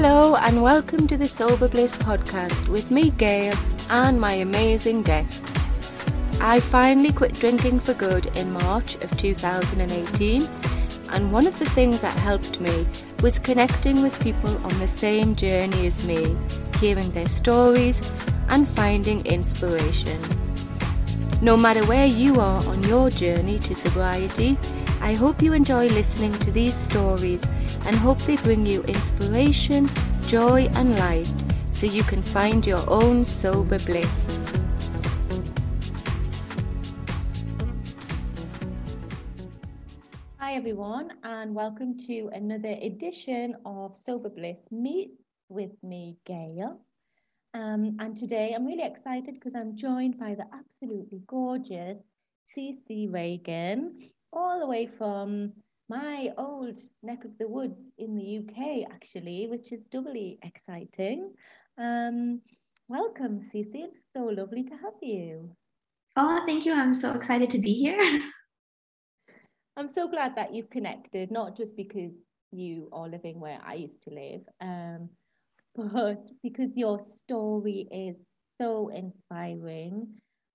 Hello, 0.00 0.36
and 0.36 0.62
welcome 0.62 1.08
to 1.08 1.16
the 1.16 1.26
Sober 1.26 1.66
Bliss 1.66 1.92
podcast 1.96 2.68
with 2.68 2.92
me, 2.92 3.10
Gail, 3.10 3.52
and 3.90 4.20
my 4.20 4.34
amazing 4.34 5.02
guest. 5.02 5.44
I 6.40 6.60
finally 6.60 7.12
quit 7.12 7.34
drinking 7.34 7.80
for 7.80 7.94
good 7.94 8.26
in 8.38 8.52
March 8.52 8.94
of 9.02 9.10
2018, 9.16 10.48
and 11.10 11.32
one 11.32 11.48
of 11.48 11.58
the 11.58 11.68
things 11.70 12.00
that 12.00 12.16
helped 12.20 12.60
me 12.60 12.86
was 13.24 13.40
connecting 13.40 14.00
with 14.00 14.22
people 14.22 14.56
on 14.58 14.78
the 14.78 14.86
same 14.86 15.34
journey 15.34 15.88
as 15.88 16.06
me, 16.06 16.36
hearing 16.78 17.10
their 17.10 17.26
stories 17.26 18.00
and 18.50 18.68
finding 18.68 19.26
inspiration. 19.26 20.22
No 21.42 21.56
matter 21.56 21.84
where 21.86 22.06
you 22.06 22.38
are 22.38 22.64
on 22.66 22.84
your 22.84 23.10
journey 23.10 23.58
to 23.58 23.74
sobriety, 23.74 24.56
I 25.00 25.14
hope 25.14 25.42
you 25.42 25.54
enjoy 25.54 25.88
listening 25.88 26.38
to 26.38 26.52
these 26.52 26.74
stories 26.74 27.42
and 27.88 27.96
hope 27.96 28.18
they 28.18 28.36
bring 28.36 28.66
you 28.66 28.82
inspiration, 28.82 29.88
joy, 30.26 30.68
and 30.74 30.98
light 30.98 31.26
so 31.72 31.86
you 31.86 32.02
can 32.02 32.22
find 32.22 32.66
your 32.66 32.84
own 32.86 33.24
sober 33.24 33.78
bliss. 33.78 34.06
Hi, 40.36 40.54
everyone, 40.54 41.12
and 41.22 41.54
welcome 41.54 41.98
to 42.00 42.28
another 42.34 42.76
edition 42.82 43.56
of 43.64 43.96
Sober 43.96 44.28
Bliss 44.28 44.58
Meet 44.70 45.12
with 45.48 45.72
me, 45.82 46.18
Gail. 46.26 46.78
Um, 47.54 47.96
and 48.00 48.14
today 48.14 48.52
I'm 48.54 48.66
really 48.66 48.84
excited 48.84 49.32
because 49.32 49.54
I'm 49.54 49.78
joined 49.78 50.18
by 50.18 50.34
the 50.34 50.44
absolutely 50.52 51.22
gorgeous 51.26 51.96
CC 52.54 53.10
Reagan, 53.10 54.10
all 54.30 54.60
the 54.60 54.66
way 54.66 54.86
from 54.98 55.54
my 55.88 56.30
old 56.36 56.82
neck 57.02 57.24
of 57.24 57.36
the 57.38 57.48
woods 57.48 57.80
in 57.96 58.14
the 58.14 58.38
UK, 58.38 58.90
actually, 58.92 59.46
which 59.48 59.72
is 59.72 59.80
doubly 59.90 60.38
exciting. 60.42 61.32
Um, 61.78 62.42
welcome, 62.88 63.40
CC. 63.54 63.70
It's 63.74 63.96
so 64.14 64.24
lovely 64.24 64.64
to 64.64 64.74
have 64.74 64.94
you. 65.00 65.50
Oh, 66.16 66.42
thank 66.46 66.66
you. 66.66 66.74
I'm 66.74 66.92
so 66.92 67.14
excited 67.14 67.50
to 67.50 67.58
be 67.58 67.72
here. 67.72 67.98
I'm 69.76 69.88
so 69.88 70.08
glad 70.08 70.36
that 70.36 70.54
you've 70.54 70.70
connected, 70.70 71.30
not 71.30 71.56
just 71.56 71.76
because 71.76 72.12
you 72.52 72.88
are 72.92 73.08
living 73.08 73.40
where 73.40 73.60
I 73.64 73.74
used 73.74 74.02
to 74.02 74.10
live, 74.10 74.42
um, 74.60 75.08
but 75.74 76.22
because 76.42 76.70
your 76.74 76.98
story 76.98 77.88
is 77.90 78.16
so 78.60 78.88
inspiring 78.88 80.08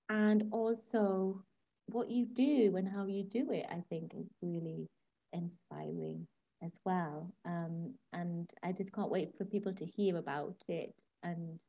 and 0.09 0.43
also 0.51 1.41
what 1.87 2.11
you 2.11 2.25
do 2.25 2.75
and 2.75 2.87
how 2.87 3.07
you 3.07 3.23
do 3.23 3.51
it, 3.51 3.65
I 3.69 3.81
think 3.89 4.11
is 4.15 4.33
really 4.41 4.89
inspiring 5.33 6.27
as 6.63 6.71
well. 6.85 7.33
Um, 7.45 7.93
and 8.13 8.49
I 8.63 8.71
just 8.71 8.93
can't 8.93 9.11
wait 9.11 9.33
for 9.37 9.45
people 9.45 9.73
to 9.73 9.85
hear 9.85 10.17
about 10.17 10.55
it 10.67 10.93
and 11.23 11.59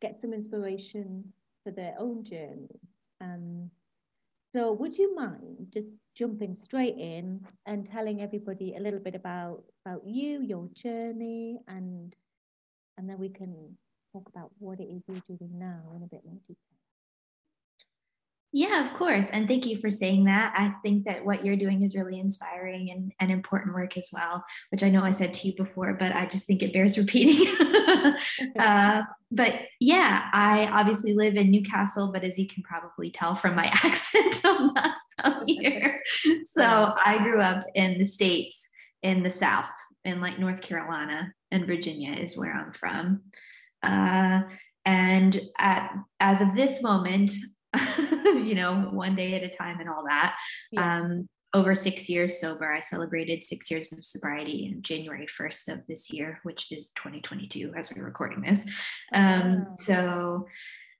get 0.00 0.20
some 0.20 0.32
inspiration 0.32 1.32
for 1.64 1.72
their 1.72 1.94
own 1.98 2.24
journey. 2.24 2.80
Um, 3.20 3.70
so, 4.54 4.72
would 4.72 4.98
you 4.98 5.14
mind 5.14 5.68
just 5.72 5.88
jumping 6.16 6.54
straight 6.54 6.96
in 6.98 7.40
and 7.66 7.86
telling 7.86 8.20
everybody 8.20 8.74
a 8.74 8.80
little 8.80 8.98
bit 8.98 9.14
about 9.14 9.62
about 9.86 10.02
you, 10.04 10.42
your 10.42 10.68
journey, 10.74 11.58
and 11.68 12.16
and 12.98 13.08
then 13.08 13.18
we 13.18 13.28
can 13.28 13.76
talk 14.12 14.28
about 14.28 14.50
what 14.58 14.80
it 14.80 14.84
is 14.84 15.02
you're 15.06 15.38
doing 15.38 15.58
now 15.58 15.92
in 15.94 16.02
a 16.02 16.06
bit 16.06 16.22
more 16.24 16.40
detail. 16.48 16.69
Yeah, 18.52 18.84
of 18.84 18.96
course. 18.96 19.30
And 19.30 19.46
thank 19.46 19.64
you 19.64 19.78
for 19.78 19.90
saying 19.90 20.24
that. 20.24 20.52
I 20.56 20.74
think 20.82 21.04
that 21.04 21.24
what 21.24 21.44
you're 21.44 21.56
doing 21.56 21.82
is 21.82 21.94
really 21.94 22.18
inspiring 22.18 22.90
and, 22.90 23.12
and 23.20 23.30
important 23.30 23.74
work 23.74 23.96
as 23.96 24.08
well, 24.12 24.44
which 24.70 24.82
I 24.82 24.90
know 24.90 25.04
I 25.04 25.12
said 25.12 25.32
to 25.34 25.46
you 25.46 25.54
before, 25.54 25.94
but 25.94 26.14
I 26.16 26.26
just 26.26 26.46
think 26.46 26.62
it 26.62 26.72
bears 26.72 26.98
repeating. 26.98 27.46
uh, 28.58 29.02
but 29.30 29.54
yeah, 29.78 30.28
I 30.32 30.66
obviously 30.66 31.14
live 31.14 31.36
in 31.36 31.52
Newcastle, 31.52 32.10
but 32.12 32.24
as 32.24 32.38
you 32.38 32.48
can 32.48 32.64
probably 32.64 33.12
tell 33.12 33.36
from 33.36 33.54
my 33.54 33.66
accent, 33.84 34.40
I'm 34.44 34.74
not 34.74 34.96
from 35.22 35.44
here. 35.46 36.02
So 36.44 36.92
I 37.04 37.18
grew 37.22 37.40
up 37.40 37.64
in 37.76 37.98
the 37.98 38.04
States 38.04 38.68
in 39.02 39.22
the 39.22 39.30
South, 39.30 39.70
in 40.04 40.20
like 40.20 40.40
North 40.40 40.60
Carolina 40.60 41.32
and 41.50 41.66
Virginia 41.66 42.14
is 42.14 42.36
where 42.36 42.52
I'm 42.52 42.72
from. 42.72 43.22
Uh, 43.82 44.42
and 44.84 45.40
at, 45.58 45.92
as 46.18 46.40
of 46.40 46.54
this 46.54 46.82
moment, 46.82 47.32
you 48.24 48.54
know, 48.54 48.88
one 48.92 49.14
day 49.16 49.34
at 49.34 49.42
a 49.42 49.54
time 49.54 49.80
and 49.80 49.88
all 49.88 50.04
that. 50.08 50.36
Yeah. 50.72 51.00
Um, 51.00 51.28
over 51.52 51.74
six 51.74 52.08
years 52.08 52.40
sober. 52.40 52.72
I 52.72 52.80
celebrated 52.80 53.42
six 53.42 53.70
years 53.70 53.92
of 53.92 54.04
sobriety 54.04 54.66
in 54.66 54.82
January 54.82 55.26
1st 55.26 55.72
of 55.72 55.86
this 55.88 56.12
year, 56.12 56.38
which 56.44 56.70
is 56.70 56.90
2022 56.96 57.72
as 57.76 57.92
we're 57.92 58.04
recording 58.04 58.42
this. 58.42 58.64
Um, 59.12 59.66
wow. 59.68 59.76
So 59.78 60.46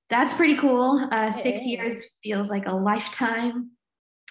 that's 0.09 0.35
pretty 0.35 0.57
cool. 0.57 1.09
Uh, 1.13 1.31
six 1.31 1.61
is. 1.61 1.67
years 1.67 2.17
feels 2.23 2.51
like 2.51 2.67
a 2.67 2.75
lifetime, 2.75 3.71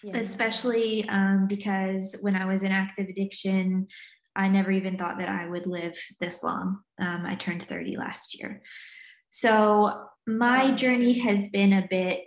yeah. 0.03 0.17
especially 0.17 1.07
um, 1.07 1.45
because 1.47 2.17
when 2.21 2.35
I 2.35 2.45
was 2.45 2.63
in 2.63 2.71
active 2.73 3.07
addiction, 3.07 3.87
I 4.35 4.49
never 4.49 4.71
even 4.71 4.97
thought 4.97 5.19
that 5.19 5.29
I 5.29 5.47
would 5.47 5.67
live 5.67 5.97
this 6.19 6.43
long. 6.43 6.79
Um, 6.99 7.23
I 7.25 7.35
turned 7.35 7.63
30 7.63 7.95
last 7.97 8.37
year. 8.37 8.61
So 9.29 10.05
my 10.37 10.71
journey 10.75 11.19
has 11.19 11.49
been 11.49 11.73
a 11.73 11.87
bit 11.89 12.25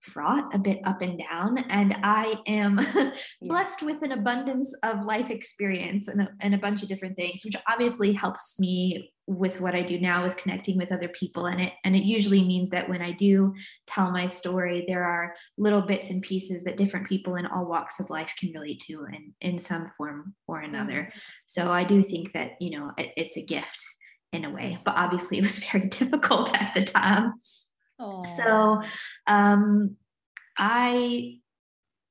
fraught, 0.00 0.52
a 0.54 0.58
bit 0.58 0.80
up 0.84 1.00
and 1.00 1.18
down, 1.18 1.58
and 1.58 1.94
I 2.02 2.34
am 2.46 2.80
blessed 3.42 3.82
with 3.82 4.02
an 4.02 4.12
abundance 4.12 4.74
of 4.82 5.04
life 5.04 5.30
experience 5.30 6.08
and 6.08 6.22
a, 6.22 6.28
and 6.40 6.54
a 6.54 6.58
bunch 6.58 6.82
of 6.82 6.88
different 6.88 7.16
things, 7.16 7.44
which 7.44 7.54
obviously 7.70 8.12
helps 8.12 8.58
me 8.58 9.12
with 9.28 9.60
what 9.60 9.76
I 9.76 9.82
do 9.82 10.00
now 10.00 10.24
with 10.24 10.36
connecting 10.36 10.76
with 10.76 10.90
other 10.90 11.08
people. 11.08 11.46
And 11.46 11.60
it 11.60 11.72
and 11.84 11.94
it 11.94 12.02
usually 12.02 12.42
means 12.42 12.70
that 12.70 12.88
when 12.88 13.00
I 13.00 13.12
do 13.12 13.54
tell 13.86 14.10
my 14.10 14.26
story, 14.26 14.84
there 14.88 15.04
are 15.04 15.34
little 15.56 15.82
bits 15.82 16.10
and 16.10 16.20
pieces 16.20 16.64
that 16.64 16.76
different 16.76 17.08
people 17.08 17.36
in 17.36 17.46
all 17.46 17.66
walks 17.66 18.00
of 18.00 18.10
life 18.10 18.32
can 18.38 18.52
relate 18.52 18.82
to 18.88 19.04
in 19.12 19.32
in 19.40 19.58
some 19.58 19.90
form 19.96 20.34
or 20.48 20.60
another. 20.60 21.02
Mm-hmm. 21.02 21.18
So 21.46 21.70
I 21.70 21.84
do 21.84 22.02
think 22.02 22.32
that 22.32 22.52
you 22.60 22.78
know 22.78 22.90
it, 22.98 23.12
it's 23.16 23.36
a 23.36 23.46
gift 23.46 23.78
in 24.32 24.44
a 24.44 24.50
way, 24.50 24.78
but 24.84 24.96
obviously 24.96 25.38
it 25.38 25.42
was 25.42 25.58
very 25.72 25.88
difficult 25.88 26.56
at 26.60 26.74
the 26.74 26.84
time. 26.84 27.34
Aww. 28.00 28.26
So 28.36 28.82
um, 29.26 29.96
I 30.58 31.38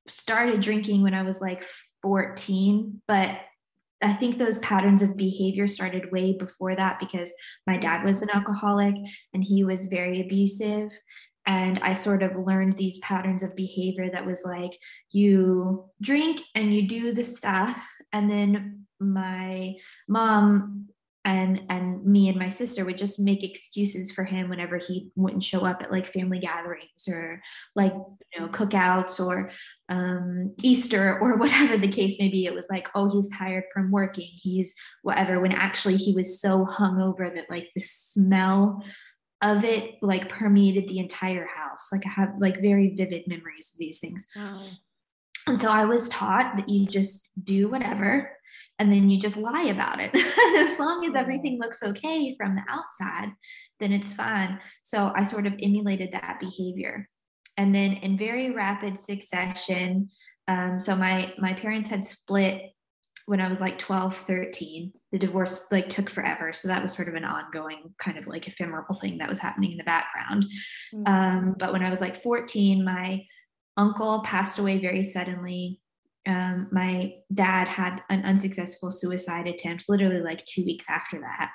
started 0.08 0.60
drinking 0.60 1.02
when 1.02 1.14
I 1.14 1.22
was 1.22 1.40
like 1.40 1.64
14, 2.02 3.02
but 3.06 3.38
I 4.02 4.12
think 4.12 4.36
those 4.36 4.58
patterns 4.58 5.02
of 5.02 5.16
behavior 5.16 5.68
started 5.68 6.10
way 6.10 6.32
before 6.36 6.74
that 6.74 6.98
because 6.98 7.32
my 7.66 7.76
dad 7.76 8.04
was 8.04 8.20
an 8.20 8.30
alcoholic 8.34 8.96
and 9.32 9.44
he 9.44 9.62
was 9.62 9.86
very 9.86 10.20
abusive. 10.20 10.90
And 11.46 11.78
I 11.80 11.94
sort 11.94 12.22
of 12.22 12.36
learned 12.36 12.76
these 12.76 12.98
patterns 12.98 13.42
of 13.42 13.54
behavior 13.54 14.10
that 14.10 14.26
was 14.26 14.42
like 14.44 14.76
you 15.10 15.88
drink 16.00 16.40
and 16.54 16.74
you 16.74 16.88
do 16.88 17.12
the 17.12 17.22
stuff. 17.24 17.84
And 18.12 18.30
then 18.30 18.86
my 19.00 19.74
mom 20.08 20.88
and 21.24 21.62
and 21.68 22.04
me 22.04 22.28
and 22.28 22.38
my 22.38 22.48
sister 22.48 22.84
would 22.84 22.98
just 22.98 23.20
make 23.20 23.44
excuses 23.44 24.10
for 24.10 24.24
him 24.24 24.48
whenever 24.48 24.78
he 24.78 25.10
wouldn't 25.14 25.44
show 25.44 25.64
up 25.64 25.80
at 25.80 25.92
like 25.92 26.06
family 26.06 26.40
gatherings 26.40 27.06
or 27.08 27.40
like 27.76 27.92
you 27.92 28.40
know 28.40 28.48
cookouts 28.48 29.24
or 29.24 29.52
um, 29.88 30.52
Easter 30.62 31.18
or 31.20 31.36
whatever 31.38 31.76
the 31.78 31.88
case 31.88 32.18
may 32.18 32.28
be. 32.28 32.46
It 32.46 32.54
was 32.54 32.66
like, 32.68 32.88
oh, 32.94 33.10
he's 33.10 33.30
tired 33.30 33.64
from 33.72 33.90
working. 33.92 34.28
He's 34.34 34.74
whatever. 35.02 35.40
When 35.40 35.52
actually 35.52 35.96
he 35.96 36.12
was 36.12 36.40
so 36.40 36.66
hungover 36.66 37.32
that 37.34 37.50
like 37.50 37.70
the 37.74 37.82
smell 37.82 38.82
of 39.42 39.64
it 39.64 39.96
like 40.02 40.28
permeated 40.28 40.88
the 40.88 40.98
entire 40.98 41.46
house. 41.46 41.88
Like 41.92 42.06
I 42.06 42.10
have 42.10 42.34
like 42.38 42.60
very 42.60 42.94
vivid 42.96 43.28
memories 43.28 43.70
of 43.72 43.78
these 43.78 44.00
things. 44.00 44.26
Wow. 44.34 44.60
And 45.46 45.58
so 45.58 45.68
I 45.68 45.84
was 45.84 46.08
taught 46.08 46.56
that 46.56 46.68
you 46.68 46.86
just 46.86 47.28
do 47.44 47.68
whatever 47.68 48.30
and 48.82 48.92
then 48.92 49.08
you 49.08 49.20
just 49.20 49.36
lie 49.36 49.66
about 49.66 50.00
it. 50.00 50.10
as 50.58 50.76
long 50.76 51.06
as 51.06 51.14
everything 51.14 51.56
looks 51.60 51.84
okay 51.84 52.34
from 52.36 52.56
the 52.56 52.62
outside, 52.68 53.28
then 53.78 53.92
it's 53.92 54.12
fine. 54.12 54.58
So 54.82 55.12
I 55.14 55.22
sort 55.22 55.46
of 55.46 55.52
emulated 55.62 56.10
that 56.10 56.40
behavior. 56.40 57.08
And 57.56 57.72
then 57.72 57.92
in 57.92 58.18
very 58.18 58.50
rapid 58.50 58.98
succession, 58.98 60.10
um, 60.48 60.80
so 60.80 60.96
my 60.96 61.32
my 61.38 61.52
parents 61.52 61.88
had 61.90 62.02
split 62.02 62.72
when 63.26 63.40
I 63.40 63.48
was 63.48 63.60
like 63.60 63.78
12, 63.78 64.16
13. 64.16 64.92
The 65.12 65.18
divorce 65.18 65.68
like 65.70 65.88
took 65.88 66.10
forever. 66.10 66.52
So 66.52 66.66
that 66.66 66.82
was 66.82 66.92
sort 66.92 67.06
of 67.06 67.14
an 67.14 67.24
ongoing 67.24 67.94
kind 67.98 68.18
of 68.18 68.26
like 68.26 68.48
ephemeral 68.48 68.98
thing 69.00 69.18
that 69.18 69.28
was 69.28 69.38
happening 69.38 69.70
in 69.70 69.78
the 69.78 69.84
background. 69.84 70.46
Mm-hmm. 70.92 71.06
Um, 71.06 71.54
but 71.56 71.72
when 71.72 71.84
I 71.84 71.90
was 71.90 72.00
like 72.00 72.20
14, 72.20 72.84
my 72.84 73.22
uncle 73.76 74.24
passed 74.24 74.58
away 74.58 74.80
very 74.80 75.04
suddenly 75.04 75.78
um, 76.26 76.68
my 76.70 77.14
dad 77.32 77.68
had 77.68 78.02
an 78.08 78.24
unsuccessful 78.24 78.90
suicide 78.90 79.46
attempt 79.46 79.84
literally 79.88 80.20
like 80.20 80.44
two 80.46 80.64
weeks 80.64 80.88
after 80.88 81.20
that. 81.20 81.50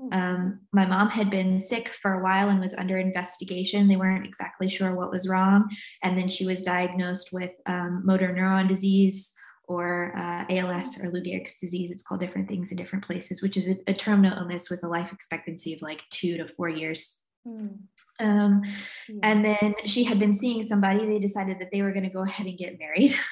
Hmm. 0.00 0.08
Um, 0.12 0.60
my 0.72 0.86
mom 0.86 1.10
had 1.10 1.30
been 1.30 1.58
sick 1.58 1.88
for 1.88 2.14
a 2.14 2.22
while 2.22 2.48
and 2.48 2.60
was 2.60 2.74
under 2.74 2.98
investigation. 2.98 3.88
They 3.88 3.96
weren't 3.96 4.26
exactly 4.26 4.68
sure 4.68 4.94
what 4.94 5.10
was 5.10 5.28
wrong. 5.28 5.68
And 6.02 6.18
then 6.18 6.28
she 6.28 6.46
was 6.46 6.62
diagnosed 6.62 7.30
with 7.32 7.52
um, 7.66 8.02
motor 8.04 8.28
neuron 8.28 8.68
disease 8.68 9.32
or 9.68 10.16
uh, 10.16 10.44
ALS 10.48 10.98
or 11.02 11.10
Lou 11.10 11.20
Gehrig's 11.20 11.58
disease. 11.58 11.90
It's 11.90 12.02
called 12.02 12.20
different 12.20 12.48
things 12.48 12.70
in 12.70 12.76
different 12.76 13.04
places, 13.04 13.42
which 13.42 13.56
is 13.56 13.68
a, 13.68 13.76
a 13.88 13.94
terminal 13.94 14.38
illness 14.38 14.70
with 14.70 14.84
a 14.84 14.88
life 14.88 15.12
expectancy 15.12 15.74
of 15.74 15.82
like 15.82 16.02
two 16.10 16.36
to 16.36 16.46
four 16.46 16.68
years. 16.68 17.20
Mm. 17.46 17.78
Um, 18.18 18.62
yeah. 19.08 19.18
And 19.22 19.44
then 19.44 19.74
she 19.84 20.04
had 20.04 20.18
been 20.18 20.34
seeing 20.34 20.62
somebody. 20.62 21.04
They 21.04 21.18
decided 21.18 21.58
that 21.58 21.70
they 21.72 21.82
were 21.82 21.92
going 21.92 22.04
to 22.04 22.10
go 22.10 22.22
ahead 22.22 22.46
and 22.46 22.56
get 22.58 22.78
married. 22.78 23.14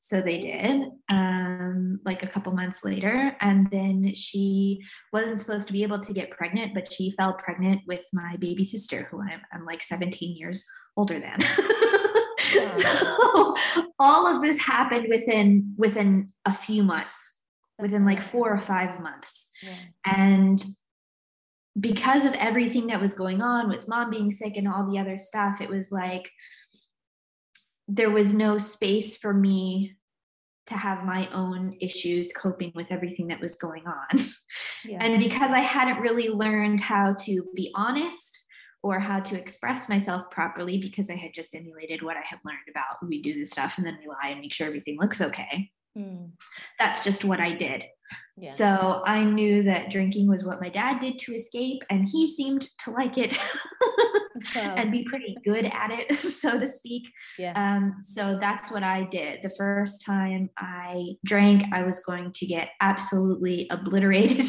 so 0.00 0.20
they 0.20 0.40
did, 0.40 0.88
um, 1.08 2.00
like 2.04 2.22
a 2.22 2.26
couple 2.26 2.52
months 2.52 2.84
later. 2.84 3.36
And 3.40 3.70
then 3.70 4.14
she 4.14 4.80
wasn't 5.12 5.40
supposed 5.40 5.66
to 5.66 5.72
be 5.72 5.82
able 5.82 6.00
to 6.00 6.12
get 6.12 6.30
pregnant, 6.30 6.74
but 6.74 6.92
she 6.92 7.12
fell 7.12 7.34
pregnant 7.34 7.82
with 7.86 8.04
my 8.12 8.36
baby 8.38 8.64
sister, 8.64 9.08
who 9.10 9.22
I'm, 9.22 9.40
I'm 9.52 9.64
like 9.64 9.82
17 9.82 10.36
years 10.36 10.64
older 10.96 11.20
than. 11.20 11.40
so 12.70 13.56
all 13.98 14.26
of 14.26 14.42
this 14.42 14.58
happened 14.58 15.06
within 15.08 15.74
within 15.76 16.32
a 16.44 16.54
few 16.54 16.82
months 16.82 17.42
within 17.78 18.04
like 18.04 18.22
four 18.30 18.52
or 18.52 18.60
five 18.60 19.00
months 19.00 19.50
yeah. 19.62 19.76
and 20.04 20.64
because 21.78 22.24
of 22.24 22.34
everything 22.34 22.88
that 22.88 23.00
was 23.00 23.14
going 23.14 23.40
on 23.40 23.68
with 23.68 23.88
mom 23.88 24.10
being 24.10 24.32
sick 24.32 24.56
and 24.56 24.66
all 24.66 24.90
the 24.90 24.98
other 24.98 25.18
stuff 25.18 25.60
it 25.60 25.68
was 25.68 25.92
like 25.92 26.30
there 27.92 28.10
was 28.10 28.32
no 28.32 28.58
space 28.58 29.16
for 29.16 29.34
me 29.34 29.96
to 30.66 30.74
have 30.74 31.04
my 31.04 31.28
own 31.32 31.76
issues 31.80 32.32
coping 32.32 32.70
with 32.74 32.92
everything 32.92 33.26
that 33.28 33.40
was 33.40 33.56
going 33.56 33.84
on 33.86 34.20
yeah. 34.84 35.02
and 35.02 35.20
because 35.22 35.50
i 35.50 35.58
hadn't 35.58 36.00
really 36.00 36.28
learned 36.28 36.80
how 36.80 37.14
to 37.14 37.44
be 37.54 37.70
honest 37.74 38.36
or 38.82 38.98
how 38.98 39.20
to 39.20 39.38
express 39.38 39.88
myself 39.88 40.30
properly 40.30 40.78
because 40.78 41.10
I 41.10 41.14
had 41.14 41.34
just 41.34 41.54
emulated 41.54 42.02
what 42.02 42.16
I 42.16 42.22
had 42.24 42.38
learned 42.44 42.58
about 42.70 42.96
we 43.06 43.20
do 43.20 43.34
this 43.34 43.50
stuff 43.50 43.76
and 43.76 43.86
then 43.86 43.98
we 44.00 44.08
lie 44.08 44.30
and 44.30 44.40
make 44.40 44.54
sure 44.54 44.66
everything 44.66 44.98
looks 44.98 45.20
okay. 45.20 45.70
Mm. 45.96 46.30
That's 46.78 47.02
just 47.04 47.24
what 47.24 47.40
I 47.40 47.54
did. 47.54 47.84
Yeah. 48.36 48.50
So 48.50 49.02
I 49.04 49.22
knew 49.22 49.62
that 49.64 49.90
drinking 49.90 50.28
was 50.28 50.44
what 50.44 50.60
my 50.60 50.70
dad 50.70 51.00
did 51.00 51.18
to 51.20 51.34
escape, 51.34 51.82
and 51.90 52.08
he 52.08 52.26
seemed 52.28 52.66
to 52.84 52.90
like 52.90 53.18
it 53.18 53.38
and 54.56 54.90
be 54.90 55.04
pretty 55.04 55.36
good 55.44 55.66
at 55.66 55.90
it, 55.90 56.14
so 56.16 56.58
to 56.58 56.66
speak. 56.66 57.04
Yeah. 57.38 57.52
Um, 57.54 57.96
so 58.02 58.38
that's 58.40 58.70
what 58.70 58.82
I 58.82 59.04
did. 59.04 59.42
The 59.42 59.50
first 59.50 60.04
time 60.04 60.48
I 60.56 61.16
drank, 61.24 61.64
I 61.72 61.82
was 61.82 62.00
going 62.00 62.32
to 62.32 62.46
get 62.46 62.70
absolutely 62.80 63.68
obliterated. 63.70 64.46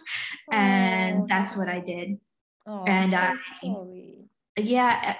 and 0.52 1.22
oh. 1.22 1.26
that's 1.28 1.56
what 1.56 1.68
I 1.68 1.80
did. 1.80 2.18
Oh, 2.66 2.84
and 2.84 3.10
so 3.10 3.16
I, 3.16 3.36
sorry. 3.62 4.24
yeah, 4.56 5.16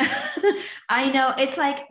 I 0.88 1.10
know. 1.10 1.34
It's 1.36 1.58
like 1.58 1.86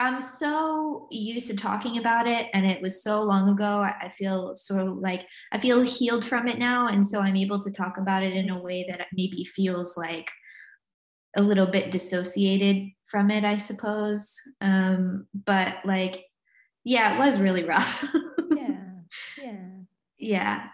I'm 0.00 0.20
so 0.20 1.08
used 1.10 1.48
to 1.48 1.56
talking 1.56 1.98
about 1.98 2.28
it, 2.28 2.48
and 2.54 2.64
it 2.64 2.80
was 2.80 3.02
so 3.02 3.22
long 3.22 3.48
ago. 3.48 3.80
I 3.80 4.10
feel 4.16 4.54
sort 4.54 4.86
of 4.86 4.98
like 4.98 5.26
I 5.52 5.58
feel 5.58 5.80
healed 5.82 6.24
from 6.24 6.46
it 6.46 6.58
now, 6.58 6.86
and 6.86 7.06
so 7.06 7.20
I'm 7.20 7.36
able 7.36 7.60
to 7.62 7.72
talk 7.72 7.98
about 7.98 8.22
it 8.22 8.34
in 8.34 8.48
a 8.48 8.60
way 8.60 8.86
that 8.88 9.06
maybe 9.12 9.44
feels 9.44 9.96
like 9.96 10.30
a 11.36 11.42
little 11.42 11.66
bit 11.66 11.90
dissociated 11.90 12.88
from 13.06 13.30
it, 13.30 13.44
I 13.44 13.58
suppose. 13.58 14.34
Um, 14.60 15.26
but 15.34 15.76
like, 15.84 16.24
yeah, 16.84 17.14
it 17.14 17.18
was 17.18 17.40
really 17.40 17.64
rough. 17.64 18.04
yeah, 18.56 18.80
yeah, 19.42 19.68
yeah. 20.16 20.66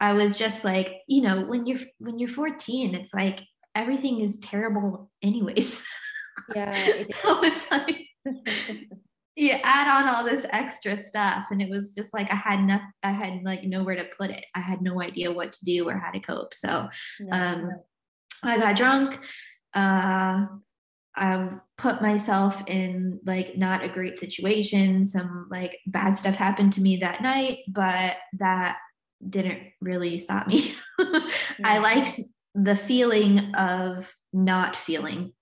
I 0.00 0.12
was 0.12 0.36
just 0.36 0.64
like, 0.64 1.00
you 1.08 1.22
know, 1.22 1.44
when 1.44 1.66
you're 1.66 1.80
when 1.98 2.20
you're 2.20 2.28
14, 2.28 2.94
it's 2.94 3.12
like 3.12 3.40
everything 3.74 4.20
is 4.20 4.38
terrible 4.38 5.10
anyways. 5.22 5.82
Yeah. 6.54 6.76
It 6.86 7.14
so 7.22 7.42
it's 7.42 7.70
like 7.70 7.96
you 9.36 9.50
add 9.62 9.88
on 9.88 10.14
all 10.14 10.24
this 10.24 10.46
extra 10.50 10.96
stuff 10.96 11.46
and 11.50 11.60
it 11.60 11.68
was 11.68 11.94
just 11.94 12.14
like 12.14 12.30
I 12.30 12.36
had 12.36 12.60
no 12.60 12.78
I 13.02 13.10
had 13.10 13.42
like 13.42 13.64
nowhere 13.64 13.96
to 13.96 14.08
put 14.16 14.30
it. 14.30 14.44
I 14.54 14.60
had 14.60 14.80
no 14.80 15.02
idea 15.02 15.32
what 15.32 15.52
to 15.52 15.64
do 15.64 15.88
or 15.88 15.98
how 15.98 16.10
to 16.10 16.20
cope. 16.20 16.54
So 16.54 16.88
um 17.32 17.70
I 18.42 18.58
got 18.58 18.76
drunk. 18.76 19.18
Uh 19.74 20.46
I 21.16 21.48
put 21.78 22.02
myself 22.02 22.62
in 22.66 23.20
like 23.24 23.56
not 23.56 23.84
a 23.84 23.88
great 23.88 24.18
situation. 24.18 25.04
Some 25.04 25.48
like 25.50 25.78
bad 25.86 26.16
stuff 26.16 26.34
happened 26.34 26.72
to 26.74 26.80
me 26.80 26.96
that 26.98 27.22
night, 27.22 27.58
but 27.68 28.16
that 28.38 28.78
didn't 29.28 29.60
really 29.80 30.18
stop 30.18 30.46
me. 30.46 30.74
I 31.64 31.78
liked 31.78 32.20
the 32.54 32.76
feeling 32.76 33.54
of 33.54 34.12
not 34.32 34.76
feeling. 34.76 35.32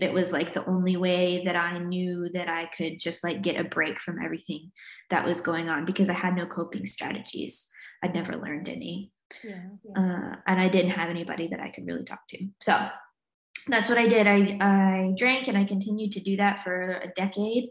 It 0.00 0.12
was 0.12 0.32
like 0.32 0.54
the 0.54 0.66
only 0.66 0.96
way 0.96 1.44
that 1.44 1.56
I 1.56 1.78
knew 1.78 2.28
that 2.34 2.48
I 2.48 2.66
could 2.76 2.98
just 2.98 3.22
like 3.22 3.42
get 3.42 3.60
a 3.60 3.64
break 3.64 4.00
from 4.00 4.22
everything 4.22 4.72
that 5.10 5.24
was 5.24 5.40
going 5.40 5.68
on 5.68 5.84
because 5.84 6.10
I 6.10 6.14
had 6.14 6.34
no 6.34 6.46
coping 6.46 6.86
strategies. 6.86 7.68
I'd 8.02 8.14
never 8.14 8.36
learned 8.36 8.68
any. 8.68 9.12
Yeah, 9.42 9.62
yeah. 9.84 10.00
Uh, 10.00 10.36
and 10.46 10.60
I 10.60 10.68
didn't 10.68 10.90
have 10.92 11.10
anybody 11.10 11.48
that 11.48 11.60
I 11.60 11.70
could 11.70 11.86
really 11.86 12.04
talk 12.04 12.20
to. 12.30 12.48
So 12.60 12.88
that's 13.68 13.88
what 13.88 13.98
I 13.98 14.08
did. 14.08 14.26
I, 14.26 14.58
I 14.60 15.12
drank 15.16 15.48
and 15.48 15.56
I 15.56 15.64
continued 15.64 16.12
to 16.12 16.20
do 16.20 16.36
that 16.36 16.62
for 16.62 17.00
a 17.02 17.08
decade. 17.16 17.70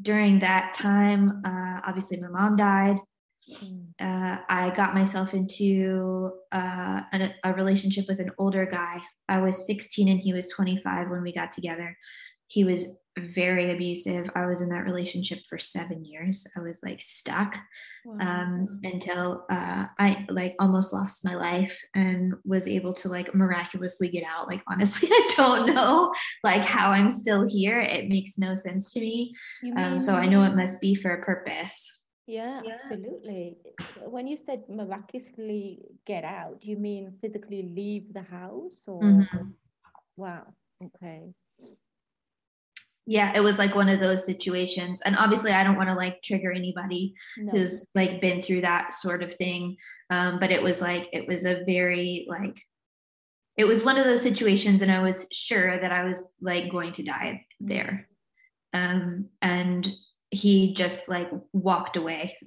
During 0.00 0.40
that 0.40 0.74
time, 0.74 1.42
uh, 1.44 1.80
obviously, 1.86 2.20
my 2.20 2.28
mom 2.28 2.56
died. 2.56 2.96
Mm. 3.62 3.86
Uh, 4.00 4.38
I 4.48 4.72
got 4.74 4.94
myself 4.94 5.34
into 5.34 6.32
uh, 6.50 7.02
a, 7.12 7.34
a, 7.44 7.52
relationship 7.52 8.06
with 8.08 8.18
an 8.18 8.30
older 8.38 8.66
guy. 8.66 9.00
I 9.28 9.40
was 9.40 9.66
16 9.66 10.08
and 10.08 10.20
he 10.20 10.32
was 10.32 10.48
25 10.48 11.10
when 11.10 11.22
we 11.22 11.32
got 11.32 11.52
together. 11.52 11.96
He 12.46 12.64
was 12.64 12.96
very 13.18 13.70
abusive. 13.70 14.28
I 14.34 14.46
was 14.46 14.60
in 14.60 14.68
that 14.70 14.84
relationship 14.84 15.40
for 15.48 15.58
seven 15.58 16.04
years. 16.04 16.46
I 16.56 16.60
was 16.60 16.80
like 16.82 17.00
stuck 17.00 17.56
wow. 18.04 18.18
um, 18.20 18.80
until 18.82 19.46
uh, 19.50 19.86
I 19.98 20.26
like 20.28 20.56
almost 20.58 20.92
lost 20.92 21.24
my 21.24 21.34
life 21.34 21.80
and 21.94 22.34
was 22.44 22.66
able 22.66 22.92
to 22.94 23.08
like 23.08 23.34
miraculously 23.34 24.08
get 24.08 24.24
out. 24.24 24.48
Like 24.48 24.62
honestly, 24.68 25.08
I 25.12 25.30
don't 25.36 25.74
know 25.74 26.12
like 26.42 26.62
how 26.62 26.90
I'm 26.90 27.10
still 27.10 27.46
here. 27.48 27.80
It 27.80 28.08
makes 28.08 28.36
no 28.36 28.54
sense 28.54 28.92
to 28.92 29.00
me. 29.00 29.34
Um, 29.76 30.00
so 30.00 30.14
I 30.14 30.26
know 30.26 30.42
it 30.42 30.56
must 30.56 30.80
be 30.80 30.94
for 30.94 31.12
a 31.12 31.24
purpose. 31.24 32.03
Yeah, 32.26 32.62
yeah, 32.64 32.74
absolutely. 32.74 33.58
When 34.02 34.26
you 34.26 34.38
said 34.38 34.64
miraculously 34.68 35.82
get 36.06 36.24
out, 36.24 36.58
you 36.62 36.76
mean 36.76 37.12
physically 37.20 37.70
leave 37.74 38.14
the 38.14 38.22
house 38.22 38.82
or 38.86 39.02
mm-hmm. 39.02 39.48
wow, 40.16 40.46
okay. 40.82 41.34
Yeah, 43.06 43.32
it 43.36 43.40
was 43.40 43.58
like 43.58 43.74
one 43.74 43.90
of 43.90 44.00
those 44.00 44.24
situations. 44.24 45.02
And 45.04 45.16
obviously 45.16 45.52
I 45.52 45.62
don't 45.62 45.76
want 45.76 45.90
to 45.90 45.94
like 45.94 46.22
trigger 46.22 46.50
anybody 46.50 47.14
no. 47.36 47.52
who's 47.52 47.86
like 47.94 48.22
been 48.22 48.42
through 48.42 48.62
that 48.62 48.94
sort 48.94 49.22
of 49.22 49.34
thing. 49.34 49.76
Um, 50.08 50.40
but 50.40 50.50
it 50.50 50.62
was 50.62 50.80
like 50.80 51.10
it 51.12 51.28
was 51.28 51.44
a 51.44 51.62
very 51.64 52.26
like 52.28 52.58
it 53.58 53.66
was 53.66 53.84
one 53.84 53.98
of 53.98 54.04
those 54.04 54.22
situations 54.22 54.80
and 54.80 54.90
I 54.90 55.00
was 55.00 55.26
sure 55.30 55.78
that 55.78 55.92
I 55.92 56.04
was 56.04 56.24
like 56.40 56.70
going 56.70 56.92
to 56.94 57.02
die 57.02 57.44
there. 57.60 58.08
Mm-hmm. 58.74 58.96
Um, 58.96 59.28
and 59.42 59.92
he 60.30 60.74
just 60.74 61.08
like 61.08 61.30
walked 61.52 61.96
away. 61.96 62.36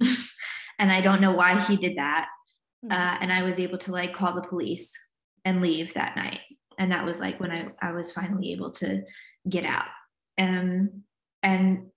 And 0.78 0.92
i 0.92 1.00
don't 1.00 1.20
know 1.20 1.32
why 1.32 1.60
he 1.62 1.76
did 1.76 1.98
that. 1.98 2.28
Hmm. 2.84 2.92
uh, 2.92 3.18
and 3.20 3.32
i 3.32 3.42
was 3.42 3.58
able 3.58 3.78
to 3.78 3.92
like 3.92 4.14
call 4.14 4.34
the 4.34 4.48
police 4.48 4.96
and 5.44 5.60
leave 5.60 5.94
that 5.94 6.16
night. 6.16 6.40
And 6.78 6.92
that 6.92 7.04
was 7.04 7.20
like 7.20 7.40
when 7.40 7.50
i, 7.50 7.68
I 7.82 7.92
was 7.92 8.12
finally 8.12 8.52
able 8.52 8.70
to 8.72 9.02
get 9.48 9.64
out. 9.64 9.86
Um, 10.38 11.02
and 11.42 11.88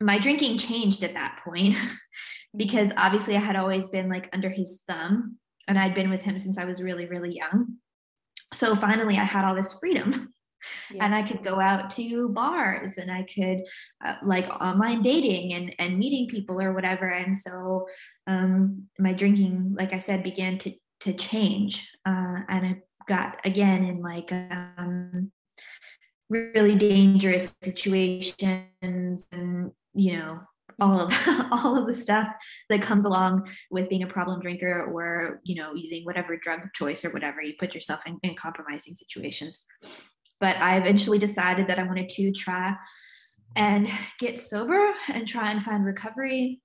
my 0.00 0.18
drinking 0.18 0.58
changed 0.58 1.02
at 1.02 1.14
that 1.14 1.40
point 1.44 1.74
because 2.56 2.92
obviously 2.96 3.36
i 3.36 3.40
had 3.40 3.56
always 3.56 3.88
been 3.88 4.08
like 4.08 4.28
under 4.32 4.48
his 4.48 4.82
thumb 4.88 5.38
and 5.66 5.78
i'd 5.78 5.94
been 5.94 6.10
with 6.10 6.22
him 6.22 6.38
since 6.38 6.58
i 6.58 6.64
was 6.64 6.82
really 6.82 7.06
really 7.06 7.34
young. 7.34 7.76
So 8.52 8.76
finally 8.76 9.16
i 9.18 9.24
had 9.24 9.44
all 9.44 9.54
this 9.54 9.78
freedom 9.78 10.33
yeah. 10.90 11.04
and 11.04 11.14
I 11.14 11.22
could 11.22 11.44
go 11.44 11.60
out 11.60 11.90
to 11.90 12.28
bars 12.30 12.98
and 12.98 13.10
I 13.10 13.22
could 13.22 13.62
uh, 14.04 14.16
like 14.22 14.48
online 14.62 15.02
dating 15.02 15.54
and 15.54 15.74
and 15.78 15.98
meeting 15.98 16.28
people 16.28 16.60
or 16.60 16.72
whatever. 16.72 17.08
And 17.08 17.36
so 17.36 17.86
um, 18.26 18.84
my 18.98 19.12
drinking, 19.12 19.74
like 19.78 19.92
I 19.92 19.98
said, 19.98 20.22
began 20.22 20.58
to 20.58 20.72
to 21.00 21.12
change, 21.12 21.90
uh, 22.06 22.40
and 22.48 22.66
I 22.66 22.76
got 23.06 23.40
again 23.44 23.84
in 23.84 24.00
like 24.00 24.32
um, 24.32 25.30
really 26.30 26.74
dangerous 26.74 27.54
situations 27.62 29.26
and 29.30 29.70
you 29.94 30.16
know 30.16 30.40
all 30.80 31.00
of 31.00 31.12
all 31.52 31.78
of 31.78 31.86
the 31.86 31.94
stuff 31.94 32.28
that 32.68 32.82
comes 32.82 33.04
along 33.04 33.48
with 33.70 33.88
being 33.88 34.02
a 34.02 34.06
problem 34.06 34.40
drinker 34.40 34.84
or 34.84 35.40
you 35.44 35.54
know 35.54 35.74
using 35.74 36.04
whatever 36.04 36.36
drug 36.36 36.60
choice 36.74 37.04
or 37.04 37.10
whatever 37.10 37.40
you 37.40 37.54
put 37.58 37.74
yourself 37.74 38.06
in, 38.06 38.18
in 38.22 38.34
compromising 38.34 38.94
situations 38.94 39.64
but 40.44 40.58
I 40.58 40.76
eventually 40.76 41.18
decided 41.18 41.68
that 41.68 41.78
I 41.78 41.84
wanted 41.84 42.10
to 42.10 42.30
try 42.30 42.76
and 43.56 43.88
get 44.20 44.38
sober 44.38 44.92
and 45.08 45.26
try 45.26 45.50
and 45.50 45.62
find 45.62 45.86
recovery. 45.86 46.60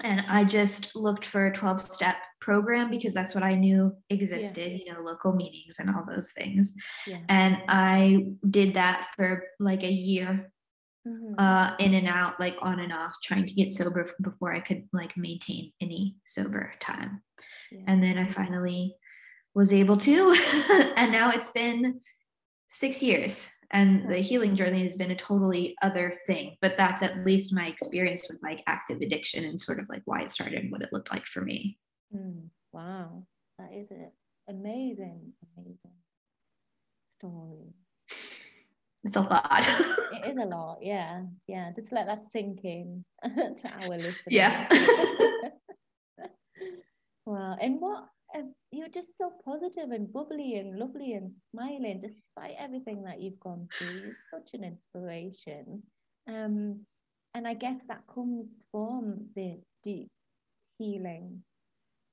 And 0.00 0.24
I 0.30 0.44
just 0.44 0.96
looked 0.96 1.26
for 1.26 1.46
a 1.46 1.52
12 1.52 1.82
step 1.92 2.16
program 2.40 2.90
because 2.90 3.12
that's 3.12 3.34
what 3.34 3.44
I 3.44 3.54
knew 3.54 3.94
existed, 4.08 4.72
yeah. 4.72 4.78
you 4.78 4.94
know, 4.94 5.02
local 5.02 5.34
meetings 5.34 5.74
and 5.78 5.90
all 5.90 6.06
those 6.08 6.32
things. 6.32 6.72
Yeah. 7.06 7.18
And 7.28 7.58
I 7.68 8.28
did 8.48 8.72
that 8.76 9.08
for 9.14 9.44
like 9.60 9.82
a 9.82 9.92
year. 9.92 10.50
mm-hmm. 11.06 11.34
uh, 11.36 11.76
in 11.80 11.92
and 11.92 12.08
out, 12.08 12.40
like 12.40 12.56
on 12.62 12.80
and 12.80 12.94
off, 12.94 13.12
trying 13.22 13.44
to 13.46 13.52
get 13.52 13.70
sober 13.70 14.10
before 14.22 14.54
I 14.54 14.60
could 14.60 14.88
like 14.94 15.18
maintain 15.18 15.72
any 15.82 16.16
sober 16.24 16.72
time. 16.80 17.20
Yeah. 17.70 17.82
And 17.88 18.02
then 18.02 18.16
I 18.16 18.32
finally 18.32 18.96
was 19.52 19.70
able 19.70 19.98
to. 19.98 20.34
and 20.96 21.12
now 21.12 21.30
it's 21.30 21.50
been 21.50 22.00
six 22.72 23.02
years. 23.02 23.50
And 23.70 24.10
the 24.10 24.18
healing 24.18 24.54
journey 24.54 24.82
has 24.82 24.96
been 24.96 25.12
a 25.12 25.16
totally 25.16 25.74
other 25.82 26.14
thing. 26.26 26.56
But 26.60 26.76
that's 26.76 27.02
at 27.02 27.24
least 27.24 27.54
my 27.54 27.66
experience 27.68 28.26
with 28.28 28.42
like 28.42 28.62
active 28.66 29.00
addiction 29.00 29.44
and 29.44 29.60
sort 29.60 29.78
of 29.78 29.86
like 29.88 30.02
why 30.04 30.22
it 30.22 30.30
started 30.30 30.58
and 30.58 30.72
what 30.72 30.82
it 30.82 30.92
looked 30.92 31.10
like 31.10 31.24
for 31.24 31.40
me. 31.40 31.78
Mm, 32.14 32.48
wow. 32.72 33.24
That 33.58 33.70
is 33.72 33.90
an 33.90 34.10
amazing, 34.48 35.32
amazing 35.56 35.78
story. 37.08 37.72
It's 39.04 39.16
a 39.16 39.20
lot. 39.20 39.66
it 40.12 40.30
is 40.30 40.36
a 40.36 40.46
lot, 40.46 40.78
yeah. 40.82 41.22
Yeah. 41.48 41.70
Just 41.74 41.92
let 41.92 42.06
that 42.06 42.24
sink 42.30 42.60
in 42.64 43.04
to 43.24 43.68
our 43.68 43.88
listeners. 43.88 44.16
Yeah. 44.28 44.68
wow. 47.24 47.56
And 47.60 47.80
what 47.80 48.04
you're 48.70 48.88
just 48.88 49.18
so 49.18 49.32
positive 49.44 49.90
and 49.90 50.12
bubbly 50.12 50.56
and 50.56 50.78
lovely 50.78 51.14
and 51.14 51.32
smiling 51.50 52.00
despite 52.00 52.56
everything 52.58 53.04
that 53.04 53.20
you've 53.20 53.40
gone 53.40 53.68
through. 53.76 54.00
You're 54.00 54.16
such 54.30 54.54
an 54.54 54.64
inspiration. 54.64 55.82
Um, 56.28 56.80
and 57.34 57.46
I 57.46 57.54
guess 57.54 57.76
that 57.88 58.02
comes 58.12 58.66
from 58.70 59.26
the 59.34 59.60
deep 59.82 60.10
healing 60.78 61.42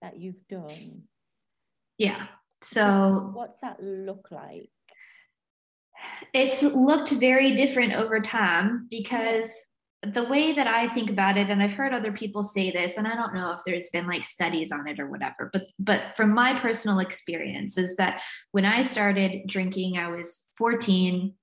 that 0.01 0.19
you've 0.19 0.47
done. 0.49 1.03
Yeah. 1.97 2.27
So, 2.61 3.31
what's 3.33 3.59
that 3.61 3.81
look 3.81 4.27
like? 4.31 4.69
It's 6.33 6.61
looked 6.61 7.11
very 7.11 7.55
different 7.55 7.93
over 7.93 8.19
time 8.19 8.87
because 8.89 9.67
the 10.01 10.23
way 10.23 10.53
that 10.53 10.67
I 10.67 10.87
think 10.87 11.09
about 11.09 11.37
it, 11.37 11.49
and 11.49 11.61
I've 11.61 11.73
heard 11.73 11.93
other 11.93 12.13
people 12.13 12.43
say 12.43 12.71
this, 12.71 12.97
and 12.97 13.05
I 13.05 13.15
don't 13.15 13.33
know 13.33 13.51
if 13.51 13.61
there's 13.65 13.89
been 13.89 14.07
like 14.07 14.23
studies 14.23 14.71
on 14.71 14.87
it 14.87 14.99
or 14.99 15.09
whatever, 15.09 15.49
but 15.51 15.67
but 15.77 16.15
from 16.15 16.33
my 16.33 16.57
personal 16.57 16.99
experience 16.99 17.77
is 17.77 17.97
that 17.97 18.21
when 18.51 18.65
I 18.65 18.83
started 18.83 19.41
drinking, 19.47 19.97
I 19.97 20.09
was 20.09 20.47
14 20.57 21.33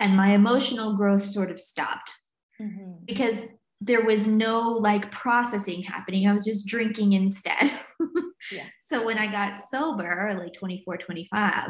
and 0.00 0.16
my 0.16 0.32
emotional 0.32 0.96
growth 0.96 1.24
sort 1.24 1.50
of 1.50 1.60
stopped 1.60 2.12
mm-hmm. 2.60 3.04
because 3.04 3.42
there 3.80 4.04
was 4.04 4.26
no 4.26 4.70
like 4.70 5.12
processing 5.12 5.82
happening. 5.82 6.26
I 6.26 6.32
was 6.32 6.44
just 6.44 6.66
drinking 6.66 7.12
instead. 7.12 7.70
yeah. 8.52 8.66
So 8.80 9.04
when 9.04 9.18
I 9.18 9.30
got 9.30 9.58
sober, 9.58 10.36
like 10.38 10.54
24, 10.54 10.98
25, 10.98 11.68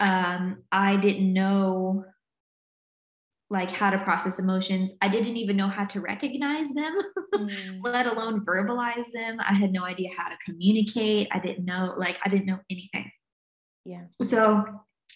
um, 0.00 0.62
I 0.72 0.96
didn't 0.96 1.32
know 1.32 2.04
like 3.50 3.70
how 3.70 3.90
to 3.90 3.98
process 3.98 4.38
emotions. 4.38 4.94
I 5.02 5.08
didn't 5.08 5.36
even 5.36 5.56
know 5.56 5.68
how 5.68 5.84
to 5.86 6.00
recognize 6.00 6.72
them, 6.72 6.98
mm. 7.34 7.78
let 7.82 8.06
alone 8.06 8.44
verbalize 8.44 9.12
them. 9.12 9.38
I 9.40 9.52
had 9.52 9.72
no 9.72 9.84
idea 9.84 10.10
how 10.16 10.28
to 10.28 10.36
communicate. 10.44 11.28
I 11.30 11.38
didn't 11.38 11.64
know, 11.64 11.94
like, 11.96 12.18
I 12.24 12.28
didn't 12.28 12.46
know 12.46 12.60
anything. 12.70 13.10
Yeah. 13.84 14.04
So 14.22 14.64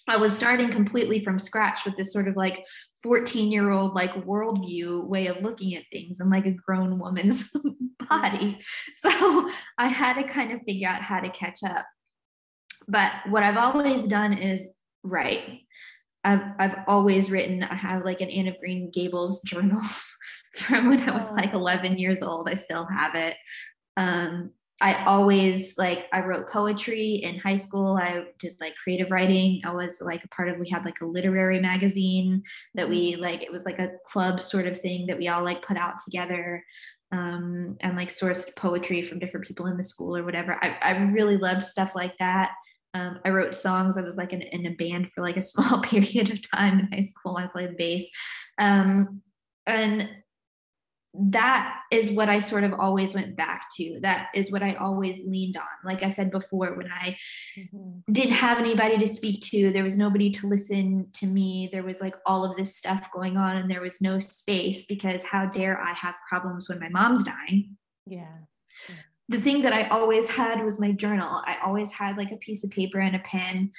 I 0.09 0.17
was 0.17 0.37
starting 0.37 0.71
completely 0.71 1.25
from 1.25 1.39
scratch 1.39 1.85
with 1.85 1.97
this 1.97 2.13
sort 2.13 2.29
of 2.29 2.37
like 2.37 2.65
14 3.03 3.53
year 3.53 3.71
old 3.71 3.95
like 3.95 4.13
worldview 4.25 5.07
way 5.07 5.27
of 5.29 5.43
looking 5.43 5.75
at 5.75 5.85
things 5.93 6.21
and 6.21 6.31
like 6.31 6.47
a 6.47 6.53
grown 6.53 6.99
woman's 6.99 7.51
body. 8.09 8.59
So 8.97 9.51
I 9.79 9.89
had 9.89 10.15
to 10.15 10.25
kind 10.25 10.53
of 10.53 10.61
figure 10.67 10.89
out 10.89 11.03
how 11.03 11.21
to 11.21 11.31
catch 11.31 11.61
up. 11.65 11.87
But 12.89 13.13
what 13.29 13.43
I've 13.43 13.57
always 13.57 14.09
done 14.09 14.33
is 14.33 14.75
write. 15.05 15.61
I've, 16.25 16.43
I've 16.59 16.77
always 16.87 17.31
written, 17.31 17.63
I 17.63 17.75
have 17.75 18.05
like 18.05 18.21
an 18.21 18.31
Anne 18.31 18.49
of 18.49 18.59
Green 18.59 18.91
Gables 18.91 19.43
journal 19.43 19.83
from 20.57 20.89
when 20.89 21.09
I 21.09 21.13
was 21.13 21.33
like 21.33 21.55
11 21.55 21.99
years 21.99 22.23
old. 22.23 22.49
I 22.49 22.55
still 22.55 22.87
have 22.87 23.15
it. 23.15 23.37
Um, 23.97 24.51
I 24.81 25.05
always 25.07 25.77
like 25.77 26.07
I 26.13 26.21
wrote 26.21 26.51
poetry 26.51 27.15
in 27.17 27.39
high 27.39 27.57
school. 27.57 27.97
I 27.97 28.27
did 28.39 28.57
like 28.61 28.77
creative 28.77 29.11
writing. 29.11 29.61
I 29.65 29.73
was 29.73 30.01
like 30.01 30.23
a 30.23 30.29
part 30.29 30.49
of 30.49 30.59
we 30.59 30.71
had 30.71 30.85
like 30.85 31.01
a 31.01 31.07
literary 31.07 31.59
magazine 31.59 32.45
that 32.75 32.89
we 32.89 33.15
mm-hmm. 33.15 33.23
like 33.23 33.43
it 33.43 33.51
was 33.51 33.65
like 33.65 33.81
a 33.81 33.91
club 34.07 34.41
sort 34.41 34.69
of 34.69 34.79
thing 34.79 35.09
that 35.09 35.19
we 35.19 35.27
all 35.27 35.43
like 35.43 35.67
put 35.67 35.77
out 35.77 35.95
together 36.05 36.65
um, 37.11 37.77
and 37.81 37.97
like 37.97 38.09
sourced 38.09 38.55
poetry 38.55 39.03
from 39.03 39.19
different 39.19 39.47
people 39.47 39.67
in 39.67 39.77
the 39.77 39.85
school 39.85 40.17
or 40.17 40.23
whatever. 40.23 40.57
I, 40.63 40.77
I 40.81 40.91
really 41.11 41.37
loved 41.37 41.65
stuff 41.65 41.97
like 41.97 42.17
that. 42.19 42.51
Um, 42.95 43.21
I 43.25 43.31
wrote 43.31 43.55
songs. 43.55 43.99
I 43.99 44.03
was 44.03 44.17
like 44.17 44.33
in, 44.33 44.43
in, 44.43 44.67
a 44.67 44.71
band 44.71 45.13
for 45.13 45.21
like 45.21 45.37
a 45.37 45.43
small 45.53 45.83
period 45.83 46.31
of 46.31 46.51
time 46.51 46.79
in 46.79 46.89
high 46.93 47.07
school. 47.07 47.37
I 47.37 47.47
played 47.47 47.77
bass. 47.77 48.11
Um, 48.59 49.23
and 49.67 50.09
that 51.15 51.81
is 51.91 52.11
what 52.11 52.29
I 52.29 52.39
sort 52.39 52.65
of 52.65 52.75
always 52.75 53.15
went 53.15 53.35
back 53.35 53.69
to. 53.77 53.99
That 54.03 54.29
is 54.35 54.53
what 54.53 54.63
I 54.63 54.75
always 54.75 55.25
leaned 55.25 55.57
on. 55.57 55.65
Like 55.85 56.03
I 56.03 56.11
said 56.11 56.31
before, 56.31 56.75
when 56.75 56.91
I 56.93 57.17
mm-hmm. 57.59 58.13
didn't 58.13 58.35
have 58.35 58.59
anybody 58.59 58.99
to 58.99 59.07
speak 59.07 59.43
to, 59.47 59.73
there 59.73 59.85
was 59.85 59.97
nobody 59.97 60.31
to 60.31 60.47
listen 60.47 61.09
to 61.15 61.27
me. 61.27 61.71
There 61.73 61.83
was 61.83 62.01
like 62.01 62.15
all 62.27 62.45
of 62.45 62.57
this 62.57 62.77
stuff 62.77 63.09
going 63.13 63.37
on, 63.37 63.57
and 63.57 63.71
there 63.71 63.81
was 63.81 64.01
no 64.01 64.19
space 64.19 64.85
because 64.85 65.25
how 65.25 65.47
dare 65.47 65.81
I 65.81 65.93
have 65.93 66.15
problems 66.29 66.69
when 66.69 66.79
my 66.79 66.89
mom's 66.89 67.25
dying? 67.25 67.77
Yeah. 68.07 68.37
The 69.29 69.41
thing 69.41 69.63
that 69.63 69.73
I 69.73 69.89
always 69.89 70.29
had 70.29 70.65
was 70.65 70.81
my 70.81 70.93
journal. 70.93 71.43
I 71.45 71.59
always 71.65 71.93
had 71.93 72.17
like 72.17 72.33
a 72.33 72.37
piece 72.37 72.65
of 72.65 72.71
paper 72.71 72.99
and 72.99 73.15
a 73.15 73.21
pen. 73.21 73.73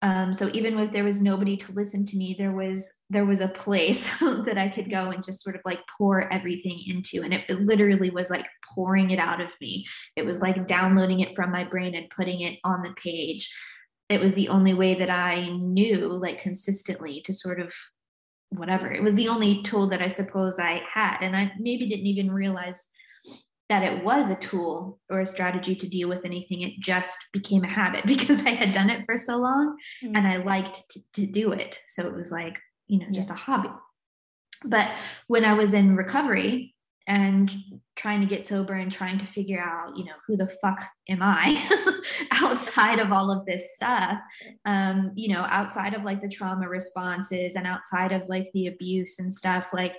Um, 0.00 0.32
so 0.32 0.48
even 0.52 0.78
if 0.78 0.92
there 0.92 1.04
was 1.04 1.20
nobody 1.20 1.56
to 1.56 1.72
listen 1.72 2.06
to 2.06 2.16
me, 2.16 2.34
there 2.38 2.52
was 2.52 2.90
there 3.10 3.24
was 3.24 3.40
a 3.40 3.48
place 3.48 4.08
that 4.20 4.58
I 4.58 4.68
could 4.68 4.90
go 4.90 5.10
and 5.10 5.24
just 5.24 5.42
sort 5.42 5.56
of 5.56 5.62
like 5.64 5.80
pour 5.96 6.32
everything 6.32 6.82
into, 6.86 7.22
and 7.22 7.34
it, 7.34 7.44
it 7.48 7.60
literally 7.60 8.10
was 8.10 8.30
like 8.30 8.46
pouring 8.74 9.10
it 9.10 9.18
out 9.18 9.40
of 9.40 9.50
me. 9.60 9.86
It 10.16 10.24
was 10.24 10.40
like 10.40 10.68
downloading 10.68 11.20
it 11.20 11.34
from 11.34 11.50
my 11.50 11.64
brain 11.64 11.94
and 11.94 12.10
putting 12.10 12.42
it 12.42 12.58
on 12.64 12.82
the 12.82 12.94
page. 13.02 13.52
It 14.08 14.20
was 14.20 14.34
the 14.34 14.48
only 14.48 14.72
way 14.72 14.94
that 14.94 15.10
I 15.10 15.48
knew, 15.48 16.08
like 16.08 16.40
consistently, 16.40 17.20
to 17.22 17.34
sort 17.34 17.60
of 17.60 17.74
whatever. 18.50 18.90
It 18.90 19.02
was 19.02 19.16
the 19.16 19.28
only 19.28 19.62
tool 19.62 19.88
that 19.88 20.00
I 20.00 20.08
suppose 20.08 20.58
I 20.58 20.82
had, 20.92 21.18
and 21.22 21.36
I 21.36 21.52
maybe 21.58 21.88
didn't 21.88 22.06
even 22.06 22.30
realize 22.30 22.84
that 23.68 23.82
it 23.82 24.02
was 24.02 24.30
a 24.30 24.36
tool 24.36 24.98
or 25.10 25.20
a 25.20 25.26
strategy 25.26 25.74
to 25.76 25.88
deal 25.88 26.08
with 26.08 26.24
anything. 26.24 26.62
It 26.62 26.80
just 26.80 27.18
became 27.32 27.64
a 27.64 27.68
habit 27.68 28.06
because 28.06 28.44
I 28.46 28.50
had 28.50 28.72
done 28.72 28.90
it 28.90 29.04
for 29.06 29.18
so 29.18 29.36
long 29.38 29.76
mm-hmm. 30.02 30.16
and 30.16 30.26
I 30.26 30.36
liked 30.38 30.88
to, 30.90 31.00
to, 31.14 31.26
do 31.26 31.52
it. 31.52 31.78
So 31.86 32.06
it 32.06 32.14
was 32.14 32.30
like, 32.30 32.56
you 32.86 32.98
know, 32.98 33.06
just 33.12 33.28
yeah. 33.28 33.34
a 33.34 33.38
hobby. 33.38 33.70
But 34.64 34.90
when 35.26 35.44
I 35.44 35.52
was 35.52 35.74
in 35.74 35.96
recovery 35.96 36.74
and 37.06 37.50
trying 37.94 38.20
to 38.20 38.26
get 38.26 38.46
sober 38.46 38.74
and 38.74 38.90
trying 38.90 39.18
to 39.18 39.26
figure 39.26 39.60
out, 39.60 39.96
you 39.96 40.04
know, 40.04 40.12
who 40.26 40.36
the 40.36 40.48
fuck 40.60 40.84
am 41.08 41.20
I 41.22 42.02
outside 42.32 42.98
of 42.98 43.12
all 43.12 43.30
of 43.30 43.46
this 43.46 43.74
stuff, 43.74 44.18
um, 44.64 45.12
you 45.14 45.32
know, 45.32 45.42
outside 45.48 45.94
of 45.94 46.04
like 46.04 46.20
the 46.20 46.28
trauma 46.28 46.68
responses 46.68 47.54
and 47.54 47.66
outside 47.66 48.12
of 48.12 48.28
like 48.28 48.50
the 48.52 48.66
abuse 48.66 49.18
and 49.18 49.32
stuff, 49.32 49.68
like 49.72 49.94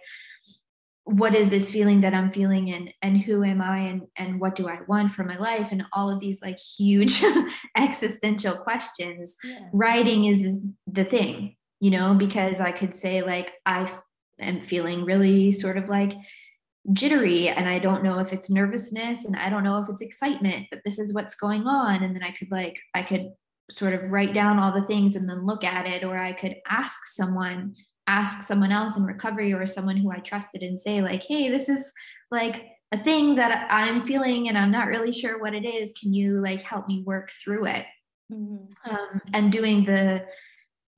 what 1.09 1.33
is 1.33 1.49
this 1.49 1.71
feeling 1.71 2.01
that 2.01 2.13
i'm 2.13 2.31
feeling 2.31 2.71
and 2.71 2.93
and 3.01 3.19
who 3.19 3.43
am 3.43 3.61
i 3.61 3.79
and 3.79 4.03
and 4.15 4.39
what 4.39 4.55
do 4.55 4.67
i 4.67 4.77
want 4.87 5.11
for 5.11 5.23
my 5.23 5.37
life? 5.37 5.71
And 5.71 5.85
all 5.91 6.09
of 6.09 6.19
these 6.19 6.41
like 6.41 6.59
huge 6.59 7.23
existential 7.75 8.55
questions. 8.55 9.35
Yeah. 9.43 9.69
writing 9.73 10.25
is 10.25 10.57
the 10.85 11.03
thing 11.03 11.55
you 11.79 11.89
know 11.89 12.13
because 12.13 12.59
i 12.59 12.71
could 12.71 12.95
say 12.95 13.23
like 13.23 13.51
i 13.65 13.89
am 14.39 14.61
feeling 14.61 15.03
really 15.03 15.51
sort 15.51 15.77
of 15.77 15.89
like 15.89 16.13
jittery 16.93 17.49
and 17.49 17.67
i 17.67 17.79
don't 17.79 18.03
know 18.03 18.19
if 18.19 18.31
it's 18.31 18.49
nervousness 18.49 19.25
and 19.25 19.35
i 19.35 19.49
don't 19.49 19.63
know 19.63 19.81
if 19.81 19.89
it's 19.89 20.01
excitement 20.01 20.67
but 20.69 20.81
this 20.85 20.99
is 20.99 21.13
what's 21.13 21.35
going 21.35 21.65
on. 21.65 22.03
And 22.03 22.15
then 22.15 22.23
i 22.23 22.31
could 22.31 22.51
like 22.51 22.77
i 22.93 23.01
could 23.01 23.31
sort 23.71 23.93
of 23.93 24.11
write 24.11 24.33
down 24.33 24.59
all 24.59 24.71
the 24.71 24.87
things 24.87 25.15
and 25.15 25.27
then 25.27 25.45
look 25.45 25.63
at 25.63 25.87
it 25.87 26.03
or 26.03 26.17
i 26.17 26.33
could 26.33 26.55
ask 26.67 26.99
someone 27.05 27.75
ask 28.09 28.41
someone 28.41 28.71
else 28.71 28.97
in 28.97 29.03
recovery 29.03 29.53
or 29.53 29.67
someone 29.67 29.95
who 29.95 30.11
I 30.11 30.17
trusted 30.17 30.63
and 30.63 30.79
say, 30.79 31.01
like, 31.01 31.23
hey, 31.23 31.49
this 31.49 31.69
is 31.69 31.93
like 32.31 32.65
a 32.91 32.97
thing 32.97 33.35
that 33.35 33.67
I'm 33.69 34.05
feeling 34.07 34.49
and 34.49 34.57
I'm 34.57 34.71
not 34.71 34.87
really 34.87 35.11
sure 35.11 35.39
what 35.39 35.53
it 35.53 35.63
is. 35.63 35.93
Can 35.93 36.11
you 36.11 36.41
like 36.41 36.63
help 36.63 36.87
me 36.87 37.03
work 37.05 37.29
through 37.43 37.67
it? 37.67 37.85
Mm-hmm. 38.33 38.91
Um, 38.91 39.21
and 39.33 39.51
doing 39.51 39.85
the 39.85 40.25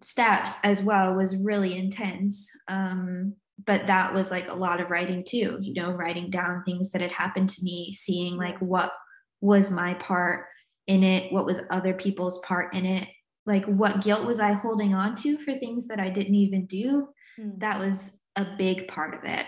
steps 0.01 0.53
as 0.63 0.81
well 0.81 1.13
was 1.13 1.35
really 1.35 1.77
intense. 1.77 2.49
Um, 2.69 3.35
but 3.65 3.87
that 3.87 4.13
was 4.13 4.31
like 4.31 4.47
a 4.47 4.53
lot 4.53 4.79
of 4.79 4.89
writing 4.89 5.25
too, 5.27 5.57
you 5.61 5.73
know, 5.73 5.91
writing 5.91 6.31
down 6.31 6.63
things 6.63 6.91
that 6.91 7.01
had 7.01 7.11
happened 7.11 7.49
to 7.49 7.63
me, 7.63 7.93
seeing 7.93 8.37
like 8.37 8.57
what 8.59 8.93
was 9.41 9.69
my 9.69 9.95
part 9.95 10.45
in 10.87 11.03
it, 11.03 11.31
what 11.33 11.45
was 11.45 11.61
other 11.69 11.93
people's 11.93 12.39
part 12.39 12.73
in 12.73 12.85
it, 12.85 13.07
like 13.45 13.65
what 13.65 14.03
guilt 14.03 14.25
was 14.25 14.39
I 14.39 14.53
holding 14.53 14.93
on 14.93 15.15
to 15.17 15.37
for 15.37 15.53
things 15.53 15.87
that 15.87 15.99
I 15.99 16.09
didn't 16.09 16.35
even 16.35 16.65
do? 16.65 17.09
Mm. 17.39 17.59
That 17.59 17.79
was 17.79 18.19
a 18.35 18.45
big 18.57 18.87
part 18.87 19.13
of 19.13 19.21
it. 19.23 19.45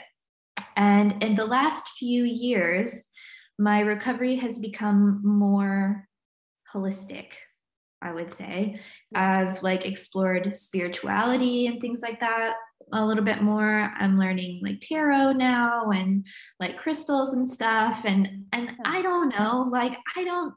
And 0.75 1.21
in 1.23 1.35
the 1.35 1.45
last 1.45 1.89
few 1.99 2.23
years, 2.23 3.05
my 3.59 3.81
recovery 3.81 4.35
has 4.37 4.57
become 4.57 5.21
more 5.23 6.07
holistic, 6.73 7.33
I 8.01 8.11
would 8.11 8.31
say. 8.31 8.79
I've 9.13 9.61
like 9.61 9.85
explored 9.85 10.57
spirituality 10.57 11.67
and 11.67 11.79
things 11.79 12.01
like 12.01 12.19
that 12.21 12.55
a 12.91 13.05
little 13.05 13.23
bit 13.23 13.41
more. 13.41 13.93
I'm 13.97 14.19
learning 14.19 14.61
like 14.63 14.81
tarot 14.81 15.33
now 15.33 15.91
and 15.91 16.25
like 16.59 16.77
crystals 16.77 17.33
and 17.33 17.47
stuff. 17.47 18.03
And 18.05 18.45
and 18.51 18.75
I 18.85 19.01
don't 19.01 19.29
know, 19.29 19.67
like 19.69 19.97
I 20.15 20.23
don't 20.23 20.53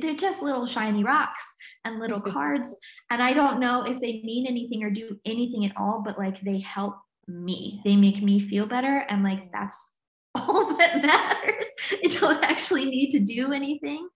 they're 0.00 0.14
just 0.14 0.42
little 0.42 0.66
shiny 0.66 1.02
rocks 1.02 1.56
and 1.84 2.00
little 2.00 2.20
cards. 2.20 2.76
And 3.10 3.22
I 3.22 3.32
don't 3.32 3.60
know 3.60 3.82
if 3.82 4.00
they 4.00 4.22
mean 4.24 4.46
anything 4.46 4.82
or 4.82 4.90
do 4.90 5.18
anything 5.24 5.64
at 5.66 5.76
all, 5.76 6.02
but 6.04 6.18
like 6.18 6.40
they 6.40 6.60
help 6.60 6.96
me. 7.26 7.80
They 7.84 7.96
make 7.96 8.22
me 8.22 8.40
feel 8.40 8.66
better. 8.66 9.04
And 9.08 9.22
like 9.22 9.52
that's 9.52 9.78
all 10.34 10.76
that 10.76 11.02
matters. 11.02 11.66
I 11.92 12.08
don't 12.08 12.44
actually 12.44 12.86
need 12.86 13.10
to 13.10 13.20
do 13.20 13.52
anything. 13.52 14.08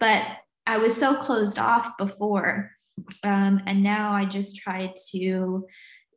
But 0.00 0.22
I 0.66 0.78
was 0.78 0.96
so 0.96 1.16
closed 1.16 1.58
off 1.58 1.96
before. 1.98 2.70
Um, 3.24 3.62
and 3.66 3.82
now 3.82 4.12
I 4.12 4.24
just 4.24 4.56
try 4.56 4.92
to 5.12 5.66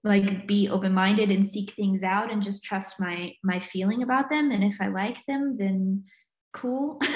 like 0.04 0.48
be 0.48 0.68
open-minded 0.68 1.30
and 1.30 1.46
seek 1.46 1.72
things 1.72 2.04
out 2.04 2.32
and 2.32 2.42
just 2.42 2.64
trust 2.64 3.00
my 3.00 3.34
my 3.44 3.60
feeling 3.60 4.02
about 4.02 4.30
them 4.30 4.52
and 4.52 4.64
if 4.64 4.82
i 4.82 4.88
like 4.88 5.24
them 5.28 5.58
then 5.58 6.04
cool. 6.54 7.00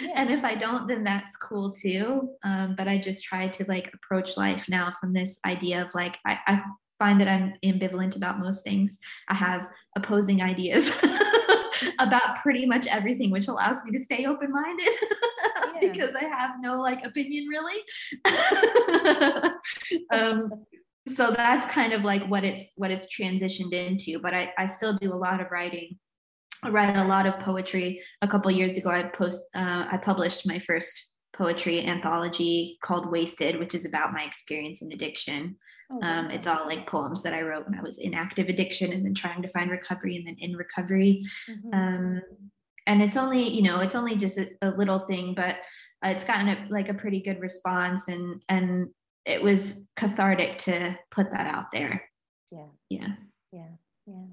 Yeah. 0.00 0.10
and 0.16 0.30
if 0.30 0.44
i 0.44 0.56
don't 0.56 0.88
then 0.88 1.04
that's 1.04 1.36
cool 1.36 1.70
too. 1.72 2.30
Um, 2.42 2.74
but 2.76 2.88
i 2.88 2.98
just 2.98 3.22
try 3.22 3.46
to 3.46 3.64
like 3.68 3.92
approach 3.94 4.36
life 4.36 4.68
now 4.68 4.92
from 5.00 5.12
this 5.12 5.38
idea 5.46 5.82
of 5.82 5.94
like 5.94 6.18
I, 6.26 6.38
I 6.48 6.62
find 6.98 7.20
that 7.20 7.28
i'm 7.28 7.54
ambivalent 7.64 8.16
about 8.16 8.40
most 8.40 8.64
things. 8.64 8.98
I 9.28 9.34
have 9.34 9.68
opposing 9.96 10.42
ideas 10.42 10.90
about 12.00 12.40
pretty 12.42 12.66
much 12.66 12.88
everything 12.88 13.30
which 13.30 13.46
allows 13.46 13.84
me 13.84 13.92
to 13.96 14.02
stay 14.02 14.26
open-minded 14.26 14.84
yeah. 15.80 15.92
because 15.92 16.14
i 16.16 16.24
have 16.24 16.56
no 16.60 16.80
like 16.80 17.04
opinion 17.06 17.46
really. 17.46 17.80
Um, 20.10 20.64
so 21.14 21.30
that's 21.30 21.66
kind 21.68 21.92
of 21.92 22.02
like 22.02 22.24
what 22.26 22.44
it's 22.44 22.72
what 22.76 22.90
it's 22.90 23.06
transitioned 23.14 23.72
into 23.72 24.18
but 24.18 24.32
i 24.32 24.52
i 24.56 24.66
still 24.66 24.96
do 24.96 25.12
a 25.12 25.14
lot 25.14 25.40
of 25.40 25.50
writing 25.50 25.98
I 26.64 26.70
write 26.70 26.96
a 26.96 27.04
lot 27.04 27.26
of 27.26 27.38
poetry. 27.40 28.00
A 28.22 28.28
couple 28.28 28.50
years 28.50 28.76
ago, 28.76 28.90
I 28.90 29.02
post 29.02 29.42
uh, 29.54 29.86
I 29.90 29.98
published 30.02 30.46
my 30.46 30.58
first 30.58 31.12
poetry 31.36 31.84
anthology 31.84 32.78
called 32.82 33.10
Wasted, 33.10 33.58
which 33.58 33.74
is 33.74 33.84
about 33.84 34.12
my 34.12 34.22
experience 34.22 34.82
in 34.82 34.92
addiction. 34.92 35.56
Oh, 35.92 36.00
um, 36.02 36.30
it's 36.30 36.46
all 36.46 36.66
like 36.66 36.86
poems 36.86 37.22
that 37.22 37.34
I 37.34 37.42
wrote 37.42 37.66
when 37.66 37.78
I 37.78 37.82
was 37.82 37.98
in 37.98 38.14
active 38.14 38.48
addiction 38.48 38.92
and 38.92 39.04
then 39.04 39.14
trying 39.14 39.42
to 39.42 39.48
find 39.48 39.70
recovery 39.70 40.16
and 40.16 40.26
then 40.26 40.36
in 40.38 40.56
recovery. 40.56 41.24
Mm-hmm. 41.48 41.74
Um, 41.74 42.22
and 42.86 43.02
it's 43.02 43.16
only 43.16 43.48
you 43.48 43.62
know 43.62 43.80
it's 43.80 43.94
only 43.94 44.16
just 44.16 44.38
a, 44.38 44.48
a 44.62 44.70
little 44.70 45.00
thing, 45.00 45.34
but 45.34 45.56
uh, 46.04 46.08
it's 46.08 46.24
gotten 46.24 46.48
a, 46.48 46.66
like 46.70 46.88
a 46.88 46.94
pretty 46.94 47.20
good 47.20 47.40
response 47.40 48.08
and 48.08 48.42
and 48.48 48.88
it 49.24 49.42
was 49.42 49.88
cathartic 49.96 50.58
to 50.58 50.98
put 51.10 51.30
that 51.32 51.46
out 51.46 51.66
there. 51.72 52.02
Yeah. 52.50 52.66
Yeah. 52.90 53.08
Yeah. 53.52 53.68
Yeah. 54.06 54.24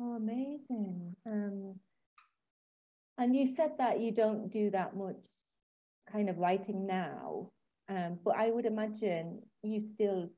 Oh, 0.00 0.14
amazing. 0.16 1.14
Um, 1.26 1.74
and 3.18 3.36
you 3.36 3.46
said 3.54 3.72
that 3.78 4.00
you 4.00 4.12
don't 4.12 4.50
do 4.50 4.70
that 4.70 4.96
much 4.96 5.16
kind 6.10 6.30
of 6.30 6.38
writing 6.38 6.86
now, 6.86 7.50
um, 7.88 8.18
but 8.24 8.36
I 8.36 8.50
would 8.50 8.64
imagine 8.64 9.42
you 9.62 9.82
still 9.94 10.30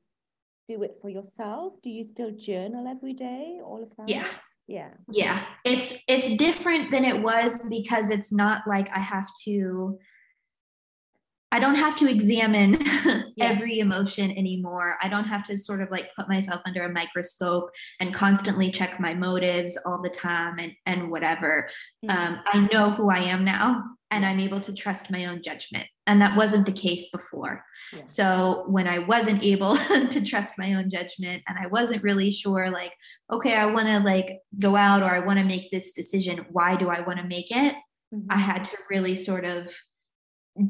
do 0.67 0.83
it 0.83 0.97
for 1.01 1.09
yourself. 1.09 1.75
Do 1.81 1.89
you 1.89 2.03
still 2.03 2.31
journal 2.31 2.87
every 2.87 3.13
day? 3.13 3.59
All 3.63 3.81
of 3.81 3.89
that? 3.97 4.09
Yeah. 4.09 4.27
Yeah. 4.67 4.89
Yeah. 5.09 5.45
It's 5.63 5.93
it's 6.07 6.35
different 6.37 6.91
than 6.91 7.05
it 7.05 7.21
was 7.21 7.67
because 7.69 8.09
it's 8.09 8.33
not 8.33 8.63
like 8.67 8.89
I 8.89 8.99
have 8.99 9.27
to 9.45 9.97
I 11.53 11.59
don't 11.59 11.75
have 11.75 11.95
to 11.97 12.09
examine 12.09 12.79
yeah. 13.35 13.45
every 13.45 13.77
emotion 13.77 14.31
anymore. 14.31 14.97
I 15.03 15.07
don't 15.07 15.25
have 15.25 15.43
to 15.43 15.55
sort 15.55 15.83
of 15.83 15.91
like 15.91 16.09
put 16.15 16.27
myself 16.27 16.63
under 16.65 16.81
a 16.81 16.91
microscope 16.91 17.69
and 17.99 18.11
constantly 18.11 18.71
check 18.71 18.99
my 18.99 19.13
motives 19.13 19.77
all 19.85 20.01
the 20.01 20.09
time 20.09 20.57
and, 20.57 20.71
and 20.87 21.11
whatever. 21.11 21.69
Mm-hmm. 22.03 22.17
Um, 22.17 22.39
I 22.47 22.67
know 22.73 22.89
who 22.89 23.11
I 23.11 23.19
am 23.19 23.45
now 23.45 23.83
and 24.09 24.25
I'm 24.25 24.39
able 24.39 24.61
to 24.61 24.73
trust 24.73 25.11
my 25.11 25.25
own 25.25 25.43
judgment. 25.43 25.85
And 26.07 26.19
that 26.23 26.35
wasn't 26.35 26.65
the 26.65 26.71
case 26.71 27.11
before. 27.11 27.63
Yeah. 27.95 28.07
So 28.07 28.63
when 28.65 28.87
I 28.87 28.97
wasn't 28.97 29.43
able 29.43 29.75
to 30.09 30.25
trust 30.25 30.57
my 30.57 30.73
own 30.73 30.89
judgment 30.89 31.43
and 31.47 31.59
I 31.59 31.67
wasn't 31.67 32.01
really 32.01 32.31
sure, 32.31 32.71
like, 32.71 32.93
okay, 33.31 33.55
I 33.55 33.67
want 33.67 33.89
to 33.89 33.99
like 33.99 34.39
go 34.57 34.75
out 34.75 35.03
or 35.03 35.11
I 35.11 35.19
want 35.19 35.37
to 35.37 35.45
make 35.45 35.69
this 35.69 35.91
decision. 35.91 36.47
Why 36.49 36.75
do 36.75 36.89
I 36.89 37.01
want 37.01 37.19
to 37.19 37.27
make 37.27 37.51
it? 37.51 37.75
Mm-hmm. 38.11 38.31
I 38.31 38.37
had 38.37 38.65
to 38.65 38.77
really 38.89 39.15
sort 39.15 39.45
of 39.45 39.71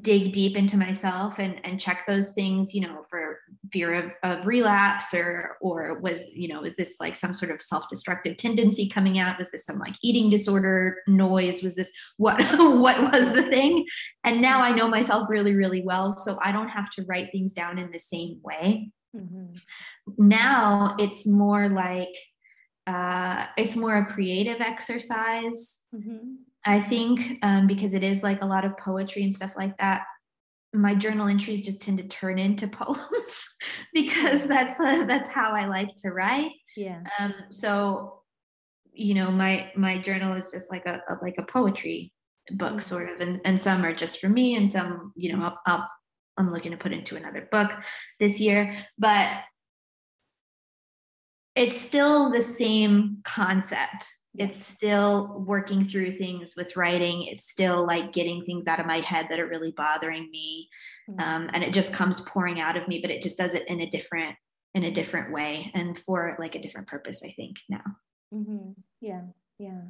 dig 0.01 0.31
deep 0.31 0.55
into 0.55 0.77
myself 0.77 1.39
and 1.39 1.59
and 1.65 1.79
check 1.79 2.05
those 2.07 2.31
things 2.31 2.73
you 2.73 2.79
know 2.79 3.03
for 3.09 3.39
fear 3.73 3.93
of, 3.93 4.11
of 4.23 4.47
relapse 4.47 5.13
or 5.13 5.57
or 5.59 5.99
was 5.99 6.23
you 6.33 6.47
know 6.47 6.63
is 6.63 6.73
this 6.77 6.95
like 7.01 7.17
some 7.17 7.33
sort 7.33 7.51
of 7.51 7.61
self-destructive 7.61 8.37
tendency 8.37 8.87
coming 8.87 9.19
out? 9.19 9.37
Was 9.37 9.51
this 9.51 9.65
some 9.65 9.79
like 9.79 9.95
eating 10.01 10.29
disorder 10.29 10.99
noise? 11.05 11.61
Was 11.61 11.75
this 11.75 11.91
what 12.17 12.39
what 12.57 13.11
was 13.11 13.33
the 13.33 13.43
thing? 13.43 13.85
And 14.23 14.41
now 14.41 14.61
i 14.61 14.71
know 14.71 14.87
myself 14.87 15.29
really 15.29 15.53
really 15.53 15.81
well 15.81 16.15
so 16.15 16.39
i 16.41 16.51
don't 16.53 16.69
have 16.69 16.89
to 16.91 17.03
write 17.03 17.29
things 17.31 17.53
down 17.53 17.77
in 17.77 17.91
the 17.91 17.99
same 17.99 18.39
way. 18.41 18.91
Mm-hmm. 19.15 19.57
now 20.17 20.95
it's 20.97 21.27
more 21.27 21.69
like 21.69 22.15
uh 22.87 23.45
it's 23.57 23.75
more 23.75 23.97
a 23.97 24.05
creative 24.05 24.61
exercise. 24.61 25.85
Mm-hmm 25.93 26.35
I 26.65 26.79
think 26.79 27.39
um, 27.43 27.67
because 27.67 27.93
it 27.93 28.03
is 28.03 28.23
like 28.23 28.41
a 28.41 28.47
lot 28.47 28.65
of 28.65 28.77
poetry 28.77 29.23
and 29.23 29.35
stuff 29.35 29.53
like 29.57 29.77
that, 29.77 30.03
my 30.73 30.95
journal 30.95 31.27
entries 31.27 31.61
just 31.61 31.81
tend 31.81 31.99
to 31.99 32.07
turn 32.07 32.39
into 32.39 32.67
poems 32.69 33.47
because 33.93 34.47
that's 34.47 34.79
uh, 34.79 35.05
that's 35.05 35.29
how 35.29 35.51
I 35.51 35.65
like 35.67 35.89
to 36.03 36.09
write. 36.09 36.51
Yeah. 36.75 37.03
Um, 37.19 37.33
so, 37.49 38.21
you 38.91 39.13
know, 39.13 39.31
my 39.31 39.71
my 39.75 39.97
journal 39.97 40.35
is 40.35 40.51
just 40.51 40.71
like 40.71 40.85
a, 40.85 41.01
a 41.09 41.17
like 41.21 41.35
a 41.37 41.43
poetry 41.43 42.11
book, 42.51 42.71
mm-hmm. 42.71 42.79
sort 42.79 43.09
of, 43.09 43.19
and 43.19 43.41
and 43.45 43.61
some 43.61 43.85
are 43.85 43.93
just 43.93 44.19
for 44.19 44.29
me, 44.29 44.55
and 44.55 44.71
some, 44.71 45.13
you 45.15 45.35
know, 45.35 45.43
I'll, 45.43 45.59
I'll 45.65 45.89
I'm 46.37 46.51
looking 46.51 46.71
to 46.71 46.77
put 46.77 46.93
into 46.93 47.15
another 47.15 47.47
book 47.51 47.71
this 48.19 48.39
year, 48.39 48.85
but 48.97 49.29
it's 51.55 51.79
still 51.79 52.31
the 52.31 52.41
same 52.41 53.19
concept 53.23 54.05
it's 54.35 54.65
still 54.65 55.43
working 55.45 55.85
through 55.85 56.11
things 56.13 56.55
with 56.57 56.75
writing. 56.75 57.27
It's 57.27 57.49
still 57.49 57.85
like 57.85 58.13
getting 58.13 58.43
things 58.43 58.67
out 58.67 58.79
of 58.79 58.87
my 58.87 58.99
head 58.99 59.27
that 59.29 59.39
are 59.39 59.47
really 59.47 59.71
bothering 59.71 60.29
me 60.31 60.69
mm-hmm. 61.09 61.19
um, 61.19 61.49
and 61.53 61.63
it 61.63 61.73
just 61.73 61.93
comes 61.93 62.21
pouring 62.21 62.59
out 62.59 62.77
of 62.77 62.87
me 62.87 62.99
but 62.99 63.11
it 63.11 63.23
just 63.23 63.37
does 63.37 63.53
it 63.53 63.67
in 63.67 63.81
a 63.81 63.89
different 63.89 64.35
in 64.73 64.85
a 64.85 64.91
different 64.91 65.31
way 65.31 65.71
and 65.75 65.97
for 65.99 66.35
like 66.39 66.55
a 66.55 66.61
different 66.61 66.87
purpose 66.87 67.21
i 67.23 67.31
think 67.31 67.57
now. 67.69 67.83
Mm-hmm. 68.33 68.71
yeah 69.01 69.21
yeah. 69.59 69.81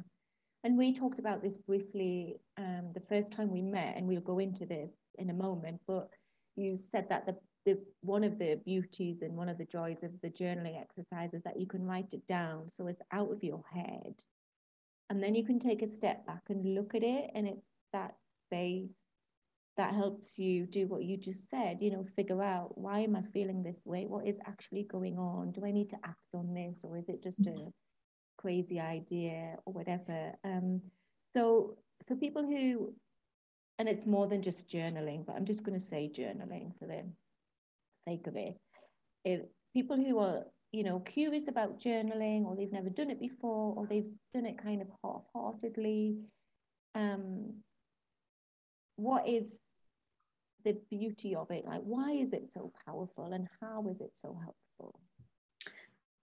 And 0.62 0.78
we 0.78 0.94
talked 0.94 1.18
about 1.18 1.42
this 1.42 1.58
briefly 1.58 2.36
um, 2.56 2.90
the 2.94 3.02
first 3.08 3.32
time 3.32 3.50
we 3.50 3.60
met 3.60 3.96
and 3.96 4.06
we'll 4.06 4.20
go 4.20 4.38
into 4.38 4.66
this 4.66 4.90
in 5.18 5.30
a 5.30 5.34
moment 5.34 5.80
but 5.86 6.08
you 6.56 6.76
said 6.76 7.06
that 7.08 7.26
the 7.26 7.36
the 7.66 7.78
one 8.02 8.24
of 8.24 8.38
the 8.38 8.60
beauties 8.66 9.22
and 9.22 9.34
one 9.34 9.48
of 9.48 9.56
the 9.56 9.64
joys 9.64 9.96
of 10.02 10.10
the 10.22 10.28
journaling 10.28 10.78
exercise 10.78 11.32
is 11.32 11.42
that 11.44 11.58
you 11.58 11.66
can 11.66 11.82
write 11.82 12.12
it 12.12 12.26
down 12.26 12.68
so 12.68 12.86
it's 12.86 13.00
out 13.10 13.32
of 13.32 13.42
your 13.42 13.62
head 13.72 14.14
and 15.10 15.22
then 15.22 15.34
you 15.34 15.44
can 15.44 15.58
take 15.58 15.82
a 15.82 15.86
step 15.90 16.26
back 16.26 16.42
and 16.48 16.74
look 16.74 16.94
at 16.94 17.02
it 17.02 17.30
and 17.34 17.46
it's 17.46 17.66
that 17.92 18.14
space 18.46 18.90
that 19.76 19.94
helps 19.94 20.38
you 20.38 20.66
do 20.66 20.86
what 20.86 21.02
you 21.02 21.16
just 21.16 21.50
said 21.50 21.78
you 21.80 21.90
know 21.90 22.04
figure 22.14 22.42
out 22.42 22.78
why 22.78 23.00
am 23.00 23.16
i 23.16 23.22
feeling 23.32 23.62
this 23.62 23.80
way? 23.84 24.06
What 24.06 24.26
is 24.26 24.36
actually 24.46 24.84
going 24.84 25.18
on? 25.18 25.52
Do 25.52 25.64
i 25.64 25.72
need 25.72 25.90
to 25.90 25.98
act 26.04 26.34
on 26.34 26.54
this 26.54 26.80
or 26.84 26.96
is 26.96 27.08
it 27.08 27.22
just 27.22 27.40
a 27.46 27.72
crazy 28.38 28.78
idea 28.80 29.56
or 29.64 29.72
whatever? 29.72 30.32
Um 30.44 30.80
so 31.32 31.76
for 32.06 32.16
people 32.16 32.42
who 32.42 32.94
and 33.78 33.88
it's 33.88 34.06
more 34.06 34.28
than 34.28 34.42
just 34.42 34.68
journaling 34.68 35.26
but 35.26 35.34
i'm 35.34 35.46
just 35.46 35.64
going 35.64 35.78
to 35.78 35.84
say 35.84 36.10
journaling 36.12 36.76
for 36.78 36.86
the 36.86 37.02
sake 38.06 38.26
of 38.26 38.36
it 38.36 38.56
if 39.24 39.40
people 39.72 39.96
who 39.96 40.18
are 40.18 40.44
you 40.74 40.82
know, 40.82 40.98
curious 40.98 41.46
about 41.46 41.78
journaling 41.78 42.44
or 42.44 42.56
they've 42.56 42.72
never 42.72 42.90
done 42.90 43.08
it 43.08 43.20
before 43.20 43.74
or 43.76 43.86
they've 43.86 44.10
done 44.34 44.44
it 44.44 44.60
kind 44.60 44.82
of 44.82 44.88
half-heartedly. 45.04 46.16
Um, 46.96 47.54
what 48.96 49.28
is 49.28 49.44
the 50.64 50.76
beauty 50.90 51.36
of 51.36 51.52
it? 51.52 51.64
Like, 51.64 51.82
why 51.82 52.10
is 52.10 52.32
it 52.32 52.52
so 52.52 52.72
powerful 52.84 53.32
and 53.32 53.46
how 53.60 53.86
is 53.88 54.00
it 54.00 54.16
so 54.16 54.36
helpful? 54.42 54.98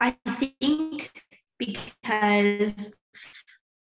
I 0.01 0.17
think 0.35 1.23
because 1.57 2.97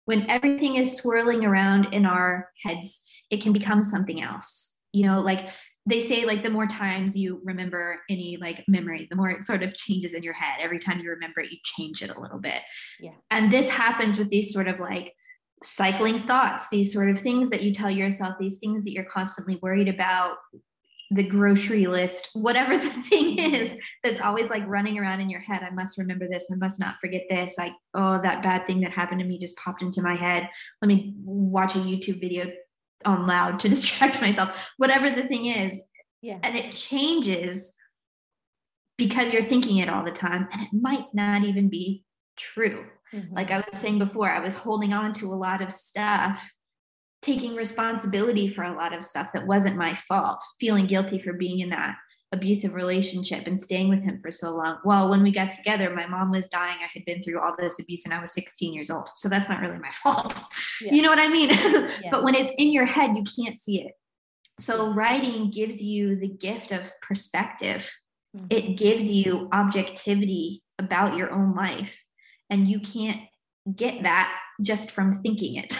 when 0.04 0.28
everything 0.28 0.76
is 0.76 0.94
swirling 0.94 1.46
around 1.46 1.94
in 1.94 2.04
our 2.04 2.50
heads, 2.62 3.08
it 3.30 3.40
can 3.40 3.54
become 3.54 3.82
something 3.82 4.22
else. 4.22 4.76
You 4.92 5.06
know, 5.06 5.20
like 5.20 5.48
they 5.86 6.00
say 6.00 6.24
like 6.24 6.42
the 6.42 6.50
more 6.50 6.66
times 6.66 7.16
you 7.16 7.40
remember 7.44 8.00
any 8.08 8.36
like 8.40 8.64
memory 8.68 9.06
the 9.10 9.16
more 9.16 9.30
it 9.30 9.44
sort 9.44 9.62
of 9.62 9.74
changes 9.74 10.14
in 10.14 10.22
your 10.22 10.34
head 10.34 10.58
every 10.60 10.78
time 10.78 11.00
you 11.00 11.10
remember 11.10 11.40
it 11.40 11.50
you 11.50 11.58
change 11.64 12.02
it 12.02 12.14
a 12.14 12.20
little 12.20 12.38
bit 12.38 12.62
yeah 13.00 13.12
and 13.30 13.52
this 13.52 13.68
happens 13.68 14.18
with 14.18 14.28
these 14.30 14.52
sort 14.52 14.68
of 14.68 14.78
like 14.78 15.12
cycling 15.62 16.18
thoughts 16.18 16.68
these 16.70 16.92
sort 16.92 17.10
of 17.10 17.18
things 17.18 17.50
that 17.50 17.62
you 17.62 17.74
tell 17.74 17.90
yourself 17.90 18.34
these 18.38 18.58
things 18.58 18.84
that 18.84 18.92
you're 18.92 19.04
constantly 19.04 19.58
worried 19.62 19.88
about 19.88 20.36
the 21.12 21.24
grocery 21.24 21.86
list, 21.86 22.30
whatever 22.34 22.76
the 22.78 22.88
thing 22.88 23.38
is 23.38 23.76
that's 24.04 24.20
always 24.20 24.48
like 24.48 24.66
running 24.66 24.98
around 24.98 25.20
in 25.20 25.28
your 25.28 25.40
head. 25.40 25.62
I 25.62 25.70
must 25.70 25.98
remember 25.98 26.28
this. 26.28 26.50
I 26.52 26.56
must 26.56 26.78
not 26.78 26.96
forget 27.00 27.22
this. 27.28 27.58
Like, 27.58 27.72
oh, 27.94 28.20
that 28.22 28.42
bad 28.42 28.66
thing 28.66 28.80
that 28.82 28.92
happened 28.92 29.20
to 29.20 29.26
me 29.26 29.38
just 29.38 29.56
popped 29.56 29.82
into 29.82 30.02
my 30.02 30.14
head. 30.14 30.48
Let 30.80 30.88
me 30.88 31.14
watch 31.24 31.74
a 31.74 31.80
YouTube 31.80 32.20
video 32.20 32.46
on 33.04 33.26
loud 33.26 33.60
to 33.60 33.68
distract 33.70 34.20
myself. 34.20 34.50
Whatever 34.76 35.10
the 35.10 35.26
thing 35.26 35.46
is. 35.46 35.80
Yeah. 36.22 36.38
And 36.42 36.56
it 36.56 36.74
changes 36.74 37.74
because 38.98 39.32
you're 39.32 39.42
thinking 39.42 39.78
it 39.78 39.88
all 39.88 40.04
the 40.04 40.10
time. 40.10 40.48
And 40.52 40.62
it 40.62 40.68
might 40.72 41.06
not 41.14 41.44
even 41.44 41.68
be 41.68 42.04
true. 42.38 42.84
Mm-hmm. 43.14 43.34
Like 43.34 43.50
I 43.50 43.58
was 43.58 43.80
saying 43.80 43.98
before, 43.98 44.30
I 44.30 44.40
was 44.40 44.54
holding 44.54 44.92
on 44.92 45.14
to 45.14 45.32
a 45.32 45.34
lot 45.34 45.62
of 45.62 45.72
stuff 45.72 46.50
taking 47.22 47.54
responsibility 47.54 48.48
for 48.48 48.62
a 48.64 48.74
lot 48.74 48.94
of 48.94 49.04
stuff 49.04 49.32
that 49.32 49.46
wasn't 49.46 49.76
my 49.76 49.94
fault, 49.94 50.42
feeling 50.58 50.86
guilty 50.86 51.18
for 51.18 51.32
being 51.32 51.60
in 51.60 51.70
that 51.70 51.96
abusive 52.32 52.74
relationship 52.74 53.46
and 53.46 53.60
staying 53.60 53.88
with 53.88 54.02
him 54.02 54.18
for 54.18 54.30
so 54.30 54.50
long. 54.50 54.78
Well, 54.84 55.10
when 55.10 55.22
we 55.22 55.32
got 55.32 55.50
together, 55.50 55.90
my 55.90 56.06
mom 56.06 56.30
was 56.30 56.48
dying. 56.48 56.76
I 56.80 56.88
had 56.92 57.04
been 57.04 57.22
through 57.22 57.40
all 57.40 57.56
this 57.58 57.80
abuse 57.80 58.04
and 58.04 58.14
I 58.14 58.20
was 58.20 58.32
16 58.32 58.72
years 58.72 58.90
old. 58.90 59.08
So 59.16 59.28
that's 59.28 59.48
not 59.48 59.60
really 59.60 59.78
my 59.78 59.90
fault. 60.02 60.40
Yeah. 60.80 60.94
You 60.94 61.02
know 61.02 61.10
what 61.10 61.18
I 61.18 61.28
mean? 61.28 61.50
Yeah. 62.02 62.10
but 62.10 62.22
when 62.24 62.34
it's 62.34 62.52
in 62.56 62.72
your 62.72 62.86
head, 62.86 63.16
you 63.16 63.24
can't 63.24 63.58
see 63.58 63.82
it. 63.82 63.92
So 64.58 64.92
writing 64.92 65.50
gives 65.50 65.82
you 65.82 66.16
the 66.16 66.28
gift 66.28 66.72
of 66.72 66.92
perspective. 67.00 67.90
Mm-hmm. 68.36 68.46
It 68.50 68.78
gives 68.78 69.10
you 69.10 69.48
objectivity 69.52 70.62
about 70.78 71.16
your 71.16 71.30
own 71.30 71.54
life. 71.54 72.02
And 72.48 72.68
you 72.68 72.80
can't 72.80 73.20
get 73.76 74.02
that 74.02 74.36
just 74.62 74.90
from 74.90 75.14
thinking 75.22 75.56
it. 75.56 75.78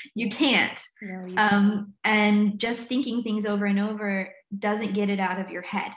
you 0.14 0.30
can't. 0.30 0.80
No, 1.02 1.26
you 1.26 1.34
um, 1.36 1.94
and 2.04 2.58
just 2.58 2.86
thinking 2.86 3.22
things 3.22 3.46
over 3.46 3.66
and 3.66 3.80
over 3.80 4.32
doesn't 4.56 4.94
get 4.94 5.10
it 5.10 5.20
out 5.20 5.40
of 5.40 5.50
your 5.50 5.62
head. 5.62 5.92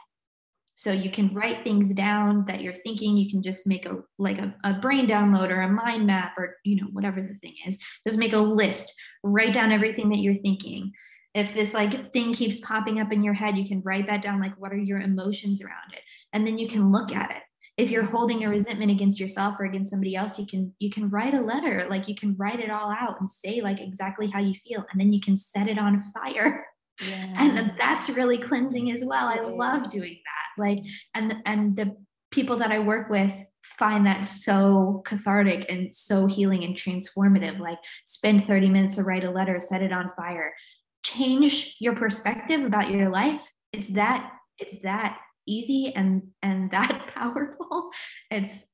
So 0.75 0.91
you 0.91 1.11
can 1.11 1.33
write 1.33 1.63
things 1.63 1.93
down 1.93 2.45
that 2.47 2.61
you're 2.61 2.73
thinking. 2.73 3.15
You 3.15 3.29
can 3.29 3.43
just 3.43 3.67
make 3.67 3.85
a 3.85 3.99
like 4.17 4.39
a, 4.39 4.55
a 4.63 4.73
brain 4.73 5.07
download 5.07 5.49
or 5.49 5.61
a 5.61 5.69
mind 5.69 6.07
map 6.07 6.33
or 6.37 6.57
you 6.63 6.77
know 6.77 6.87
whatever 6.91 7.21
the 7.21 7.35
thing 7.35 7.53
is. 7.65 7.79
Just 8.07 8.19
make 8.19 8.33
a 8.33 8.39
list. 8.39 8.91
Write 9.23 9.53
down 9.53 9.71
everything 9.71 10.09
that 10.09 10.19
you're 10.19 10.33
thinking. 10.33 10.91
If 11.35 11.53
this 11.53 11.73
like 11.73 12.11
thing 12.11 12.33
keeps 12.33 12.59
popping 12.59 12.99
up 12.99 13.11
in 13.11 13.23
your 13.23 13.33
head, 13.33 13.57
you 13.57 13.67
can 13.67 13.81
write 13.83 14.07
that 14.07 14.21
down. 14.21 14.41
Like 14.41 14.59
what 14.59 14.73
are 14.73 14.77
your 14.77 14.99
emotions 14.99 15.61
around 15.61 15.93
it, 15.93 16.01
and 16.33 16.45
then 16.45 16.57
you 16.57 16.67
can 16.67 16.91
look 16.91 17.13
at 17.13 17.31
it 17.31 17.42
if 17.77 17.89
you're 17.89 18.03
holding 18.03 18.43
a 18.43 18.49
resentment 18.49 18.91
against 18.91 19.19
yourself 19.19 19.55
or 19.59 19.65
against 19.65 19.89
somebody 19.89 20.15
else 20.15 20.37
you 20.37 20.45
can 20.45 20.73
you 20.79 20.89
can 20.89 21.09
write 21.09 21.33
a 21.33 21.41
letter 21.41 21.87
like 21.89 22.07
you 22.07 22.15
can 22.15 22.35
write 22.37 22.59
it 22.59 22.69
all 22.69 22.91
out 22.91 23.19
and 23.19 23.29
say 23.29 23.61
like 23.61 23.79
exactly 23.79 24.29
how 24.29 24.39
you 24.39 24.53
feel 24.53 24.85
and 24.91 24.99
then 24.99 25.11
you 25.11 25.19
can 25.19 25.37
set 25.37 25.67
it 25.67 25.77
on 25.77 26.01
fire. 26.13 26.65
Yeah. 27.01 27.33
and 27.37 27.73
that's 27.75 28.07
really 28.07 28.37
cleansing 28.37 28.91
as 28.91 29.03
well. 29.03 29.27
I 29.27 29.39
love 29.39 29.89
doing 29.89 30.19
that. 30.25 30.61
Like 30.61 30.83
and 31.15 31.37
and 31.43 31.75
the 31.75 31.97
people 32.29 32.57
that 32.57 32.71
i 32.71 32.77
work 32.77 33.09
with 33.09 33.33
find 33.63 34.05
that 34.05 34.21
so 34.25 35.01
cathartic 35.03 35.65
and 35.69 35.93
so 35.95 36.27
healing 36.27 36.63
and 36.63 36.75
transformative. 36.75 37.59
Like 37.59 37.79
spend 38.05 38.43
30 38.43 38.69
minutes 38.69 38.95
to 38.95 39.03
write 39.03 39.23
a 39.23 39.31
letter 39.31 39.59
set 39.59 39.81
it 39.81 39.91
on 39.91 40.11
fire. 40.15 40.53
Change 41.01 41.77
your 41.79 41.95
perspective 41.95 42.63
about 42.63 42.91
your 42.91 43.09
life. 43.09 43.41
It's 43.73 43.89
that 43.89 44.31
it's 44.59 44.79
that 44.83 45.19
easy 45.47 45.93
and 45.95 46.23
and 46.41 46.71
that 46.71 47.11
powerful. 47.13 47.89
It's 48.31 48.65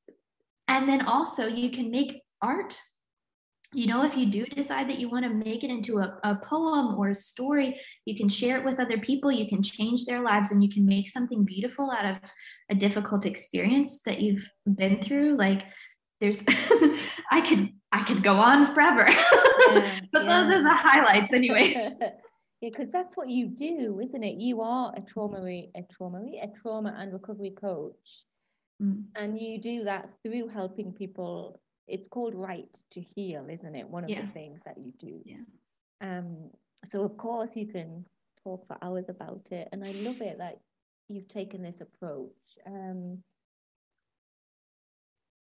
and 0.68 0.88
then 0.88 1.02
also 1.02 1.48
you 1.48 1.72
can 1.72 1.92
make 1.92 2.22
art. 2.42 2.80
You 3.72 3.86
know 3.86 4.04
if 4.04 4.18
you 4.18 4.26
do 4.26 4.46
decide 4.46 4.90
that 4.90 4.98
you 4.98 5.10
want 5.10 5.26
to 5.26 5.30
make 5.30 5.64
it 5.64 5.70
into 5.70 6.00
a, 6.00 6.18
a 6.24 6.36
poem 6.36 6.96
or 6.98 7.10
a 7.10 7.16
story 7.16 7.80
you 8.04 8.18
can 8.18 8.28
share 8.28 8.58
it 8.58 8.66
with 8.66 8.80
other 8.80 8.98
people. 8.98 9.32
You 9.32 9.48
can 9.48 9.62
change 9.62 10.06
their 10.06 10.24
lives 10.24 10.52
and 10.52 10.64
you 10.64 10.72
can 10.72 10.88
make 10.88 11.08
something 11.08 11.46
beautiful 11.46 11.92
out 11.92 12.06
of 12.06 12.18
a 12.72 12.76
difficult 12.76 13.28
experience 13.28 14.02
that 14.08 14.22
you've 14.22 14.50
been 14.66 15.04
through. 15.04 15.38
Like 15.38 15.66
there's 16.20 16.44
i 17.32 17.42
could 17.42 17.70
i 17.92 18.04
could 18.04 18.24
go 18.24 18.38
on 18.38 18.74
forever. 18.74 19.08
Yeah, 19.72 20.00
but 20.12 20.24
yeah. 20.24 20.42
those 20.42 20.56
are 20.56 20.64
the 20.64 20.74
highlights 20.74 21.32
anyways 21.32 22.02
Yeah, 22.62 22.70
because 22.70 22.90
that's 22.92 23.16
what 23.16 23.30
you 23.30 23.48
do, 23.48 24.02
isn't 24.02 24.24
it? 24.24 24.36
You 24.36 24.62
are 24.62 24.94
a 24.96 25.02
trauma, 25.02 25.42
a 25.42 25.86
trauma, 25.92 26.26
a 26.42 26.48
trauma 26.62 26.94
and 26.98 27.14
recovery 27.14 27.52
coach, 27.52 28.20
mm. 28.82 29.04
and 29.16 29.40
you 29.40 29.62
do 29.62 29.84
that 29.86 30.10
through 30.22 30.50
helping 30.50 30.92
people. 30.92 31.62
It's 31.88 32.08
called 32.08 32.36
Write 32.36 32.78
to 32.92 33.02
Heal, 33.02 33.48
isn't 33.50 33.76
it? 33.76 33.88
One 33.88 34.04
of 34.04 34.10
yeah. 34.10 34.22
the 34.22 34.32
things 34.34 34.60
that 34.66 34.78
you 34.78 34.92
do. 35.00 35.22
Yeah. 35.26 35.38
Um. 36.02 36.50
So 36.90 37.04
of 37.04 37.18
course 37.18 37.56
you 37.56 37.68
can 37.68 38.06
talk 38.44 38.68
for 38.68 38.78
hours 38.82 39.08
about 39.08 39.48
it, 39.52 39.70
and 39.72 39.84
I 39.86 39.92
love 39.92 40.22
it 40.22 40.38
that 40.40 40.60
you've 41.08 41.30
taken 41.30 41.64
this 41.64 41.80
approach. 41.80 42.30
Um. 42.68 43.20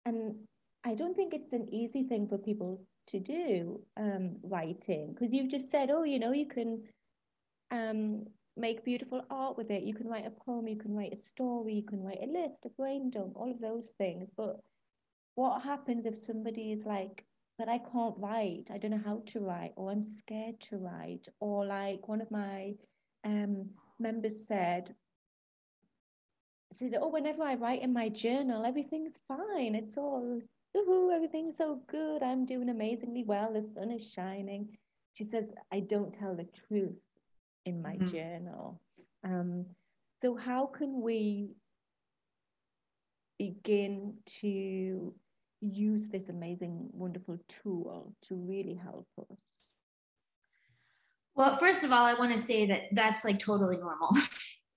And 0.05 0.37
I 0.85 0.95
don't 0.95 1.17
think 1.17 1.35
it's 1.35 1.53
an 1.53 1.69
easy 1.73 2.05
thing 2.05 2.29
for 2.29 2.39
people 2.39 2.81
to 3.09 3.19
do 3.19 3.81
um, 3.97 4.37
writing 4.43 5.13
because 5.13 5.33
you've 5.33 5.51
just 5.51 5.71
said, 5.71 5.91
oh, 5.91 6.05
you 6.05 6.21
know, 6.21 6.33
you 6.33 6.47
can 6.47 6.83
um, 7.71 8.27
make 8.57 8.85
beautiful 8.85 9.25
art 9.31 9.57
with 9.57 9.71
it. 9.71 9.83
You 9.83 9.95
can 9.95 10.09
write 10.09 10.27
a 10.27 10.31
poem, 10.31 10.69
you 10.69 10.77
can 10.77 10.95
write 10.95 11.13
a 11.13 11.19
story, 11.19 11.75
you 11.75 11.83
can 11.83 12.03
write 12.03 12.23
a 12.23 12.27
list, 12.27 12.65
a 12.65 12.71
brain 12.71 13.11
dump, 13.11 13.33
all 13.37 13.51
of 13.51 13.61
those 13.61 13.91
things. 13.99 14.29
But 14.37 14.61
what 15.35 15.63
happens 15.63 16.07
if 16.07 16.17
somebody 16.17 16.73
is 16.73 16.85
like, 16.87 17.25
but 17.59 17.69
I 17.69 17.79
can't 17.79 18.17
write, 18.19 18.69
I 18.73 18.79
don't 18.79 18.91
know 18.91 19.03
how 19.05 19.23
to 19.27 19.41
write, 19.41 19.73
or 19.77 19.91
I'm 19.91 20.03
scared 20.03 20.61
to 20.71 20.79
write, 20.79 21.29
or 21.41 21.67
like 21.67 22.09
one 22.09 22.21
of 22.21 22.31
my 22.31 22.75
um, 23.25 23.71
members 23.99 24.47
said, 24.47 24.95
said, 26.73 26.97
oh, 27.01 27.09
whenever 27.09 27.43
I 27.43 27.55
write 27.55 27.83
in 27.83 27.93
my 27.93 28.09
journal, 28.09 28.65
everything's 28.65 29.19
fine. 29.29 29.75
It's 29.75 29.97
all, 29.97 30.41
ooh, 30.77 31.11
everything's 31.11 31.57
so 31.57 31.81
good. 31.87 32.23
I'm 32.23 32.45
doing 32.45 32.69
amazingly 32.69 33.25
well. 33.25 33.53
The 33.53 33.67
sun 33.75 33.91
is 33.91 34.11
shining. 34.11 34.77
She 35.15 35.25
says, 35.25 35.47
I 35.73 35.81
don't 35.81 36.13
tell 36.13 36.35
the 36.35 36.49
truth 36.69 36.97
in 37.67 37.83
my 37.83 37.97
mm-hmm. 37.97 38.07
journal. 38.07 38.81
Um, 39.25 39.67
so, 40.23 40.37
how 40.37 40.67
can 40.67 41.03
we 41.03 41.51
begin 43.39 44.15
to 44.41 45.15
use 45.61 46.09
this 46.09 46.29
amazing, 46.29 46.89
wonderful 46.93 47.39
tool 47.49 48.15
to 48.23 48.35
really 48.35 48.75
help 48.75 49.09
us? 49.31 49.43
Well, 51.35 51.59
first 51.59 51.85
of 51.85 51.93
all, 51.93 52.07
I 52.07 52.15
want 52.15 52.33
to 52.33 52.39
say 52.39 52.67
that 52.67 52.83
that's 52.93 53.25
like 53.25 53.39
totally 53.39 53.77
normal. 53.77 54.17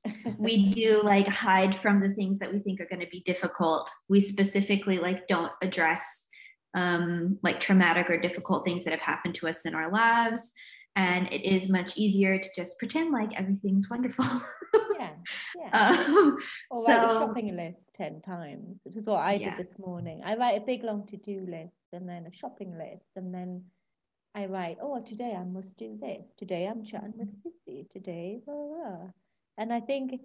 we 0.37 0.73
do 0.73 1.01
like 1.03 1.27
hide 1.27 1.75
from 1.75 1.99
the 1.99 2.13
things 2.13 2.39
that 2.39 2.51
we 2.51 2.59
think 2.59 2.79
are 2.79 2.85
going 2.85 3.01
to 3.01 3.07
be 3.07 3.21
difficult. 3.21 3.91
We 4.07 4.21
specifically 4.21 4.97
like 4.97 5.27
don't 5.27 5.51
address 5.61 6.27
um, 6.73 7.37
like 7.43 7.59
traumatic 7.59 8.09
or 8.09 8.17
difficult 8.17 8.65
things 8.65 8.83
that 8.83 8.91
have 8.91 9.01
happened 9.01 9.35
to 9.35 9.47
us 9.47 9.65
in 9.65 9.75
our 9.75 9.91
lives 9.91 10.51
and 10.95 11.31
it 11.31 11.45
is 11.45 11.69
much 11.69 11.97
easier 11.97 12.37
to 12.37 12.49
just 12.55 12.77
pretend 12.79 13.11
like 13.11 13.31
everything's 13.35 13.89
wonderful. 13.89 14.25
yeah, 14.99 15.11
yeah. 15.57 15.91
Um, 15.91 16.37
or 16.71 16.85
so, 16.85 16.91
write 16.91 17.11
a 17.11 17.13
shopping 17.13 17.55
list 17.55 17.85
ten 17.95 18.21
times, 18.21 18.79
which 18.83 18.95
is 18.95 19.05
what 19.05 19.19
I 19.19 19.33
yeah. 19.33 19.55
did 19.55 19.67
this 19.67 19.79
morning. 19.79 20.21
I 20.25 20.35
write 20.35 20.61
a 20.61 20.65
big 20.65 20.83
long 20.83 21.07
to-do 21.07 21.45
list 21.49 21.75
and 21.93 22.07
then 22.07 22.25
a 22.25 22.35
shopping 22.35 22.77
list, 22.77 23.05
and 23.15 23.33
then 23.33 23.63
I 24.35 24.45
write, 24.45 24.77
oh, 24.81 25.01
today 25.01 25.35
I 25.37 25.43
must 25.43 25.77
do 25.77 25.97
this. 25.99 26.25
Today 26.37 26.65
I'm 26.65 26.83
chatting 26.83 27.13
with 27.15 27.29
Sissy. 27.43 27.89
Today, 27.91 28.39
blah, 28.45 28.55
blah. 28.55 28.97
and 29.57 29.73
I 29.73 29.79
think 29.79 30.19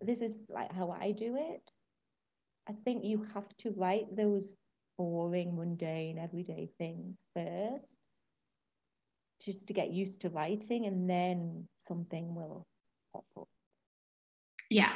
this 0.00 0.20
is 0.20 0.34
like 0.48 0.72
how 0.72 0.90
I 0.90 1.12
do 1.12 1.36
it. 1.36 1.62
I 2.68 2.74
think 2.84 3.04
you 3.04 3.26
have 3.34 3.48
to 3.58 3.70
write 3.76 4.14
those 4.14 4.52
boring, 4.96 5.56
mundane, 5.56 6.18
everyday 6.18 6.70
things 6.78 7.18
first 7.34 7.96
just 9.44 9.66
to 9.66 9.72
get 9.72 9.90
used 9.90 10.20
to 10.20 10.28
writing 10.30 10.86
and 10.86 11.08
then 11.08 11.66
something 11.88 12.34
will 12.34 12.66
pop 13.12 13.24
up. 13.38 13.48
Yeah. 14.70 14.92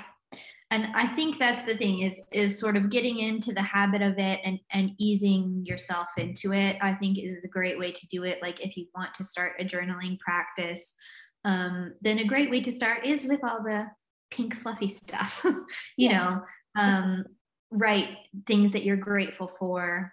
And 0.71 0.87
i 0.97 1.07
think 1.07 1.39
that's 1.39 1.63
the 1.65 1.77
thing 1.77 2.01
is 2.01 2.27
is 2.33 2.59
sort 2.59 2.77
of 2.77 2.91
getting 2.91 3.19
into 3.19 3.53
the 3.53 3.63
habit 3.63 4.03
of 4.03 4.19
it 4.19 4.41
and 4.45 4.59
and 4.73 4.91
easing 4.99 5.63
yourself 5.65 6.09
into 6.17 6.53
it 6.53 6.77
i 6.81 6.93
think 6.95 7.19
is 7.19 7.45
a 7.45 7.49
great 7.49 7.79
way 7.79 7.93
to 7.93 8.07
do 8.11 8.25
it. 8.25 8.41
Like 8.43 8.61
if 8.61 8.77
you 8.77 8.87
want 8.95 9.15
to 9.15 9.25
start 9.25 9.53
a 9.61 9.65
journaling 9.65 10.19
practice 10.19 10.95
um, 11.45 11.93
then 12.01 12.19
a 12.19 12.25
great 12.25 12.51
way 12.51 12.63
to 12.63 12.73
start 12.73 13.07
is 13.07 13.27
with 13.27 13.45
all 13.45 13.63
the 13.63 13.87
pink 14.31 14.57
fluffy 14.57 14.89
stuff 14.89 15.43
you 15.45 15.65
yeah. 15.97 16.19
know 16.19 16.43
um, 16.77 17.25
write 17.71 18.09
things 18.47 18.73
that 18.73 18.85
you're 18.85 18.97
grateful 18.97 19.53
for 19.59 20.13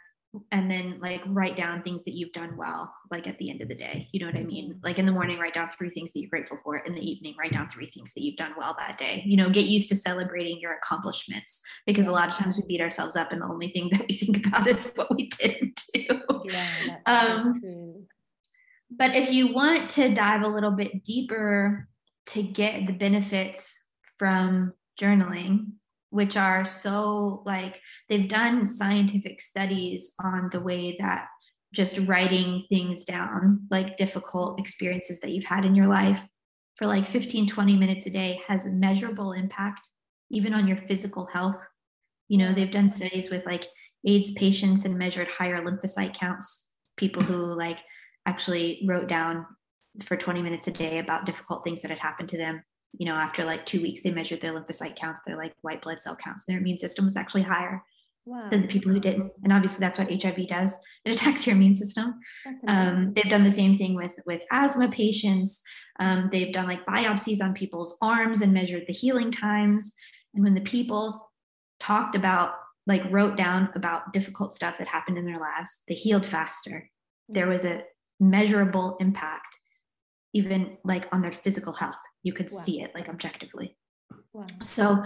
and 0.51 0.71
then 0.71 0.97
like 1.01 1.21
write 1.27 1.57
down 1.57 1.81
things 1.81 2.05
that 2.05 2.15
you've 2.15 2.31
done 2.31 2.55
well 2.55 2.93
like 3.09 3.27
at 3.27 3.37
the 3.37 3.49
end 3.49 3.61
of 3.61 3.67
the 3.67 3.75
day 3.75 4.07
you 4.11 4.19
know 4.19 4.25
what 4.25 4.35
i 4.35 4.43
mean? 4.43 4.79
Like 4.83 4.99
in 4.99 5.05
the 5.05 5.11
morning 5.11 5.39
write 5.39 5.53
down 5.53 5.69
three 5.77 5.89
things 5.89 6.13
that 6.13 6.19
you're 6.19 6.29
grateful 6.29 6.59
for. 6.63 6.77
In 6.77 6.93
the 6.93 7.01
evening 7.01 7.35
write 7.39 7.53
down 7.53 7.69
three 7.69 7.87
things 7.87 8.13
that 8.13 8.23
you've 8.23 8.37
done 8.37 8.53
well 8.57 8.75
that 8.77 8.97
day. 8.97 9.23
You 9.25 9.37
know 9.37 9.49
get 9.49 9.65
used 9.65 9.89
to 9.89 9.95
celebrating 9.95 10.59
your 10.59 10.73
accomplishments 10.73 11.61
because 11.85 12.07
a 12.07 12.11
lot 12.11 12.29
of 12.29 12.35
times 12.35 12.57
we 12.57 12.63
beat 12.67 12.81
ourselves 12.81 13.15
up 13.15 13.31
and 13.31 13.41
the 13.41 13.45
only 13.45 13.69
thing 13.69 13.89
that 13.91 14.07
we 14.07 14.15
think 14.15 14.45
about 14.45 14.67
is 14.67 14.91
what 14.95 15.13
we 15.15 15.27
didn't 15.29 15.81
do. 15.93 16.05
Yeah, 16.45 16.97
um, 17.05 18.05
but 18.89 19.15
if 19.15 19.31
you 19.31 19.53
want 19.53 19.89
to 19.91 20.13
dive 20.13 20.43
a 20.43 20.47
little 20.47 20.71
bit 20.71 21.03
deeper 21.03 21.87
to 22.27 22.43
get 22.43 22.87
the 22.87 22.93
benefits 22.93 23.77
from 24.17 24.73
journaling 24.99 25.71
which 26.11 26.37
are 26.37 26.63
so 26.65 27.41
like 27.45 27.79
they've 28.07 28.27
done 28.27 28.67
scientific 28.67 29.41
studies 29.41 30.13
on 30.23 30.49
the 30.53 30.59
way 30.59 30.95
that 30.99 31.27
just 31.73 31.97
writing 31.99 32.65
things 32.69 33.05
down 33.05 33.65
like 33.71 33.97
difficult 33.97 34.59
experiences 34.59 35.19
that 35.21 35.31
you've 35.31 35.45
had 35.45 35.65
in 35.65 35.73
your 35.73 35.87
life 35.87 36.21
for 36.75 36.85
like 36.85 37.07
15 37.07 37.47
20 37.47 37.77
minutes 37.77 38.05
a 38.05 38.09
day 38.09 38.41
has 38.47 38.65
a 38.65 38.71
measurable 38.71 39.31
impact 39.31 39.81
even 40.31 40.53
on 40.53 40.67
your 40.67 40.77
physical 40.77 41.25
health. 41.25 41.65
You 42.27 42.37
know 42.37 42.53
they've 42.53 42.71
done 42.71 42.89
studies 42.89 43.29
with 43.29 43.45
like 43.45 43.67
aids 44.05 44.31
patients 44.31 44.85
and 44.85 44.97
measured 44.97 45.27
higher 45.27 45.63
lymphocyte 45.63 46.13
counts 46.13 46.69
people 46.97 47.21
who 47.21 47.57
like 47.57 47.77
actually 48.25 48.83
wrote 48.87 49.07
down 49.07 49.45
for 50.03 50.15
20 50.15 50.41
minutes 50.41 50.67
a 50.67 50.71
day 50.71 50.99
about 50.99 51.25
difficult 51.25 51.63
things 51.63 51.81
that 51.81 51.91
had 51.91 51.99
happened 51.99 52.29
to 52.29 52.37
them 52.37 52.63
you 52.97 53.05
know 53.05 53.15
after 53.15 53.43
like 53.43 53.65
two 53.65 53.81
weeks 53.81 54.03
they 54.03 54.11
measured 54.11 54.41
their 54.41 54.53
lymphocyte 54.53 54.95
counts 54.95 55.21
their 55.25 55.37
like 55.37 55.53
white 55.61 55.81
blood 55.81 56.01
cell 56.01 56.17
counts 56.21 56.45
their 56.45 56.57
immune 56.57 56.77
system 56.77 57.05
was 57.05 57.15
actually 57.15 57.41
higher 57.41 57.81
wow. 58.25 58.47
than 58.49 58.61
the 58.61 58.67
people 58.67 58.91
who 58.91 58.99
didn't. 58.99 59.31
And 59.43 59.53
obviously 59.53 59.79
that's 59.79 59.99
what 59.99 60.11
hiv 60.11 60.47
does. 60.47 60.77
It 61.05 61.15
attacks 61.15 61.45
your 61.45 61.55
immune 61.55 61.75
system. 61.75 62.19
Um, 62.67 63.13
they've 63.15 63.29
done 63.29 63.43
the 63.43 63.51
same 63.51 63.77
thing 63.77 63.95
with 63.95 64.15
with 64.25 64.43
asthma 64.51 64.89
patients. 64.89 65.61
Um, 65.99 66.29
they've 66.31 66.53
done 66.53 66.67
like 66.67 66.85
biopsies 66.85 67.41
on 67.41 67.53
people's 67.53 67.97
arms 68.01 68.41
and 68.41 68.53
measured 68.53 68.83
the 68.87 68.93
healing 68.93 69.31
times. 69.31 69.93
And 70.33 70.43
when 70.43 70.53
the 70.53 70.61
people 70.61 71.31
talked 71.79 72.15
about 72.15 72.53
like 72.87 73.03
wrote 73.11 73.37
down 73.37 73.69
about 73.75 74.13
difficult 74.13 74.55
stuff 74.55 74.77
that 74.77 74.87
happened 74.87 75.17
in 75.17 75.25
their 75.25 75.39
lives 75.39 75.81
they 75.87 75.95
healed 75.95 76.25
faster. 76.25 76.89
There 77.29 77.47
was 77.47 77.65
a 77.65 77.83
measurable 78.19 78.97
impact 78.99 79.57
even 80.33 80.77
like 80.83 81.07
on 81.11 81.21
their 81.21 81.31
physical 81.31 81.73
health 81.73 81.95
you 82.23 82.33
could 82.33 82.49
wow. 82.51 82.59
see 82.59 82.81
it 82.81 82.91
like 82.93 83.09
objectively 83.09 83.77
wow. 84.33 84.45
so 84.63 85.03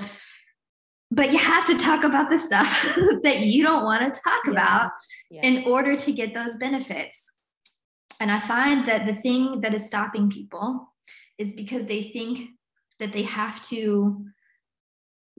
but 1.12 1.32
you 1.32 1.38
have 1.38 1.66
to 1.66 1.78
talk 1.78 2.04
about 2.04 2.30
the 2.30 2.38
stuff 2.38 2.98
that 3.24 3.42
you 3.42 3.64
don't 3.64 3.84
want 3.84 4.02
to 4.02 4.22
talk 4.22 4.42
yeah. 4.46 4.52
about 4.52 4.92
yeah. 5.30 5.42
in 5.44 5.64
order 5.66 5.96
to 5.96 6.12
get 6.12 6.34
those 6.34 6.58
benefits 6.58 7.40
and 8.20 8.32
i 8.32 8.40
find 8.40 8.86
that 8.86 9.06
the 9.06 9.16
thing 9.16 9.62
that 9.62 9.74
is 9.74 9.86
stopping 9.86 10.30
people 10.30 10.94
is 11.38 11.54
because 11.54 11.86
they 11.86 12.04
think 12.04 12.50
that 13.00 13.12
they 13.12 13.24
have 13.24 13.62
to 13.68 14.26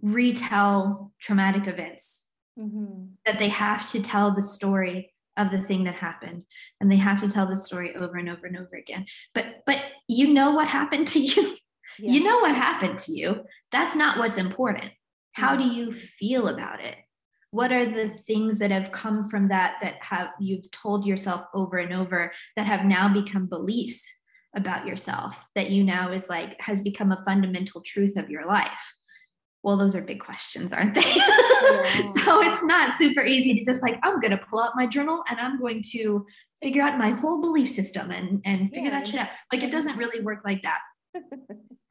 retell 0.03 1.13
traumatic 1.21 1.67
events 1.67 2.29
mm-hmm. 2.59 3.07
that 3.25 3.39
they 3.39 3.49
have 3.49 3.91
to 3.91 4.03
tell 4.03 4.31
the 4.31 4.43
story 4.43 5.13
of 5.39 5.51
the 5.51 5.63
thing 5.63 5.85
that 5.85 5.95
happened 5.95 6.43
and 6.81 6.91
they 6.91 6.97
have 6.97 7.21
to 7.21 7.29
tell 7.29 7.47
the 7.47 7.57
story 7.57 7.95
over 7.97 8.17
and 8.17 8.29
over 8.29 8.47
and 8.47 8.57
over 8.57 8.77
again 8.77 9.05
but 9.35 9.63
but 9.67 9.81
you 10.09 10.33
know 10.33 10.53
what 10.53 10.69
happened 10.69 11.09
to 11.09 11.21
you 11.21 11.57
yeah. 11.99 12.11
you 12.13 12.25
know 12.25 12.39
what 12.39 12.55
happened 12.55 12.99
to 13.01 13.13
you. 13.13 13.45
That's 13.73 13.95
not 13.95 14.19
what's 14.19 14.39
important. 14.39 14.91
How 15.33 15.57
mm-hmm. 15.57 15.69
do 15.69 15.75
you 15.75 15.93
feel 15.93 16.49
about 16.49 16.81
it? 16.81 16.97
What 17.51 17.73
are 17.73 17.87
the 17.87 18.09
things 18.09 18.59
that 18.59 18.71
have 18.71 18.93
come 18.93 19.29
from 19.29 19.49
that 19.49 19.77
that 19.83 19.97
have 20.03 20.31
you've 20.41 20.71
told 20.71 21.07
yourself 21.07 21.47
over 21.55 21.79
and 21.79 21.93
over 21.93 22.33
that 22.57 22.67
have 22.67 22.85
now 22.85 23.09
become 23.13 23.47
beliefs 23.47 24.07
about 24.55 24.87
yourself 24.87 25.39
that 25.55 25.71
you 25.71 25.85
now 25.85 26.11
is 26.13 26.29
like 26.31 26.59
has 26.61 26.83
become 26.83 27.13
a 27.13 27.23
fundamental 27.27 27.81
truth 27.83 28.17
of 28.17 28.31
your 28.31 28.47
life? 28.47 28.95
Well 29.63 29.77
those 29.77 29.97
are 29.97 30.03
big 30.03 30.21
questions 30.21 30.73
aren't 30.73 30.95
they? 30.95 31.15
Yeah. 31.57 32.13
so 32.25 32.43
it's 32.43 32.63
not 32.63 32.95
super 32.95 33.23
easy 33.25 33.55
to 33.55 33.65
just 33.65 33.83
like 33.83 33.99
i'm 34.03 34.21
going 34.21 34.31
to 34.31 34.37
pull 34.37 34.61
out 34.61 34.73
my 34.77 34.87
journal 34.87 35.25
and 35.31 35.41
i'm 35.41 35.59
going 35.59 35.83
to 35.93 36.27
figure 36.63 36.83
out 36.83 36.99
my 36.99 37.11
whole 37.11 37.41
belief 37.41 37.71
system 37.71 38.11
and 38.11 38.41
and 38.45 38.71
figure 38.71 38.91
yeah. 38.91 39.01
that 39.01 39.09
shit 39.09 39.21
out. 39.21 39.29
Like 39.53 39.63
it 39.63 39.71
doesn't 39.71 39.97
really 39.97 40.23
work 40.23 40.41
like 40.45 40.63
that 40.63 40.81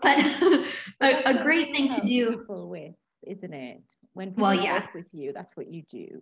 but 0.05 0.17
a, 1.01 1.29
a, 1.29 1.43
great 1.43 1.71
thing 1.71 1.89
to 1.89 2.01
do 2.01 2.45
with 2.47 2.93
isn't 3.23 3.53
it 3.53 3.81
when 4.13 4.29
people 4.29 4.43
well 4.43 4.53
yeah 4.53 4.85
with 4.93 5.07
you 5.11 5.33
that's 5.33 5.57
what 5.57 5.67
you 5.73 5.83
do 5.89 6.21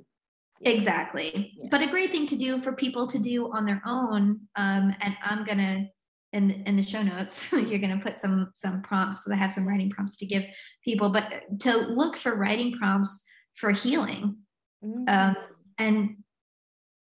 yeah. 0.62 0.70
exactly 0.70 1.52
yeah. 1.58 1.68
but 1.70 1.82
a 1.82 1.88
great 1.88 2.12
thing 2.12 2.26
to 2.26 2.36
do 2.36 2.62
for 2.62 2.74
people 2.74 3.06
to 3.08 3.20
do 3.20 3.52
on 3.52 3.66
their 3.66 3.82
own 3.86 4.40
um, 4.56 4.96
and 5.02 5.16
i'm 5.24 5.44
gonna 5.44 5.86
in 6.32 6.48
the, 6.48 6.56
in 6.68 6.76
the 6.76 6.84
show 6.84 7.04
notes 7.04 7.52
you're 7.52 7.80
going 7.80 7.98
to 7.98 8.04
put 8.04 8.20
some 8.20 8.50
some 8.56 8.82
prompts 8.82 9.20
because 9.20 9.32
i 9.32 9.36
have 9.36 9.54
some 9.54 9.68
writing 9.68 9.90
prompts 9.90 10.18
to 10.18 10.26
give 10.26 10.44
people 10.84 11.10
but 11.10 11.44
to 11.60 11.76
look 11.78 12.16
for 12.16 12.36
writing 12.36 12.72
prompts 12.78 13.24
for 13.56 13.72
healing 13.72 14.38
mm-hmm. 14.84 15.04
um, 15.08 15.36
and 15.78 16.16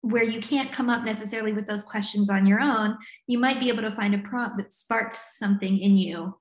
where 0.03 0.23
you 0.23 0.41
can't 0.41 0.71
come 0.71 0.89
up 0.89 1.03
necessarily 1.03 1.53
with 1.53 1.67
those 1.67 1.83
questions 1.83 2.29
on 2.29 2.45
your 2.45 2.59
own 2.59 2.97
you 3.27 3.37
might 3.37 3.59
be 3.59 3.69
able 3.69 3.83
to 3.83 3.95
find 3.95 4.15
a 4.15 4.17
prompt 4.17 4.57
that 4.57 4.73
sparks 4.73 5.37
something 5.37 5.77
in 5.77 5.95
you 5.95 6.35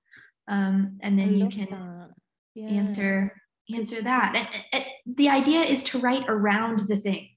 um, 0.51 0.99
and 1.01 1.19
then 1.19 1.35
you 1.35 1.49
can 1.49 2.09
yeah. 2.55 2.67
answer 2.67 3.33
answer 3.75 4.03
that 4.03 4.35
and, 4.35 4.49
and, 4.73 4.85
the 5.17 5.29
idea 5.29 5.61
is 5.61 5.83
to 5.85 5.99
write 5.99 6.25
around 6.29 6.89
the 6.89 6.97
thing 6.97 7.29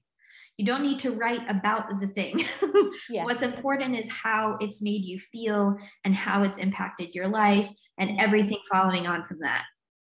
you 0.56 0.64
don't 0.64 0.82
need 0.82 1.00
to 1.00 1.10
write 1.10 1.42
about 1.48 1.88
the 2.00 2.06
thing. 2.06 2.44
yeah. 3.10 3.24
What's 3.24 3.42
important 3.42 3.96
is 3.96 4.08
how 4.08 4.56
it's 4.60 4.80
made 4.80 5.04
you 5.04 5.18
feel 5.18 5.76
and 6.04 6.14
how 6.14 6.44
it's 6.44 6.58
impacted 6.58 7.14
your 7.14 7.26
life 7.28 7.68
and 7.98 8.20
everything 8.20 8.58
following 8.70 9.06
on 9.06 9.24
from 9.24 9.38
that. 9.40 9.64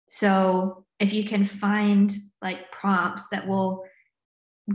So, 0.08 0.84
if 0.98 1.12
you 1.12 1.24
can 1.24 1.44
find 1.44 2.12
like 2.40 2.70
prompts 2.70 3.28
that 3.30 3.46
will 3.46 3.84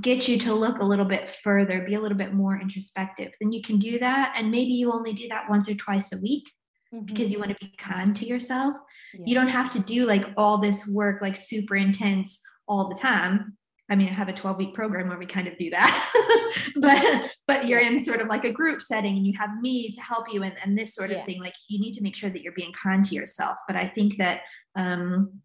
get 0.01 0.27
you 0.27 0.37
to 0.39 0.53
look 0.53 0.79
a 0.79 0.85
little 0.85 1.05
bit 1.05 1.29
further, 1.29 1.85
be 1.85 1.95
a 1.95 1.99
little 1.99 2.17
bit 2.17 2.33
more 2.33 2.59
introspective, 2.59 3.31
then 3.39 3.51
you 3.51 3.61
can 3.61 3.77
do 3.77 3.99
that. 3.99 4.33
And 4.35 4.51
maybe 4.51 4.71
you 4.71 4.91
only 4.91 5.13
do 5.13 5.27
that 5.29 5.49
once 5.49 5.69
or 5.69 5.75
twice 5.75 6.11
a 6.13 6.17
week 6.17 6.49
mm-hmm. 6.93 7.05
because 7.05 7.31
you 7.31 7.39
want 7.39 7.51
to 7.51 7.57
be 7.59 7.73
kind 7.77 8.15
to 8.17 8.25
yourself. 8.25 8.73
Yeah. 9.13 9.25
You 9.25 9.35
don't 9.35 9.47
have 9.47 9.69
to 9.71 9.79
do 9.79 10.05
like 10.05 10.25
all 10.37 10.57
this 10.57 10.87
work, 10.87 11.21
like 11.21 11.37
super 11.37 11.75
intense 11.75 12.39
all 12.67 12.89
the 12.89 12.95
time. 12.95 13.57
I 13.89 13.95
mean, 13.95 14.09
I 14.09 14.11
have 14.11 14.27
a 14.27 14.33
12 14.33 14.57
week 14.57 14.73
program 14.73 15.07
where 15.07 15.17
we 15.17 15.25
kind 15.25 15.47
of 15.47 15.57
do 15.57 15.69
that, 15.69 16.53
but 16.75 17.31
but 17.47 17.67
you're 17.67 17.79
in 17.79 18.03
sort 18.03 18.19
of 18.19 18.27
like 18.27 18.43
a 18.43 18.51
group 18.51 18.81
setting 18.81 19.15
and 19.15 19.25
you 19.25 19.33
have 19.39 19.61
me 19.61 19.89
to 19.91 20.01
help 20.01 20.31
you 20.31 20.43
and, 20.43 20.53
and 20.61 20.77
this 20.77 20.93
sort 20.93 21.09
of 21.09 21.17
yeah. 21.17 21.23
thing. 21.23 21.41
Like 21.41 21.55
you 21.69 21.79
need 21.79 21.93
to 21.93 22.03
make 22.03 22.15
sure 22.15 22.29
that 22.29 22.41
you're 22.41 22.53
being 22.53 22.73
kind 22.73 23.05
to 23.05 23.15
yourself. 23.15 23.57
But 23.65 23.77
I 23.77 23.87
think 23.87 24.17
that 24.17 24.41
um 24.75 25.39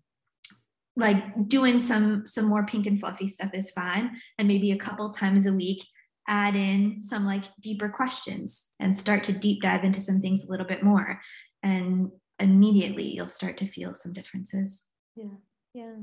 like 0.96 1.48
doing 1.48 1.80
some 1.80 2.26
some 2.26 2.46
more 2.46 2.66
pink 2.66 2.86
and 2.86 2.98
fluffy 2.98 3.28
stuff 3.28 3.50
is 3.54 3.70
fine. 3.70 4.10
And 4.38 4.48
maybe 4.48 4.72
a 4.72 4.76
couple 4.76 5.10
times 5.10 5.46
a 5.46 5.52
week 5.52 5.84
add 6.28 6.54
in 6.54 7.00
some 7.00 7.26
like 7.26 7.44
deeper 7.60 7.88
questions 7.88 8.70
and 8.80 8.96
start 8.96 9.24
to 9.24 9.32
deep 9.32 9.62
dive 9.62 9.84
into 9.84 10.00
some 10.00 10.20
things 10.20 10.44
a 10.44 10.50
little 10.50 10.66
bit 10.66 10.82
more. 10.82 11.20
And 11.62 12.10
immediately 12.38 13.08
you'll 13.08 13.28
start 13.28 13.56
to 13.58 13.68
feel 13.68 13.94
some 13.94 14.12
differences. 14.12 14.88
Yeah. 15.16 15.36
Yeah. 15.74 15.94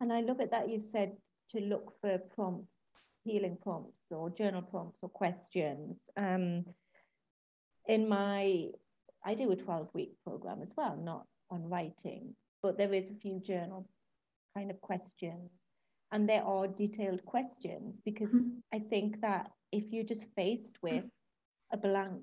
And 0.00 0.12
I 0.12 0.20
love 0.20 0.40
it 0.40 0.50
that 0.50 0.68
you 0.70 0.78
said 0.78 1.16
to 1.50 1.60
look 1.60 1.94
for 2.00 2.18
prompts, 2.34 2.68
healing 3.24 3.58
prompts 3.62 3.98
or 4.10 4.30
journal 4.30 4.62
prompts 4.62 4.98
or 5.02 5.08
questions. 5.08 5.96
Um, 6.16 6.64
in 7.88 8.08
my, 8.08 8.68
I 9.24 9.34
do 9.34 9.50
a 9.52 9.56
12 9.56 9.88
week 9.94 10.12
program 10.24 10.62
as 10.62 10.72
well, 10.76 10.96
not 10.96 11.26
on 11.50 11.68
writing, 11.68 12.34
but 12.62 12.76
there 12.76 12.92
is 12.92 13.10
a 13.10 13.14
few 13.14 13.40
journal 13.40 13.88
kind 14.56 14.70
of 14.70 14.80
questions 14.80 15.50
and 16.12 16.28
there 16.28 16.42
are 16.42 16.66
detailed 16.66 17.24
questions 17.24 18.00
because 18.04 18.28
mm-hmm. 18.28 18.58
I 18.72 18.78
think 18.78 19.20
that 19.22 19.50
if 19.72 19.84
you're 19.90 20.04
just 20.04 20.26
faced 20.34 20.78
with 20.82 21.04
a 21.72 21.76
blank 21.76 22.22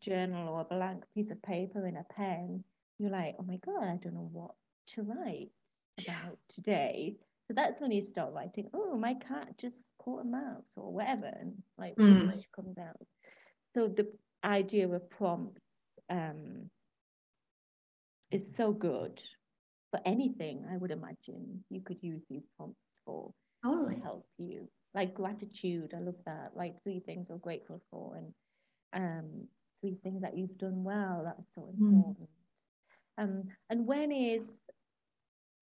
journal 0.00 0.48
or 0.48 0.60
a 0.60 0.64
blank 0.64 1.04
piece 1.14 1.30
of 1.30 1.42
paper 1.42 1.86
and 1.86 1.96
a 1.96 2.04
pen, 2.14 2.64
you're 2.98 3.10
like, 3.10 3.36
oh 3.38 3.44
my 3.44 3.58
God, 3.64 3.84
I 3.84 3.96
don't 3.96 4.14
know 4.14 4.28
what 4.32 4.52
to 4.88 5.02
write 5.02 5.50
about 5.98 6.38
today. 6.48 7.16
So 7.48 7.54
that's 7.54 7.80
when 7.80 7.92
you 7.92 8.04
start 8.04 8.32
writing, 8.34 8.68
oh, 8.74 8.96
my 8.96 9.14
cat 9.14 9.56
just 9.58 9.88
caught 9.98 10.22
a 10.22 10.24
mouse 10.24 10.72
or 10.76 10.92
whatever, 10.92 11.30
and 11.40 11.54
like 11.78 11.94
mm. 11.96 12.26
much 12.26 12.44
comes 12.54 12.76
out. 12.78 13.06
So 13.74 13.88
the 13.88 14.08
idea 14.44 14.88
of 14.88 15.08
prompts 15.10 15.60
um, 16.10 16.70
is 18.30 18.46
so 18.56 18.72
good 18.72 19.22
for 19.90 20.00
anything, 20.04 20.64
I 20.70 20.76
would 20.76 20.90
imagine. 20.90 21.64
You 21.70 21.80
could 21.80 21.98
use 22.02 22.22
these 22.28 22.42
prompts 22.56 22.80
for 23.04 23.30
totally. 23.64 23.96
to 23.96 24.00
help 24.00 24.26
you. 24.38 24.68
Like 24.96 25.14
gratitude, 25.14 25.92
I 25.94 26.00
love 26.00 26.16
that. 26.24 26.52
Like 26.56 26.82
three 26.82 26.98
things 26.98 27.28
you're 27.28 27.38
grateful 27.38 27.80
for, 27.92 28.16
and 28.16 28.32
um, 28.92 29.46
three 29.80 29.98
things 30.02 30.22
that 30.22 30.36
you've 30.36 30.58
done 30.58 30.82
well. 30.82 31.22
That's 31.24 31.54
so 31.54 31.60
hmm. 31.62 31.86
important. 31.86 32.28
Mm. 33.20 33.22
Um, 33.22 33.44
and 33.70 33.86
when 33.86 34.10
is 34.10 34.50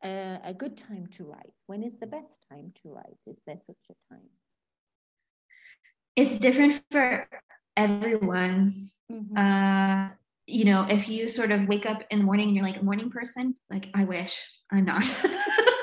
a, 0.04 0.38
a 0.44 0.54
good 0.54 0.76
time 0.76 1.08
to 1.16 1.24
write? 1.24 1.52
When 1.66 1.82
is 1.82 1.94
the 2.00 2.06
best 2.06 2.46
time 2.48 2.72
to 2.82 2.90
write? 2.90 3.16
Is 3.26 3.36
there 3.46 3.58
such 3.66 3.76
a 3.90 4.14
time? 4.14 4.28
It's 6.16 6.38
different 6.38 6.80
for 6.90 7.28
everyone. 7.76 8.90
Mm-hmm. 9.10 9.36
Uh, 9.36 10.10
you 10.46 10.64
know, 10.64 10.86
if 10.88 11.08
you 11.08 11.26
sort 11.28 11.50
of 11.50 11.66
wake 11.66 11.86
up 11.86 12.02
in 12.10 12.20
the 12.20 12.24
morning 12.24 12.48
and 12.48 12.56
you're 12.56 12.64
like 12.64 12.80
a 12.80 12.84
morning 12.84 13.10
person, 13.10 13.56
like 13.70 13.88
I 13.94 14.04
wish 14.04 14.40
I'm 14.70 14.84
not. 14.84 15.04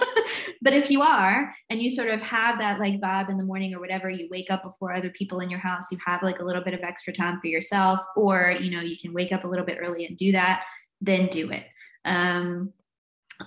but 0.62 0.74
if 0.74 0.90
you 0.90 1.02
are 1.02 1.54
and 1.70 1.82
you 1.82 1.90
sort 1.90 2.10
of 2.10 2.22
have 2.22 2.60
that 2.60 2.80
like 2.80 3.00
vibe 3.00 3.30
in 3.30 3.38
the 3.38 3.44
morning 3.44 3.74
or 3.74 3.80
whatever 3.80 4.10
you 4.10 4.28
wake 4.32 4.52
up 4.52 4.64
before 4.64 4.94
other 4.94 5.10
people 5.10 5.40
in 5.40 5.50
your 5.50 5.60
house 5.60 5.92
you 5.92 5.98
have 6.06 6.22
like 6.24 6.40
a 6.40 6.44
little 6.44 6.64
bit 6.64 6.74
of 6.74 6.82
extra 6.82 7.14
time 7.14 7.40
for 7.40 7.48
yourself 7.48 8.00
or 8.16 8.56
you 8.60 8.72
know 8.72 8.82
you 8.82 8.98
can 8.98 9.14
wake 9.14 9.32
up 9.32 9.44
a 9.44 9.48
little 9.48 9.66
bit 9.66 9.78
early 9.82 10.06
and 10.06 10.18
do 10.18 10.32
that 10.32 10.64
then 11.02 11.28
do 11.28 11.52
it. 11.52 11.66
Um, 12.06 12.72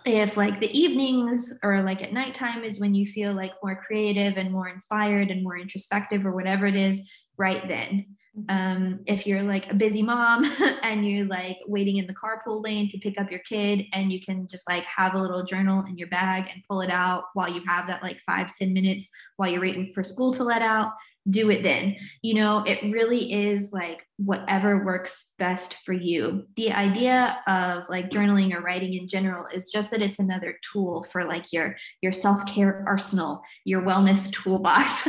if 0.04 0.36
like 0.36 0.58
the 0.58 0.78
evenings 0.78 1.56
or 1.62 1.82
like 1.82 2.02
at 2.02 2.12
nighttime 2.12 2.64
is 2.64 2.80
when 2.80 2.94
you 2.94 3.06
feel 3.06 3.32
like 3.32 3.52
more 3.62 3.76
creative 3.76 4.36
and 4.36 4.50
more 4.50 4.68
inspired 4.68 5.30
and 5.30 5.42
more 5.42 5.56
introspective 5.56 6.26
or 6.26 6.32
whatever 6.32 6.66
it 6.66 6.74
is, 6.74 7.08
right 7.36 7.66
then. 7.68 8.13
Um, 8.48 9.00
if 9.06 9.28
you're 9.28 9.42
like 9.42 9.70
a 9.70 9.74
busy 9.74 10.02
mom 10.02 10.44
and 10.82 11.08
you're 11.08 11.26
like 11.26 11.58
waiting 11.66 11.98
in 11.98 12.06
the 12.08 12.14
carpool 12.14 12.64
lane 12.64 12.88
to 12.90 12.98
pick 12.98 13.20
up 13.20 13.30
your 13.30 13.40
kid 13.40 13.86
and 13.92 14.12
you 14.12 14.20
can 14.20 14.48
just 14.48 14.68
like 14.68 14.82
have 14.84 15.14
a 15.14 15.20
little 15.20 15.44
journal 15.44 15.84
in 15.88 15.96
your 15.96 16.08
bag 16.08 16.50
and 16.52 16.64
pull 16.68 16.80
it 16.80 16.90
out 16.90 17.24
while 17.34 17.48
you 17.48 17.62
have 17.64 17.86
that 17.86 18.02
like 18.02 18.18
five 18.26 18.52
ten 18.56 18.72
minutes 18.72 19.08
while 19.36 19.48
you're 19.48 19.60
waiting 19.60 19.92
for 19.94 20.02
school 20.02 20.32
to 20.34 20.42
let 20.42 20.62
out 20.62 20.90
do 21.28 21.50
it 21.50 21.62
then. 21.62 21.96
You 22.22 22.34
know, 22.34 22.64
it 22.66 22.92
really 22.92 23.32
is 23.32 23.72
like 23.72 24.06
whatever 24.16 24.84
works 24.84 25.32
best 25.38 25.78
for 25.84 25.92
you. 25.92 26.46
The 26.56 26.72
idea 26.72 27.38
of 27.46 27.84
like 27.88 28.10
journaling 28.10 28.54
or 28.54 28.60
writing 28.60 28.94
in 28.94 29.08
general 29.08 29.46
is 29.46 29.70
just 29.70 29.90
that 29.90 30.02
it's 30.02 30.18
another 30.18 30.58
tool 30.72 31.02
for 31.04 31.24
like 31.24 31.52
your 31.52 31.76
your 32.02 32.12
self-care 32.12 32.84
arsenal, 32.86 33.42
your 33.64 33.82
wellness 33.82 34.30
toolbox. 34.42 35.08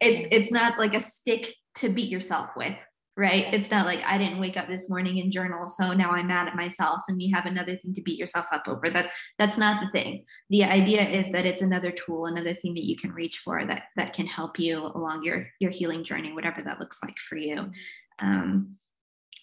it's 0.00 0.26
it's 0.30 0.50
not 0.50 0.78
like 0.78 0.94
a 0.94 1.00
stick 1.00 1.54
to 1.76 1.88
beat 1.88 2.10
yourself 2.10 2.50
with 2.56 2.76
right? 3.16 3.52
It's 3.52 3.70
not 3.70 3.86
like 3.86 4.00
I 4.04 4.16
didn't 4.16 4.40
wake 4.40 4.56
up 4.56 4.68
this 4.68 4.88
morning 4.88 5.20
and 5.20 5.30
journal, 5.30 5.68
so 5.68 5.92
now 5.92 6.10
I'm 6.10 6.28
mad 6.28 6.48
at 6.48 6.56
myself 6.56 7.00
and 7.08 7.20
you 7.20 7.34
have 7.34 7.46
another 7.46 7.76
thing 7.76 7.92
to 7.94 8.02
beat 8.02 8.18
yourself 8.18 8.46
up 8.52 8.66
over. 8.66 8.88
That 8.88 9.10
that's 9.38 9.58
not 9.58 9.82
the 9.82 9.90
thing. 9.90 10.24
The 10.50 10.64
idea 10.64 11.02
is 11.02 11.30
that 11.32 11.44
it's 11.44 11.62
another 11.62 11.90
tool, 11.90 12.26
another 12.26 12.54
thing 12.54 12.74
that 12.74 12.84
you 12.84 12.96
can 12.96 13.12
reach 13.12 13.38
for 13.44 13.64
that 13.66 13.84
that 13.96 14.14
can 14.14 14.26
help 14.26 14.58
you 14.58 14.78
along 14.78 15.24
your 15.24 15.48
your 15.60 15.70
healing 15.70 16.04
journey, 16.04 16.32
whatever 16.32 16.62
that 16.62 16.80
looks 16.80 17.00
like 17.02 17.16
for 17.18 17.36
you. 17.36 17.70
Um, 18.18 18.76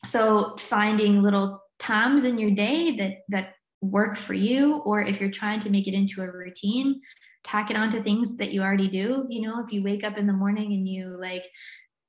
so 0.06 0.56
finding 0.60 1.22
little 1.22 1.62
times 1.78 2.24
in 2.24 2.40
your 2.40 2.52
day 2.52 2.96
that 2.98 3.18
that 3.30 3.54
work 3.82 4.18
for 4.18 4.34
you, 4.34 4.78
or 4.78 5.02
if 5.02 5.22
you're 5.22 5.32
trying 5.32 5.60
to 5.62 5.70
make 5.70 5.88
it 5.88 5.94
into 5.94 6.22
a 6.22 6.32
routine, 6.32 7.02
tack 7.44 7.70
it 7.70 7.78
onto 7.78 8.04
things 8.04 8.38
that 8.38 8.52
you 8.52 8.62
already 8.62 8.90
do. 8.90 9.26
You 9.30 9.44
know, 9.44 9.64
if 9.64 9.72
you 9.72 9.84
wake 9.84 10.04
up 10.04 10.18
in 10.18 10.28
the 10.28 10.34
morning 10.34 10.74
and 10.74 10.88
you 10.88 11.18
like 11.20 11.46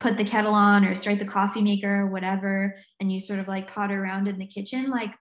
put 0.00 0.16
the 0.16 0.24
kettle 0.24 0.54
on 0.54 0.84
or 0.84 0.94
start 0.94 1.18
the 1.18 1.24
coffee 1.24 1.60
maker 1.60 2.00
or 2.00 2.06
whatever 2.06 2.76
and 3.00 3.12
you 3.12 3.20
sort 3.20 3.38
of 3.38 3.46
like 3.46 3.72
potter 3.72 4.02
around 4.02 4.26
in 4.26 4.38
the 4.38 4.46
kitchen 4.46 4.90
like 4.90 5.12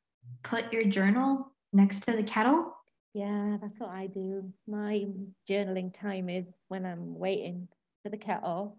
put 0.44 0.72
your 0.72 0.86
journal 0.86 1.52
next 1.74 2.02
to 2.02 2.14
the 2.14 2.24
kettle? 2.24 2.74
Yeah 3.14 3.58
that's 3.62 3.80
what 3.80 3.90
i 3.90 4.08
do. 4.08 4.52
My 4.68 5.06
journaling 5.50 5.94
time 5.94 6.30
is 6.30 6.46
when 6.70 6.86
i'm 6.86 7.18
waiting 7.18 7.68
for 8.04 8.10
the 8.10 8.18
kettle 8.18 8.78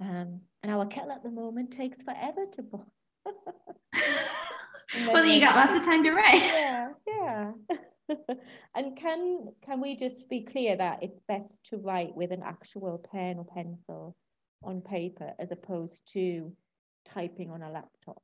um, 0.00 0.40
and 0.62 0.72
our 0.72 0.86
kettle 0.86 1.12
at 1.12 1.22
the 1.22 1.30
moment 1.30 1.70
takes 1.70 2.02
forever 2.02 2.46
to 2.52 2.62
boil. 2.62 2.92
Well 5.06 5.24
you 5.24 5.40
got 5.40 5.56
lots 5.56 5.74
of 5.74 5.84
time 5.84 6.04
to 6.04 6.12
write. 6.12 6.34
Yeah 6.42 6.88
yeah. 7.06 7.52
And 8.74 8.96
can 8.96 9.48
can 9.64 9.80
we 9.80 9.96
just 9.96 10.28
be 10.28 10.42
clear 10.42 10.76
that 10.76 11.02
it's 11.02 11.20
best 11.28 11.58
to 11.70 11.78
write 11.78 12.14
with 12.14 12.30
an 12.30 12.42
actual 12.44 13.02
pen 13.10 13.38
or 13.38 13.44
pencil 13.44 14.16
on 14.64 14.80
paper 14.80 15.32
as 15.38 15.50
opposed 15.50 16.02
to 16.12 16.52
typing 17.04 17.50
on 17.50 17.62
a 17.62 17.70
laptop. 17.70 18.22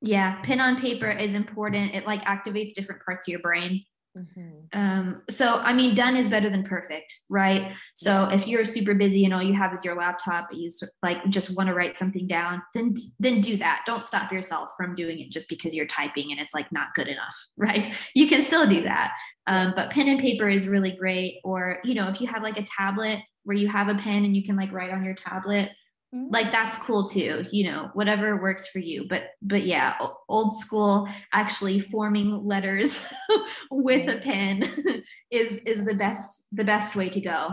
Yeah, 0.00 0.40
pen 0.42 0.60
on 0.60 0.80
paper 0.80 1.10
is 1.10 1.34
important. 1.34 1.94
It 1.94 2.06
like 2.06 2.24
activates 2.24 2.74
different 2.74 3.02
parts 3.04 3.28
of 3.28 3.32
your 3.32 3.40
brain. 3.40 3.84
Mm-hmm. 4.16 4.78
Um, 4.78 5.22
so 5.30 5.58
I 5.58 5.72
mean, 5.72 5.94
done 5.94 6.16
is 6.16 6.28
better 6.28 6.50
than 6.50 6.64
perfect, 6.64 7.14
right? 7.28 7.72
So 7.94 8.28
if 8.28 8.46
you're 8.46 8.64
super 8.64 8.94
busy 8.94 9.24
and 9.24 9.32
all 9.32 9.42
you 9.42 9.54
have 9.54 9.72
is 9.72 9.84
your 9.84 9.96
laptop, 9.96 10.48
you 10.52 10.68
like 11.02 11.28
just 11.30 11.56
want 11.56 11.68
to 11.68 11.74
write 11.74 11.96
something 11.96 12.26
down, 12.26 12.60
then 12.74 12.94
then 13.20 13.40
do 13.40 13.56
that. 13.58 13.82
Don't 13.86 14.04
stop 14.04 14.32
yourself 14.32 14.70
from 14.76 14.96
doing 14.96 15.20
it 15.20 15.30
just 15.30 15.48
because 15.48 15.74
you're 15.74 15.86
typing 15.86 16.32
and 16.32 16.40
it's 16.40 16.54
like 16.54 16.70
not 16.72 16.88
good 16.94 17.06
enough, 17.06 17.36
right? 17.56 17.94
You 18.14 18.26
can 18.26 18.42
still 18.42 18.68
do 18.68 18.82
that. 18.82 19.12
Um, 19.46 19.74
but 19.76 19.90
pen 19.90 20.08
and 20.08 20.20
paper 20.20 20.48
is 20.48 20.66
really 20.66 20.92
great. 20.92 21.36
Or 21.44 21.78
you 21.84 21.94
know, 21.94 22.08
if 22.08 22.20
you 22.20 22.26
have 22.26 22.42
like 22.42 22.58
a 22.58 22.64
tablet 22.64 23.20
where 23.44 23.56
you 23.56 23.68
have 23.68 23.88
a 23.88 23.94
pen 23.94 24.24
and 24.24 24.36
you 24.36 24.44
can 24.44 24.56
like 24.56 24.72
write 24.72 24.90
on 24.90 25.04
your 25.04 25.14
tablet 25.14 25.70
mm-hmm. 26.14 26.32
like 26.32 26.50
that's 26.50 26.78
cool 26.78 27.08
too 27.08 27.44
you 27.50 27.70
know 27.70 27.90
whatever 27.94 28.40
works 28.40 28.66
for 28.68 28.78
you 28.78 29.06
but 29.08 29.30
but 29.42 29.64
yeah 29.64 29.94
old 30.28 30.56
school 30.56 31.08
actually 31.32 31.80
forming 31.80 32.44
letters 32.44 33.04
with 33.70 34.08
a 34.08 34.20
pen 34.20 34.62
is 35.30 35.58
is 35.60 35.84
the 35.84 35.94
best 35.94 36.44
the 36.52 36.64
best 36.64 36.96
way 36.96 37.08
to 37.08 37.20
go 37.20 37.48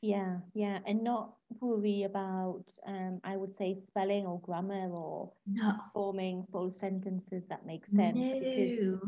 yeah 0.00 0.36
yeah 0.54 0.78
and 0.86 1.02
not 1.02 1.34
worry 1.60 2.04
about 2.04 2.62
um 2.86 3.20
i 3.24 3.36
would 3.36 3.56
say 3.56 3.78
spelling 3.88 4.26
or 4.26 4.40
grammar 4.40 4.88
or 4.90 5.32
no. 5.46 5.74
forming 5.92 6.44
full 6.52 6.70
sentences 6.70 7.46
that 7.48 7.66
make 7.66 7.84
sense 7.86 8.16
no. 8.16 9.00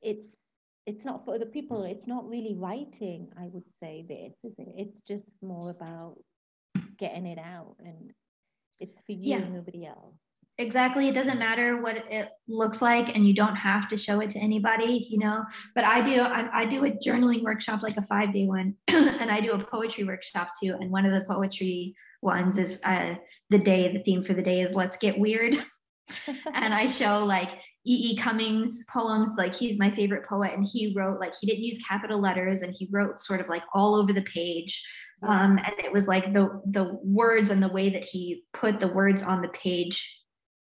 it's 0.00 0.36
it's 0.88 1.04
not 1.04 1.22
for 1.22 1.34
other 1.34 1.44
people. 1.44 1.84
It's 1.84 2.06
not 2.06 2.26
really 2.26 2.54
writing, 2.54 3.28
I 3.38 3.48
would 3.52 3.68
say 3.78 4.06
this, 4.08 4.32
is 4.42 4.58
it? 4.58 4.68
It's 4.74 5.02
just 5.02 5.24
more 5.42 5.68
about 5.68 6.16
getting 6.98 7.26
it 7.26 7.38
out 7.38 7.76
and 7.84 8.12
it's 8.80 9.00
for 9.00 9.12
you 9.12 9.30
yeah. 9.30 9.36
and 9.38 9.54
nobody 9.54 9.86
else. 9.86 10.14
Exactly. 10.58 11.08
It 11.08 11.14
doesn't 11.14 11.38
matter 11.38 11.80
what 11.82 11.96
it 12.10 12.28
looks 12.46 12.80
like 12.80 13.14
and 13.14 13.26
you 13.26 13.34
don't 13.34 13.56
have 13.56 13.88
to 13.88 13.96
show 13.96 14.20
it 14.20 14.30
to 14.30 14.38
anybody, 14.38 15.06
you 15.10 15.18
know. 15.18 15.44
But 15.74 15.84
I 15.84 16.00
do 16.02 16.20
I, 16.20 16.48
I 16.60 16.64
do 16.64 16.84
a 16.84 16.90
journaling 16.90 17.42
workshop 17.42 17.82
like 17.82 17.96
a 17.96 18.02
5-day 18.02 18.46
one 18.46 18.74
and 18.88 19.30
I 19.30 19.40
do 19.40 19.52
a 19.52 19.64
poetry 19.64 20.04
workshop 20.04 20.50
too 20.62 20.76
and 20.80 20.90
one 20.90 21.06
of 21.06 21.12
the 21.12 21.26
poetry 21.26 21.94
ones 22.22 22.58
is 22.58 22.80
uh 22.84 23.14
the 23.50 23.58
day 23.58 23.92
the 23.92 24.02
theme 24.02 24.24
for 24.24 24.34
the 24.34 24.42
day 24.42 24.60
is 24.60 24.74
let's 24.74 24.96
get 24.96 25.18
weird. 25.18 25.56
and 26.54 26.74
I 26.74 26.86
show 26.86 27.24
like 27.24 27.50
E. 27.88 28.10
E. 28.10 28.16
Cummings 28.16 28.84
poems. 28.90 29.36
Like 29.38 29.54
he's 29.54 29.78
my 29.78 29.90
favorite 29.90 30.26
poet, 30.28 30.52
and 30.52 30.66
he 30.70 30.92
wrote 30.94 31.18
like 31.20 31.34
he 31.40 31.46
didn't 31.46 31.64
use 31.64 31.78
capital 31.86 32.20
letters, 32.20 32.62
and 32.62 32.74
he 32.76 32.88
wrote 32.90 33.18
sort 33.18 33.40
of 33.40 33.48
like 33.48 33.62
all 33.72 33.94
over 33.94 34.12
the 34.12 34.22
page. 34.22 34.86
Um, 35.22 35.58
and 35.58 35.72
it 35.78 35.92
was 35.92 36.06
like 36.06 36.32
the 36.34 36.60
the 36.66 36.98
words 37.02 37.50
and 37.50 37.62
the 37.62 37.68
way 37.68 37.90
that 37.90 38.04
he 38.04 38.44
put 38.52 38.78
the 38.78 38.88
words 38.88 39.22
on 39.22 39.40
the 39.40 39.48
page. 39.48 40.20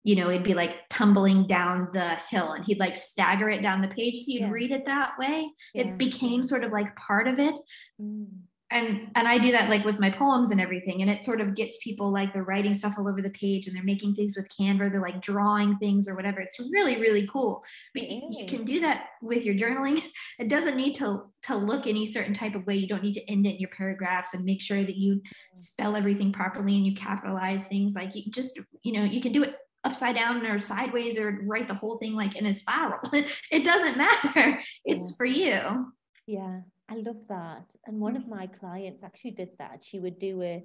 You 0.05 0.16
know, 0.16 0.31
it'd 0.31 0.42
be 0.42 0.55
like 0.55 0.88
tumbling 0.88 1.46
down 1.46 1.88
the 1.92 2.16
hill, 2.31 2.53
and 2.53 2.64
he'd 2.64 2.81
like 2.81 2.96
stagger 2.96 3.51
it 3.51 3.62
down 3.62 3.83
the 3.83 3.88
page, 3.88 4.16
so 4.16 4.25
you'd 4.29 4.40
yeah. 4.42 4.51
read 4.51 4.72
it 4.72 4.87
that 4.87 5.12
way. 5.18 5.51
Yeah. 5.75 5.83
It 5.83 5.98
became 5.98 6.42
sort 6.42 6.64
of 6.64 6.72
like 6.72 6.96
part 6.96 7.29
of 7.29 7.38
it. 7.38 7.59
Mm 8.01 8.29
and 8.72 9.11
and 9.14 9.28
i 9.28 9.38
do 9.38 9.52
that 9.52 9.68
like 9.68 9.85
with 9.85 9.98
my 9.98 10.11
poems 10.11 10.50
and 10.50 10.61
everything 10.61 11.02
and 11.02 11.11
it 11.11 11.24
sort 11.24 11.40
of 11.40 11.54
gets 11.54 11.78
people 11.82 12.12
like 12.12 12.32
they're 12.32 12.44
writing 12.44 12.74
stuff 12.74 12.94
all 12.98 13.08
over 13.08 13.22
the 13.22 13.30
page 13.30 13.66
and 13.66 13.76
they're 13.76 13.85
making 13.85 14.14
things 14.14 14.37
with 14.37 14.48
canva 14.48 14.90
they're 14.90 15.00
like 15.00 15.20
drawing 15.22 15.76
things 15.78 16.08
or 16.08 16.14
whatever. 16.14 16.40
It's 16.40 16.58
really 16.58 17.00
really 17.00 17.26
cool. 17.26 17.62
But 17.94 18.04
you, 18.04 18.22
you 18.30 18.46
can 18.46 18.64
do 18.64 18.80
that 18.80 19.06
with 19.20 19.44
your 19.44 19.54
journaling. 19.54 20.02
It 20.38 20.48
doesn't 20.48 20.76
need 20.76 20.94
to 20.96 21.24
to 21.44 21.56
look 21.56 21.87
any 21.87 22.06
certain 22.06 22.35
type 22.35 22.54
of 22.54 22.66
way. 22.66 22.76
You 22.76 22.88
don't 22.88 23.02
need 23.02 23.14
to 23.14 23.30
end 23.30 23.46
it 23.46 23.54
in 23.54 23.58
your 23.58 23.70
paragraphs 23.76 24.35
and 24.35 24.44
make 24.44 24.61
sure 24.61 24.82
that 24.82 24.96
you 24.96 25.16
mm. 25.16 25.20
spell 25.54 25.94
everything 25.94 26.32
properly 26.32 26.74
and 26.76 26.87
you 26.87 26.94
capitalize 26.94 27.66
things. 27.66 27.92
Like 27.94 28.14
you 28.14 28.30
just 28.30 28.58
you 28.82 28.92
know 28.92 29.04
you 29.04 29.20
can 29.20 29.32
do 29.32 29.42
it 29.42 29.54
upside 29.85 30.14
down 30.14 30.44
or 30.46 30.61
sideways 30.61 31.18
or 31.18 31.40
write 31.44 31.68
the 31.68 31.74
whole 31.74 31.98
thing 31.98 32.14
like 32.14 32.37
in 32.37 32.46
a 32.46 32.54
spiral. 32.54 33.00
It 33.50 33.64
doesn't 33.64 33.96
matter. 33.96 34.61
It's 34.85 35.14
for 35.16 35.26
you. 35.26 35.92
Yeah 36.26 36.61
I 36.92 36.96
love 36.96 37.26
that. 37.28 37.74
And 37.87 38.00
one 38.00 38.16
of 38.16 38.28
my 38.28 38.46
clients 38.46 39.02
actually 39.02 39.31
did 39.31 39.48
that. 39.59 39.83
She 39.83 39.98
would 39.98 40.18
do 40.18 40.42
a, 40.42 40.62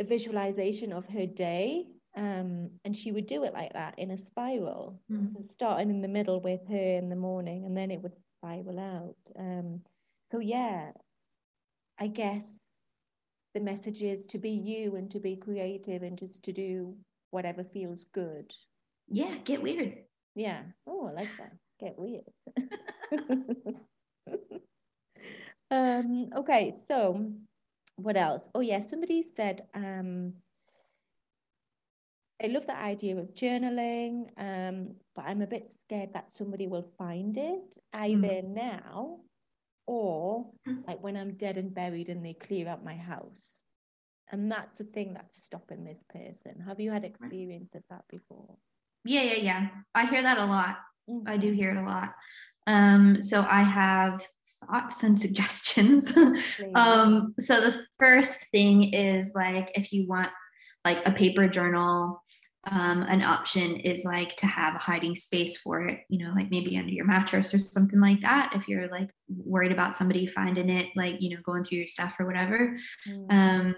a 0.00 0.04
visualization 0.04 0.92
of 0.92 1.06
her 1.06 1.26
day. 1.26 1.84
Um, 2.16 2.70
and 2.84 2.94
she 2.94 3.12
would 3.12 3.26
do 3.26 3.44
it 3.44 3.54
like 3.54 3.72
that 3.72 3.94
in 3.98 4.10
a 4.10 4.18
spiral, 4.18 5.00
mm-hmm. 5.10 5.40
starting 5.42 5.90
in 5.90 6.02
the 6.02 6.08
middle 6.08 6.40
with 6.40 6.60
her 6.68 6.98
in 6.98 7.08
the 7.08 7.16
morning, 7.16 7.64
and 7.64 7.74
then 7.74 7.90
it 7.90 8.02
would 8.02 8.12
spiral 8.38 8.78
out. 8.78 9.16
Um, 9.38 9.80
so, 10.30 10.38
yeah, 10.38 10.90
I 11.98 12.08
guess 12.08 12.52
the 13.54 13.60
message 13.60 14.02
is 14.02 14.26
to 14.26 14.38
be 14.38 14.50
you 14.50 14.96
and 14.96 15.10
to 15.12 15.20
be 15.20 15.36
creative 15.36 16.02
and 16.02 16.18
just 16.18 16.42
to 16.42 16.52
do 16.52 16.94
whatever 17.30 17.64
feels 17.64 18.04
good. 18.12 18.52
Yeah, 19.08 19.36
get 19.44 19.62
weird. 19.62 19.96
Yeah. 20.34 20.62
Oh, 20.86 21.06
I 21.06 21.12
like 21.12 21.30
that. 21.38 21.52
Get 21.80 21.94
weird. 21.96 22.24
Um, 25.72 26.28
okay, 26.36 26.76
so 26.86 27.32
what 27.96 28.18
else? 28.18 28.42
Oh 28.54 28.60
yeah, 28.60 28.82
somebody 28.82 29.24
said, 29.34 29.62
um, 29.74 30.34
I 32.42 32.48
love 32.48 32.66
the 32.66 32.76
idea 32.76 33.16
of 33.16 33.34
journaling, 33.34 34.26
um, 34.36 34.96
but 35.16 35.24
I'm 35.24 35.40
a 35.40 35.46
bit 35.46 35.72
scared 35.84 36.12
that 36.12 36.30
somebody 36.30 36.66
will 36.66 36.92
find 36.98 37.38
it 37.38 37.78
either 37.94 38.42
mm. 38.42 38.54
now 38.54 39.20
or 39.86 40.50
hmm. 40.66 40.80
like 40.86 41.02
when 41.02 41.16
I'm 41.16 41.34
dead 41.34 41.56
and 41.56 41.74
buried 41.74 42.08
and 42.08 42.24
they 42.24 42.34
clear 42.34 42.68
out 42.68 42.84
my 42.84 42.96
house. 42.96 43.56
And 44.30 44.52
that's 44.52 44.78
the 44.78 44.84
thing 44.84 45.14
that's 45.14 45.42
stopping 45.42 45.84
this 45.84 46.02
person. 46.10 46.60
Have 46.66 46.80
you 46.80 46.90
had 46.90 47.04
experience 47.04 47.74
of 47.74 47.82
that 47.90 48.04
before? 48.10 48.56
Yeah, 49.04 49.22
yeah, 49.22 49.36
yeah. 49.36 49.68
I 49.94 50.06
hear 50.06 50.22
that 50.22 50.38
a 50.38 50.44
lot. 50.44 50.76
Mm-hmm. 51.08 51.28
I 51.28 51.36
do 51.38 51.52
hear 51.52 51.70
it 51.70 51.76
a 51.76 51.84
lot. 51.84 52.14
Um, 52.66 53.20
so 53.20 53.46
I 53.48 53.62
have 53.62 54.24
thoughts 54.66 55.02
and 55.02 55.18
suggestions. 55.26 56.12
um, 56.74 57.34
so 57.38 57.60
the 57.60 57.84
first 57.98 58.50
thing 58.50 58.92
is 58.92 59.32
like 59.34 59.70
if 59.74 59.92
you 59.92 60.06
want 60.06 60.30
like 60.84 61.00
a 61.06 61.12
paper 61.12 61.48
journal, 61.48 62.22
um, 62.70 63.02
an 63.02 63.22
option 63.22 63.76
is 63.76 64.04
like 64.04 64.36
to 64.36 64.46
have 64.46 64.76
a 64.76 64.78
hiding 64.78 65.16
space 65.16 65.56
for 65.56 65.88
it, 65.88 66.00
you 66.08 66.24
know, 66.24 66.32
like 66.34 66.50
maybe 66.50 66.78
under 66.78 66.92
your 66.92 67.04
mattress 67.04 67.52
or 67.52 67.58
something 67.58 68.00
like 68.00 68.20
that. 68.20 68.52
If 68.54 68.68
you're 68.68 68.88
like 68.88 69.10
worried 69.28 69.72
about 69.72 69.96
somebody 69.96 70.26
finding 70.26 70.70
it, 70.70 70.88
like, 70.94 71.16
you 71.18 71.30
know, 71.30 71.42
going 71.44 71.64
through 71.64 71.78
your 71.78 71.88
stuff 71.88 72.14
or 72.20 72.26
whatever. 72.26 72.78
Mm. 73.08 73.32
Um, 73.32 73.76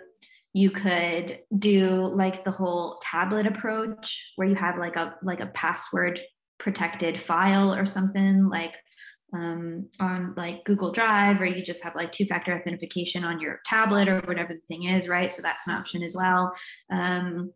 you 0.52 0.70
could 0.70 1.40
do 1.58 2.06
like 2.06 2.44
the 2.44 2.50
whole 2.50 2.98
tablet 3.02 3.46
approach 3.46 4.32
where 4.36 4.46
you 4.46 4.54
have 4.54 4.78
like 4.78 4.96
a 4.96 5.16
like 5.22 5.40
a 5.40 5.46
password 5.46 6.20
protected 6.60 7.20
file 7.20 7.74
or 7.74 7.86
something 7.86 8.48
like 8.48 8.74
um, 9.34 9.88
on 10.00 10.34
like 10.36 10.64
Google 10.64 10.92
Drive, 10.92 11.40
or 11.40 11.46
you 11.46 11.64
just 11.64 11.82
have 11.82 11.94
like 11.94 12.12
two 12.12 12.24
factor 12.26 12.54
authentication 12.54 13.24
on 13.24 13.40
your 13.40 13.60
tablet 13.66 14.08
or 14.08 14.20
whatever 14.20 14.54
the 14.54 14.60
thing 14.68 14.84
is, 14.84 15.08
right? 15.08 15.32
So 15.32 15.42
that's 15.42 15.66
an 15.66 15.74
option 15.74 16.02
as 16.02 16.16
well. 16.16 16.54
Um, 16.90 17.52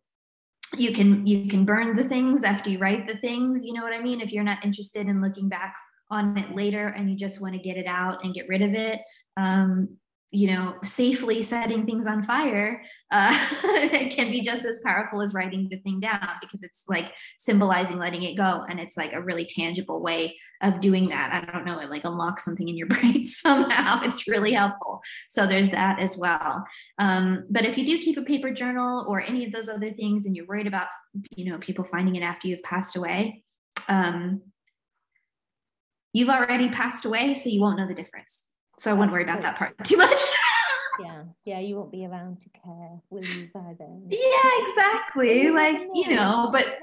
you 0.76 0.92
can 0.92 1.26
you 1.26 1.48
can 1.48 1.64
burn 1.64 1.96
the 1.96 2.04
things 2.04 2.44
after 2.44 2.68
you 2.68 2.78
write 2.78 3.06
the 3.06 3.16
things 3.18 3.64
you 3.64 3.72
know 3.72 3.82
what 3.82 3.94
i 3.94 4.02
mean 4.02 4.20
if 4.20 4.32
you're 4.32 4.44
not 4.44 4.62
interested 4.62 5.06
in 5.06 5.22
looking 5.22 5.48
back 5.48 5.74
on 6.10 6.36
it 6.36 6.54
later 6.54 6.88
and 6.88 7.10
you 7.10 7.16
just 7.16 7.40
want 7.40 7.54
to 7.54 7.60
get 7.60 7.78
it 7.78 7.86
out 7.86 8.22
and 8.22 8.34
get 8.34 8.48
rid 8.48 8.60
of 8.60 8.74
it 8.74 9.00
um, 9.38 9.88
you 10.30 10.48
know 10.48 10.74
safely 10.84 11.42
setting 11.42 11.86
things 11.86 12.06
on 12.06 12.24
fire 12.24 12.82
uh, 13.10 13.32
can 14.10 14.30
be 14.30 14.42
just 14.42 14.64
as 14.64 14.80
powerful 14.84 15.22
as 15.22 15.32
writing 15.32 15.68
the 15.70 15.78
thing 15.78 16.00
down 16.00 16.28
because 16.40 16.62
it's 16.62 16.84
like 16.88 17.12
symbolizing 17.38 17.98
letting 17.98 18.22
it 18.22 18.36
go 18.36 18.64
and 18.68 18.78
it's 18.78 18.96
like 18.96 19.14
a 19.14 19.22
really 19.22 19.46
tangible 19.46 20.02
way 20.02 20.36
of 20.60 20.80
doing 20.80 21.08
that. 21.08 21.32
I 21.32 21.52
don't 21.52 21.64
know 21.64 21.78
it 21.78 21.88
like 21.88 22.04
unlocks 22.04 22.44
something 22.44 22.68
in 22.68 22.76
your 22.76 22.88
brain 22.88 23.24
somehow. 23.24 24.02
It's 24.02 24.28
really 24.28 24.52
helpful. 24.52 25.00
So 25.28 25.46
there's 25.46 25.70
that 25.70 26.00
as 26.00 26.16
well. 26.16 26.64
Um, 26.98 27.44
but 27.48 27.64
if 27.64 27.78
you 27.78 27.86
do 27.86 28.02
keep 28.02 28.18
a 28.18 28.22
paper 28.22 28.50
journal 28.50 29.06
or 29.08 29.20
any 29.20 29.46
of 29.46 29.52
those 29.52 29.68
other 29.68 29.92
things 29.92 30.26
and 30.26 30.36
you're 30.36 30.46
worried 30.46 30.66
about 30.66 30.88
you 31.36 31.50
know 31.50 31.58
people 31.58 31.84
finding 31.84 32.16
it 32.16 32.22
after 32.22 32.48
you've 32.48 32.62
passed 32.62 32.96
away 32.96 33.42
um, 33.88 34.42
you've 36.12 36.28
already 36.28 36.68
passed 36.68 37.04
away 37.04 37.34
so 37.34 37.48
you 37.48 37.60
won't 37.60 37.78
know 37.78 37.86
the 37.86 37.94
difference 37.94 38.52
so 38.78 38.90
I 38.90 38.94
won't 38.94 39.12
worry 39.12 39.24
about 39.24 39.42
that 39.42 39.56
part 39.56 39.74
too 39.84 39.96
much. 39.96 40.20
yeah, 41.00 41.24
yeah, 41.44 41.60
you 41.60 41.76
won't 41.76 41.92
be 41.92 42.06
around 42.06 42.40
to 42.42 42.48
care, 42.50 43.00
will 43.10 43.24
you, 43.24 43.48
by 43.52 43.74
then? 43.78 44.06
Yeah, 44.08 44.68
exactly. 44.68 45.50
like, 45.50 45.80
you 45.94 46.14
know, 46.14 46.50
but 46.52 46.78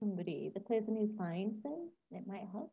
somebody, 0.00 0.50
the 0.52 0.60
person 0.60 0.96
who 0.96 1.10
finds 1.16 1.62
them, 1.62 1.90
it 2.10 2.26
might 2.26 2.46
help. 2.52 2.72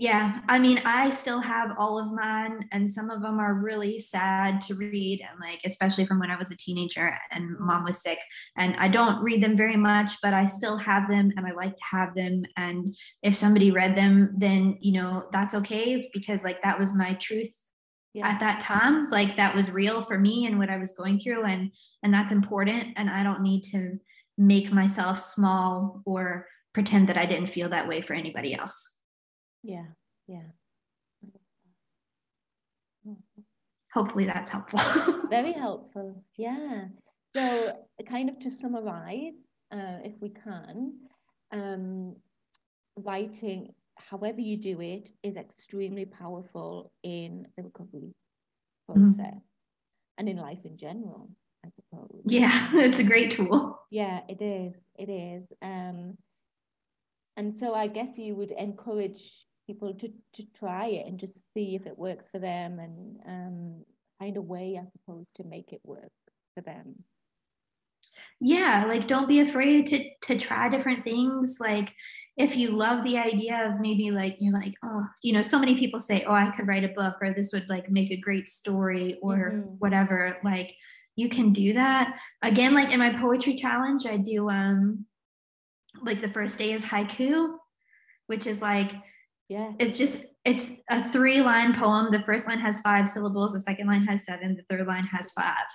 Yeah, 0.00 0.40
I 0.48 0.58
mean, 0.58 0.80
I 0.86 1.10
still 1.10 1.40
have 1.40 1.74
all 1.76 1.98
of 1.98 2.10
mine, 2.10 2.66
and 2.72 2.90
some 2.90 3.10
of 3.10 3.20
them 3.20 3.38
are 3.38 3.52
really 3.52 4.00
sad 4.00 4.62
to 4.62 4.74
read, 4.74 5.20
and 5.20 5.38
like, 5.38 5.60
especially 5.66 6.06
from 6.06 6.18
when 6.18 6.30
I 6.30 6.36
was 6.36 6.50
a 6.50 6.56
teenager 6.56 7.18
and 7.30 7.54
mom 7.58 7.84
was 7.84 8.00
sick. 8.00 8.18
And 8.56 8.74
I 8.76 8.88
don't 8.88 9.22
read 9.22 9.42
them 9.42 9.58
very 9.58 9.76
much, 9.76 10.12
but 10.22 10.32
I 10.32 10.46
still 10.46 10.78
have 10.78 11.06
them, 11.06 11.34
and 11.36 11.46
I 11.46 11.50
like 11.50 11.76
to 11.76 11.84
have 11.90 12.14
them. 12.14 12.44
And 12.56 12.96
if 13.22 13.36
somebody 13.36 13.72
read 13.72 13.94
them, 13.94 14.32
then 14.38 14.78
you 14.80 14.92
know 14.92 15.28
that's 15.34 15.54
okay 15.56 16.08
because 16.14 16.42
like 16.42 16.62
that 16.62 16.78
was 16.78 16.94
my 16.94 17.12
truth 17.20 17.54
yeah. 18.14 18.26
at 18.26 18.40
that 18.40 18.62
time. 18.62 19.10
Like 19.10 19.36
that 19.36 19.54
was 19.54 19.70
real 19.70 20.00
for 20.00 20.18
me 20.18 20.46
and 20.46 20.58
what 20.58 20.70
I 20.70 20.78
was 20.78 20.92
going 20.92 21.20
through, 21.20 21.44
and 21.44 21.72
and 22.02 22.14
that's 22.14 22.32
important. 22.32 22.94
And 22.96 23.10
I 23.10 23.22
don't 23.22 23.42
need 23.42 23.64
to 23.72 23.98
make 24.38 24.72
myself 24.72 25.18
small 25.18 26.00
or 26.06 26.46
pretend 26.72 27.10
that 27.10 27.18
I 27.18 27.26
didn't 27.26 27.48
feel 27.48 27.68
that 27.68 27.86
way 27.86 28.00
for 28.00 28.14
anybody 28.14 28.54
else. 28.54 28.96
Yeah, 29.62 29.86
yeah. 30.26 30.42
Hopefully 33.92 34.26
that's 34.26 34.50
helpful. 34.50 34.80
Very 35.30 35.52
helpful. 35.52 36.22
Yeah. 36.36 36.84
So, 37.34 37.72
kind 38.08 38.28
of 38.28 38.38
to 38.40 38.50
summarize, 38.50 39.34
uh, 39.72 39.98
if 40.04 40.14
we 40.20 40.30
can, 40.30 40.94
um, 41.52 42.16
writing, 42.96 43.74
however 43.96 44.40
you 44.40 44.56
do 44.56 44.80
it, 44.80 45.10
is 45.22 45.36
extremely 45.36 46.04
powerful 46.04 46.92
in 47.02 47.46
the 47.56 47.64
recovery 47.64 48.14
mm-hmm. 48.90 49.04
process 49.04 49.26
mm-hmm. 49.26 50.18
and 50.18 50.28
in 50.28 50.36
life 50.36 50.64
in 50.64 50.76
general, 50.76 51.30
I 51.64 51.68
suppose. 51.74 52.22
Yeah, 52.24 52.70
it's 52.74 53.00
a 53.00 53.04
great 53.04 53.32
tool. 53.32 53.78
Yeah, 53.90 54.20
it 54.28 54.40
is. 54.40 54.74
It 54.96 55.10
is. 55.10 55.48
Um, 55.62 56.16
and 57.36 57.58
so 57.58 57.74
I 57.74 57.86
guess 57.86 58.18
you 58.18 58.36
would 58.36 58.52
encourage 58.52 59.32
people 59.70 59.94
to, 59.94 60.10
to 60.34 60.42
try 60.54 60.86
it 60.86 61.06
and 61.06 61.18
just 61.18 61.52
see 61.54 61.76
if 61.76 61.86
it 61.86 61.98
works 61.98 62.28
for 62.30 62.40
them 62.40 62.78
and 62.80 63.20
um, 63.26 63.84
find 64.18 64.36
a 64.36 64.42
way, 64.42 64.80
I 64.80 64.86
suppose, 64.90 65.30
to 65.36 65.44
make 65.44 65.72
it 65.72 65.80
work 65.84 66.12
for 66.54 66.62
them. 66.62 67.04
Yeah, 68.40 68.86
like 68.88 69.06
don't 69.06 69.28
be 69.28 69.40
afraid 69.40 69.86
to 69.88 70.10
to 70.22 70.38
try 70.38 70.68
different 70.68 71.04
things. 71.04 71.58
Like 71.60 71.92
if 72.38 72.56
you 72.56 72.70
love 72.70 73.04
the 73.04 73.18
idea 73.18 73.68
of 73.68 73.80
maybe 73.80 74.10
like 74.10 74.38
you're 74.40 74.54
like, 74.54 74.74
oh, 74.82 75.04
you 75.22 75.34
know, 75.34 75.42
so 75.42 75.58
many 75.58 75.76
people 75.78 76.00
say, 76.00 76.24
oh, 76.26 76.32
I 76.32 76.50
could 76.50 76.66
write 76.66 76.84
a 76.84 76.88
book 76.88 77.16
or 77.20 77.32
this 77.32 77.52
would 77.52 77.68
like 77.68 77.90
make 77.90 78.10
a 78.10 78.16
great 78.16 78.48
story 78.48 79.18
or 79.22 79.36
mm-hmm. 79.36 79.68
whatever. 79.78 80.38
Like 80.42 80.74
you 81.16 81.28
can 81.28 81.52
do 81.52 81.74
that. 81.74 82.16
Again, 82.42 82.72
like 82.72 82.90
in 82.92 82.98
my 82.98 83.12
poetry 83.12 83.56
challenge, 83.56 84.06
I 84.06 84.16
do 84.16 84.48
um 84.48 85.04
like 86.02 86.22
the 86.22 86.30
first 86.30 86.58
day 86.58 86.72
is 86.72 86.84
haiku, 86.84 87.56
which 88.26 88.46
is 88.46 88.62
like 88.62 88.92
yeah. 89.50 89.72
It's 89.80 89.98
just 89.98 90.24
it's 90.44 90.70
a 90.90 91.02
three 91.10 91.40
line 91.40 91.74
poem. 91.74 92.12
The 92.12 92.22
first 92.22 92.46
line 92.46 92.60
has 92.60 92.80
five 92.82 93.10
syllables, 93.10 93.52
the 93.52 93.60
second 93.60 93.88
line 93.88 94.04
has 94.04 94.24
seven, 94.24 94.54
the 94.56 94.62
third 94.70 94.86
line 94.86 95.04
has 95.04 95.32
five. 95.32 95.66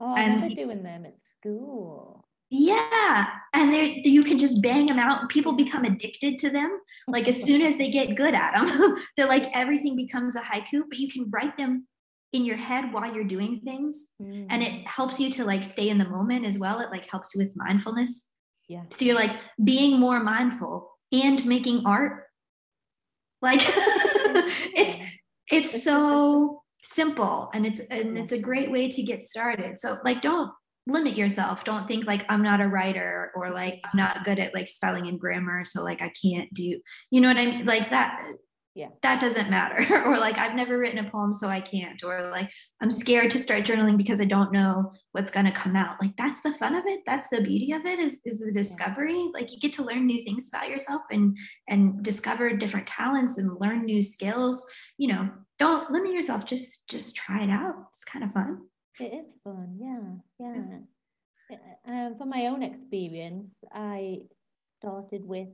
Oh, 0.00 0.16
I 0.16 0.22
and 0.22 0.56
doing 0.56 0.82
them 0.82 1.06
at 1.06 1.14
school. 1.38 2.26
Yeah. 2.50 3.26
And 3.54 3.72
they 3.72 4.02
you 4.04 4.24
can 4.24 4.40
just 4.40 4.60
bang 4.62 4.86
them 4.86 4.98
out. 4.98 5.28
People 5.28 5.52
become 5.52 5.84
addicted 5.84 6.40
to 6.40 6.50
them. 6.50 6.76
Like 7.06 7.28
as 7.28 7.40
soon 7.40 7.62
as 7.62 7.78
they 7.78 7.88
get 7.92 8.16
good 8.16 8.34
at 8.34 8.56
them, 8.56 8.96
they're 9.16 9.28
like 9.28 9.48
everything 9.54 9.94
becomes 9.94 10.34
a 10.34 10.40
haiku, 10.40 10.82
but 10.88 10.98
you 10.98 11.08
can 11.08 11.30
write 11.30 11.56
them 11.56 11.86
in 12.32 12.44
your 12.44 12.56
head 12.56 12.92
while 12.92 13.14
you're 13.14 13.22
doing 13.22 13.60
things. 13.64 14.08
Mm. 14.20 14.46
And 14.50 14.60
it 14.60 14.84
helps 14.88 15.20
you 15.20 15.30
to 15.30 15.44
like 15.44 15.62
stay 15.62 15.88
in 15.88 15.98
the 15.98 16.08
moment 16.08 16.44
as 16.44 16.58
well. 16.58 16.80
It 16.80 16.90
like 16.90 17.08
helps 17.08 17.32
you 17.32 17.44
with 17.44 17.54
mindfulness. 17.54 18.26
Yeah. 18.68 18.82
So 18.90 19.04
you're 19.04 19.14
like 19.14 19.36
being 19.62 20.00
more 20.00 20.18
mindful 20.18 20.90
and 21.12 21.46
making 21.46 21.86
art 21.86 22.24
like 23.42 23.60
it's 23.64 24.96
it's 25.50 25.82
so 25.84 26.62
simple 26.80 27.50
and 27.54 27.66
it's 27.66 27.80
and 27.80 28.18
it's 28.18 28.32
a 28.32 28.38
great 28.38 28.70
way 28.70 28.88
to 28.88 29.02
get 29.02 29.22
started. 29.22 29.78
So 29.78 29.98
like 30.04 30.22
don't 30.22 30.50
limit 30.86 31.16
yourself. 31.16 31.64
Don't 31.64 31.86
think 31.86 32.06
like 32.06 32.24
I'm 32.28 32.42
not 32.42 32.60
a 32.60 32.68
writer 32.68 33.30
or 33.34 33.50
like 33.50 33.80
I'm 33.84 33.96
not 33.96 34.24
good 34.24 34.38
at 34.38 34.54
like 34.54 34.68
spelling 34.68 35.06
and 35.06 35.20
grammar 35.20 35.64
so 35.64 35.82
like 35.82 36.02
I 36.02 36.10
can't 36.22 36.52
do 36.54 36.80
you 37.10 37.20
know 37.20 37.28
what 37.28 37.36
I 37.36 37.46
mean 37.46 37.66
like 37.66 37.90
that 37.90 38.24
yeah. 38.78 38.90
That 39.02 39.20
doesn't 39.20 39.50
matter. 39.50 39.84
Or 40.08 40.18
like 40.18 40.38
i've 40.38 40.54
never 40.54 40.78
written 40.78 41.04
a 41.04 41.10
poem 41.10 41.34
so 41.34 41.48
i 41.48 41.60
can't. 41.60 42.02
Or 42.04 42.30
like 42.30 42.48
i'm 42.80 42.92
scared 42.92 43.32
to 43.32 43.38
start 43.38 43.64
journaling 43.64 43.96
because 43.96 44.20
i 44.20 44.24
don't 44.24 44.52
know 44.52 44.92
what's 45.12 45.32
going 45.32 45.46
to 45.46 45.52
come 45.52 45.74
out. 45.74 46.00
Like 46.00 46.16
that's 46.16 46.42
the 46.42 46.54
fun 46.54 46.76
of 46.76 46.84
it. 46.86 47.00
That's 47.04 47.28
the 47.28 47.40
beauty 47.40 47.72
of 47.72 47.84
it 47.84 47.98
is 47.98 48.20
is 48.24 48.38
the 48.38 48.52
discovery. 48.52 49.18
Yeah. 49.18 49.30
like 49.34 49.52
you 49.52 49.58
get 49.58 49.72
to 49.74 49.84
learn 49.84 50.06
new 50.06 50.22
things 50.22 50.48
about 50.48 50.70
yourself 50.70 51.02
and 51.10 51.36
and 51.68 52.04
discover 52.04 52.56
different 52.56 52.86
talents 52.86 53.36
and 53.36 53.60
learn 53.60 53.84
new 53.84 54.02
skills. 54.02 54.64
You 54.96 55.08
know 55.08 55.30
don't 55.58 55.90
limit 55.90 56.12
yourself. 56.12 56.46
Just 56.46 56.86
just 56.88 57.16
try 57.16 57.42
it 57.42 57.50
out. 57.50 57.74
It's 57.90 58.04
kind 58.04 58.24
of 58.24 58.32
fun. 58.32 58.68
It 59.00 59.12
is 59.12 59.34
fun. 59.42 59.76
Yeah. 59.80 60.04
Yeah. 60.38 60.78
Um, 61.86 62.14
from 62.18 62.28
my 62.28 62.48
own 62.48 62.62
experience 62.62 63.54
i 63.72 64.18
started 64.78 65.24
with 65.24 65.48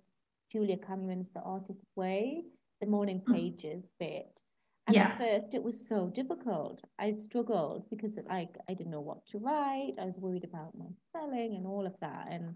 julia 0.51 0.77
cameron's 0.77 1.29
the 1.33 1.41
artist's 1.41 1.87
way 1.95 2.43
the 2.81 2.87
morning 2.87 3.23
mm. 3.27 3.35
pages 3.35 3.85
bit. 3.99 4.41
And 4.87 4.97
yeah. 4.97 5.09
at 5.09 5.19
first 5.19 5.55
it 5.55 5.63
was 5.63 5.89
so 5.89 6.13
difficult. 6.15 6.81
I 6.99 7.13
struggled 7.13 7.89
because 7.91 8.13
like 8.29 8.55
I 8.69 8.75
didn't 8.75 8.93
know 8.93 9.01
what 9.01 9.27
to 9.29 9.39
write. 9.39 9.95
I 10.01 10.05
was 10.05 10.19
worried 10.19 10.45
about 10.45 10.77
my 10.77 10.87
spelling 11.09 11.55
and 11.57 11.67
all 11.67 11.87
of 11.87 11.95
that. 12.01 12.29
And 12.31 12.55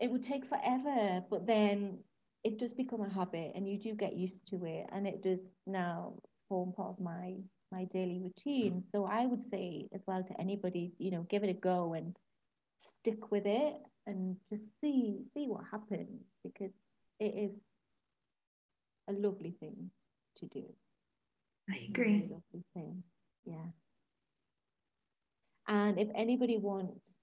it 0.00 0.10
would 0.10 0.22
take 0.22 0.46
forever, 0.46 1.22
but 1.30 1.46
then 1.46 1.98
it 2.44 2.58
does 2.58 2.72
become 2.72 3.02
a 3.02 3.12
habit 3.12 3.52
and 3.54 3.68
you 3.68 3.78
do 3.78 3.94
get 3.94 4.16
used 4.16 4.48
to 4.48 4.64
it 4.64 4.86
and 4.92 5.06
it 5.06 5.22
does 5.22 5.40
now 5.66 6.14
form 6.48 6.72
part 6.72 6.90
of 6.90 7.00
my 7.00 7.34
my 7.70 7.84
daily 7.84 8.20
routine. 8.22 8.82
So 8.90 9.06
I 9.06 9.26
would 9.26 9.48
say 9.50 9.88
as 9.94 10.02
well 10.06 10.22
to 10.22 10.40
anybody, 10.40 10.92
you 10.98 11.10
know, 11.10 11.26
give 11.28 11.42
it 11.42 11.50
a 11.50 11.54
go 11.54 11.94
and 11.94 12.16
stick 13.00 13.30
with 13.30 13.44
it 13.46 13.74
and 14.06 14.36
just 14.50 14.64
see 14.80 15.20
see 15.34 15.46
what 15.46 15.62
happens 15.70 16.22
because 16.42 16.72
it 17.18 17.34
is 17.36 17.52
a 19.08 19.12
lovely 19.12 19.54
thing 19.58 19.90
to 20.36 20.46
do. 20.46 20.64
I 21.70 21.86
agree. 21.88 22.28
lovely 22.30 22.64
thing. 22.74 23.02
Yeah. 23.44 23.70
And 25.68 25.98
if 25.98 26.08
anybody 26.14 26.58
wants 26.58 27.14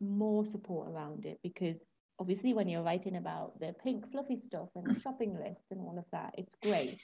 more 0.00 0.44
support 0.44 0.88
around 0.88 1.24
it, 1.24 1.38
because 1.42 1.76
obviously 2.18 2.54
when 2.54 2.68
you're 2.68 2.82
writing 2.82 3.16
about 3.16 3.58
the 3.60 3.74
pink 3.82 4.10
fluffy 4.10 4.40
stuff 4.46 4.68
and 4.74 4.86
the 4.86 4.94
mm. 4.94 5.02
shopping 5.02 5.34
list 5.34 5.66
and 5.70 5.80
all 5.80 5.96
of 5.98 6.04
that, 6.12 6.34
it's 6.38 6.54
great. 6.62 7.00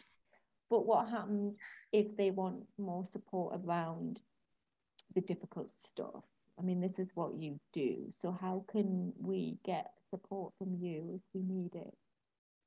But 0.70 0.86
what 0.86 1.08
happens 1.08 1.56
if 1.92 2.16
they 2.16 2.30
want 2.30 2.64
more 2.78 3.04
support 3.04 3.60
around 3.62 4.20
the 5.14 5.20
difficult 5.20 5.70
stuff? 5.70 6.24
I 6.58 6.62
mean, 6.62 6.80
this 6.80 6.98
is 6.98 7.08
what 7.14 7.34
you 7.34 7.58
do. 7.72 8.06
So 8.10 8.36
how 8.38 8.64
can 8.70 9.12
we 9.20 9.58
get 9.64 9.90
support 10.10 10.52
from 10.58 10.76
you 10.80 11.10
if 11.14 11.22
we 11.34 11.42
need 11.42 11.74
it? 11.74 11.94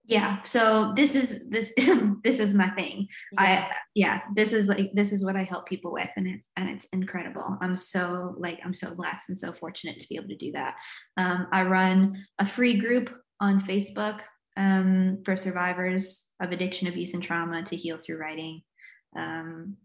Yeah 0.07 0.41
so 0.43 0.93
this 0.95 1.15
is 1.15 1.49
this 1.49 1.73
this 2.23 2.39
is 2.39 2.53
my 2.53 2.69
thing. 2.69 3.07
Yeah. 3.33 3.41
i 3.41 3.75
yeah 3.93 4.21
this 4.35 4.53
is 4.53 4.67
like 4.67 4.91
this 4.93 5.11
is 5.11 5.25
what 5.25 5.35
i 5.35 5.43
help 5.43 5.67
people 5.67 5.91
with 5.91 6.09
and 6.15 6.27
it's 6.27 6.49
and 6.55 6.69
it's 6.69 6.85
incredible. 6.85 7.57
I'm 7.61 7.77
so 7.77 8.35
like 8.37 8.59
i'm 8.63 8.73
so 8.73 8.95
blessed 8.95 9.29
and 9.29 9.37
so 9.37 9.51
fortunate 9.51 9.99
to 9.99 10.07
be 10.07 10.15
able 10.15 10.29
to 10.29 10.37
do 10.37 10.51
that. 10.53 10.75
Um, 11.17 11.47
i 11.51 11.63
run 11.63 12.25
a 12.39 12.45
free 12.45 12.79
group 12.79 13.09
on 13.39 13.61
facebook 13.61 14.19
um, 14.57 15.21
for 15.25 15.35
survivors 15.35 16.27
of 16.39 16.51
addiction 16.51 16.87
abuse 16.87 17.13
and 17.13 17.21
trauma 17.21 17.63
to 17.63 17.75
heal 17.75 17.97
through 17.97 18.17
writing. 18.17 18.61
Um, 19.17 19.77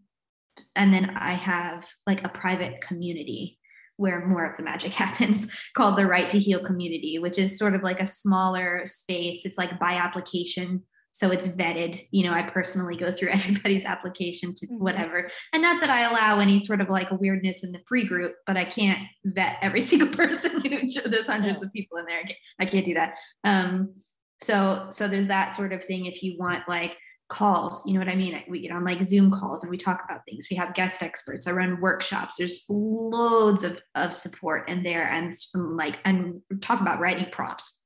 and 0.75 0.93
then 0.93 1.15
i 1.17 1.31
have 1.31 1.87
like 2.05 2.23
a 2.23 2.29
private 2.29 2.81
community 2.81 3.57
where 4.01 4.25
more 4.25 4.43
of 4.43 4.57
the 4.57 4.63
magic 4.63 4.93
happens 5.05 5.47
called 5.77 5.97
the 5.97 6.07
Write 6.07 6.29
to 6.31 6.39
Heal 6.39 6.59
community 6.59 7.19
which 7.19 7.37
is 7.37 7.57
sort 7.57 7.75
of 7.75 7.83
like 7.83 8.01
a 8.01 8.05
smaller 8.05 8.85
space. 8.87 9.45
It's 9.45 9.57
like 9.57 9.79
by 9.79 9.93
application. 9.93 10.83
So 11.13 11.29
it's 11.29 11.49
vetted. 11.49 12.01
You 12.11 12.25
know 12.25 12.33
i 12.33 12.41
personally 12.41 12.97
go 12.97 13.11
through 13.11 13.29
everybody's 13.37 13.85
application 13.85 14.55
to 14.55 14.65
mm-hmm. 14.65 14.83
whatever. 14.83 15.29
And 15.53 15.61
not 15.61 15.81
that 15.81 15.89
i 15.89 16.01
allow 16.09 16.39
any 16.39 16.57
sort 16.57 16.81
of 16.81 16.89
like 16.89 17.11
a 17.11 17.15
weirdness 17.15 17.63
in 17.63 17.71
the 17.71 17.81
free 17.87 18.05
group 18.05 18.33
but 18.47 18.57
i 18.57 18.65
can't 18.65 18.99
vet 19.25 19.57
every 19.61 19.81
single 19.89 20.09
person 20.09 20.63
there's 21.05 21.27
hundreds 21.27 21.61
no. 21.61 21.67
of 21.67 21.73
people 21.73 21.97
in 21.97 22.05
there. 22.05 22.19
I 22.19 22.23
can't, 22.23 22.39
I 22.59 22.65
can't 22.65 22.85
do 22.85 22.93
that. 22.95 23.13
Um 23.43 23.93
so 24.41 24.87
so 24.89 25.07
there's 25.07 25.27
that 25.27 25.53
sort 25.53 25.73
of 25.73 25.83
thing 25.83 26.07
if 26.07 26.23
you 26.23 26.37
want 26.39 26.67
like 26.67 26.97
calls 27.31 27.81
you 27.87 27.93
know 27.93 27.99
what 27.99 28.09
i 28.09 28.15
mean? 28.15 28.43
We 28.49 28.59
get 28.59 28.71
on 28.71 28.83
like 28.83 29.01
zoom 29.03 29.31
calls 29.31 29.63
and 29.63 29.71
we 29.71 29.77
talk 29.77 30.03
about 30.03 30.21
things. 30.25 30.47
We 30.51 30.57
have 30.57 30.73
guest 30.73 31.01
experts. 31.01 31.47
I 31.47 31.51
run 31.51 31.79
workshops. 31.79 32.35
There's 32.37 32.65
loads 32.69 33.63
of, 33.63 33.81
of 33.95 34.13
support 34.13 34.69
in 34.69 34.83
there 34.83 35.07
and 35.09 35.33
like 35.53 35.97
and 36.03 36.37
talk 36.61 36.81
about 36.81 36.99
writing 36.99 37.27
prompts. 37.31 37.83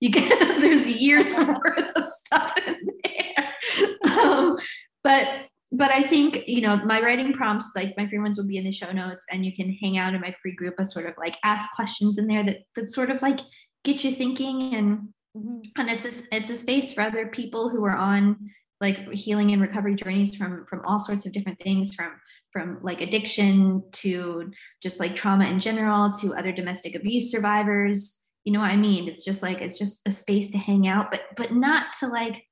You 0.00 0.10
get 0.10 0.28
there's 0.60 0.86
years 0.86 1.34
worth 1.38 1.92
of 1.96 2.04
stuff 2.06 2.54
in 2.66 2.76
there. 3.02 4.18
Um, 4.18 4.58
but 5.02 5.46
but 5.72 5.90
i 5.90 6.02
think 6.02 6.44
you 6.46 6.60
know 6.60 6.76
my 6.84 7.00
writing 7.00 7.32
prompts 7.32 7.72
like 7.74 7.96
my 7.96 8.06
free 8.06 8.18
ones 8.18 8.36
will 8.36 8.46
be 8.46 8.58
in 8.58 8.64
the 8.64 8.72
show 8.72 8.92
notes 8.92 9.24
and 9.32 9.46
you 9.46 9.54
can 9.54 9.72
hang 9.82 9.96
out 9.96 10.14
in 10.14 10.20
my 10.20 10.34
free 10.42 10.54
group 10.54 10.78
of 10.78 10.86
sort 10.86 11.06
of 11.06 11.14
like 11.16 11.38
ask 11.44 11.74
questions 11.74 12.18
in 12.18 12.26
there 12.26 12.44
that 12.44 12.58
that 12.76 12.90
sort 12.90 13.10
of 13.10 13.22
like 13.22 13.40
get 13.84 14.04
you 14.04 14.14
thinking 14.14 14.74
and 14.74 14.98
mm-hmm. 15.36 15.60
and 15.78 15.88
it's 15.88 16.04
a, 16.04 16.36
it's 16.36 16.50
a 16.50 16.56
space 16.56 16.92
for 16.92 17.00
other 17.00 17.26
people 17.28 17.70
who 17.70 17.82
are 17.84 17.96
on 17.96 18.36
like 18.82 19.10
healing 19.12 19.52
and 19.52 19.62
recovery 19.62 19.94
journeys 19.94 20.34
from 20.34 20.66
from 20.68 20.82
all 20.84 21.00
sorts 21.00 21.24
of 21.24 21.32
different 21.32 21.58
things 21.60 21.94
from 21.94 22.12
from 22.52 22.78
like 22.82 23.00
addiction 23.00 23.82
to 23.92 24.50
just 24.82 25.00
like 25.00 25.16
trauma 25.16 25.46
in 25.46 25.60
general 25.60 26.10
to 26.10 26.34
other 26.34 26.52
domestic 26.52 26.94
abuse 26.94 27.30
survivors 27.30 28.24
you 28.44 28.52
know 28.52 28.60
what 28.60 28.70
i 28.70 28.76
mean 28.76 29.08
it's 29.08 29.24
just 29.24 29.42
like 29.42 29.62
it's 29.62 29.78
just 29.78 30.00
a 30.04 30.10
space 30.10 30.50
to 30.50 30.58
hang 30.58 30.86
out 30.86 31.10
but 31.10 31.22
but 31.36 31.54
not 31.54 31.86
to 31.98 32.08
like 32.08 32.44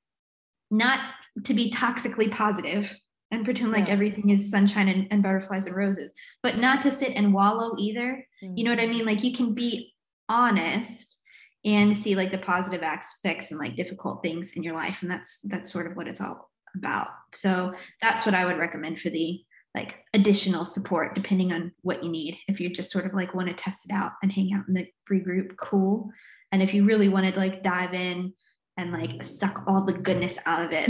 not 0.70 1.00
to 1.44 1.52
be 1.52 1.70
toxically 1.70 2.30
positive 2.30 2.96
and 3.32 3.44
pretend 3.44 3.72
like 3.72 3.88
yeah. 3.88 3.92
everything 3.92 4.30
is 4.30 4.50
sunshine 4.50 4.88
and, 4.88 5.06
and, 5.10 5.22
butterflies 5.22 5.66
and 5.66 5.76
roses 5.76 6.12
but 6.42 6.58
not 6.58 6.80
to 6.82 6.90
sit 6.90 7.12
and 7.16 7.34
wallow 7.34 7.74
either 7.76 8.24
mm-hmm. 8.42 8.56
you 8.56 8.64
know 8.64 8.70
what 8.70 8.80
i 8.80 8.86
mean 8.86 9.04
like 9.04 9.24
you 9.24 9.34
can 9.34 9.52
be 9.52 9.92
honest 10.28 11.19
and 11.64 11.96
see 11.96 12.14
like 12.14 12.30
the 12.30 12.38
positive 12.38 12.82
aspects 12.82 13.50
and 13.50 13.60
like 13.60 13.76
difficult 13.76 14.22
things 14.22 14.52
in 14.56 14.62
your 14.62 14.74
life 14.74 15.02
and 15.02 15.10
that's 15.10 15.40
that's 15.44 15.72
sort 15.72 15.86
of 15.86 15.96
what 15.96 16.08
it's 16.08 16.20
all 16.20 16.50
about. 16.76 17.08
So 17.34 17.74
that's 18.00 18.24
what 18.24 18.34
i 18.34 18.44
would 18.44 18.58
recommend 18.58 19.00
for 19.00 19.10
the 19.10 19.40
like 19.74 19.98
additional 20.14 20.64
support 20.64 21.14
depending 21.14 21.52
on 21.52 21.72
what 21.82 22.02
you 22.02 22.10
need. 22.10 22.38
If 22.48 22.60
you 22.60 22.70
just 22.70 22.90
sort 22.90 23.06
of 23.06 23.14
like 23.14 23.34
want 23.34 23.48
to 23.48 23.54
test 23.54 23.88
it 23.88 23.94
out 23.94 24.12
and 24.22 24.32
hang 24.32 24.52
out 24.54 24.66
in 24.68 24.74
the 24.74 24.86
free 25.04 25.20
group 25.20 25.56
cool. 25.56 26.10
And 26.52 26.62
if 26.62 26.74
you 26.74 26.84
really 26.84 27.08
want 27.08 27.32
to 27.32 27.38
like 27.38 27.62
dive 27.62 27.94
in 27.94 28.32
and 28.76 28.92
like 28.92 29.22
suck 29.22 29.62
all 29.66 29.84
the 29.84 29.92
goodness 29.92 30.38
out 30.46 30.64
of 30.64 30.70
it 30.72 30.88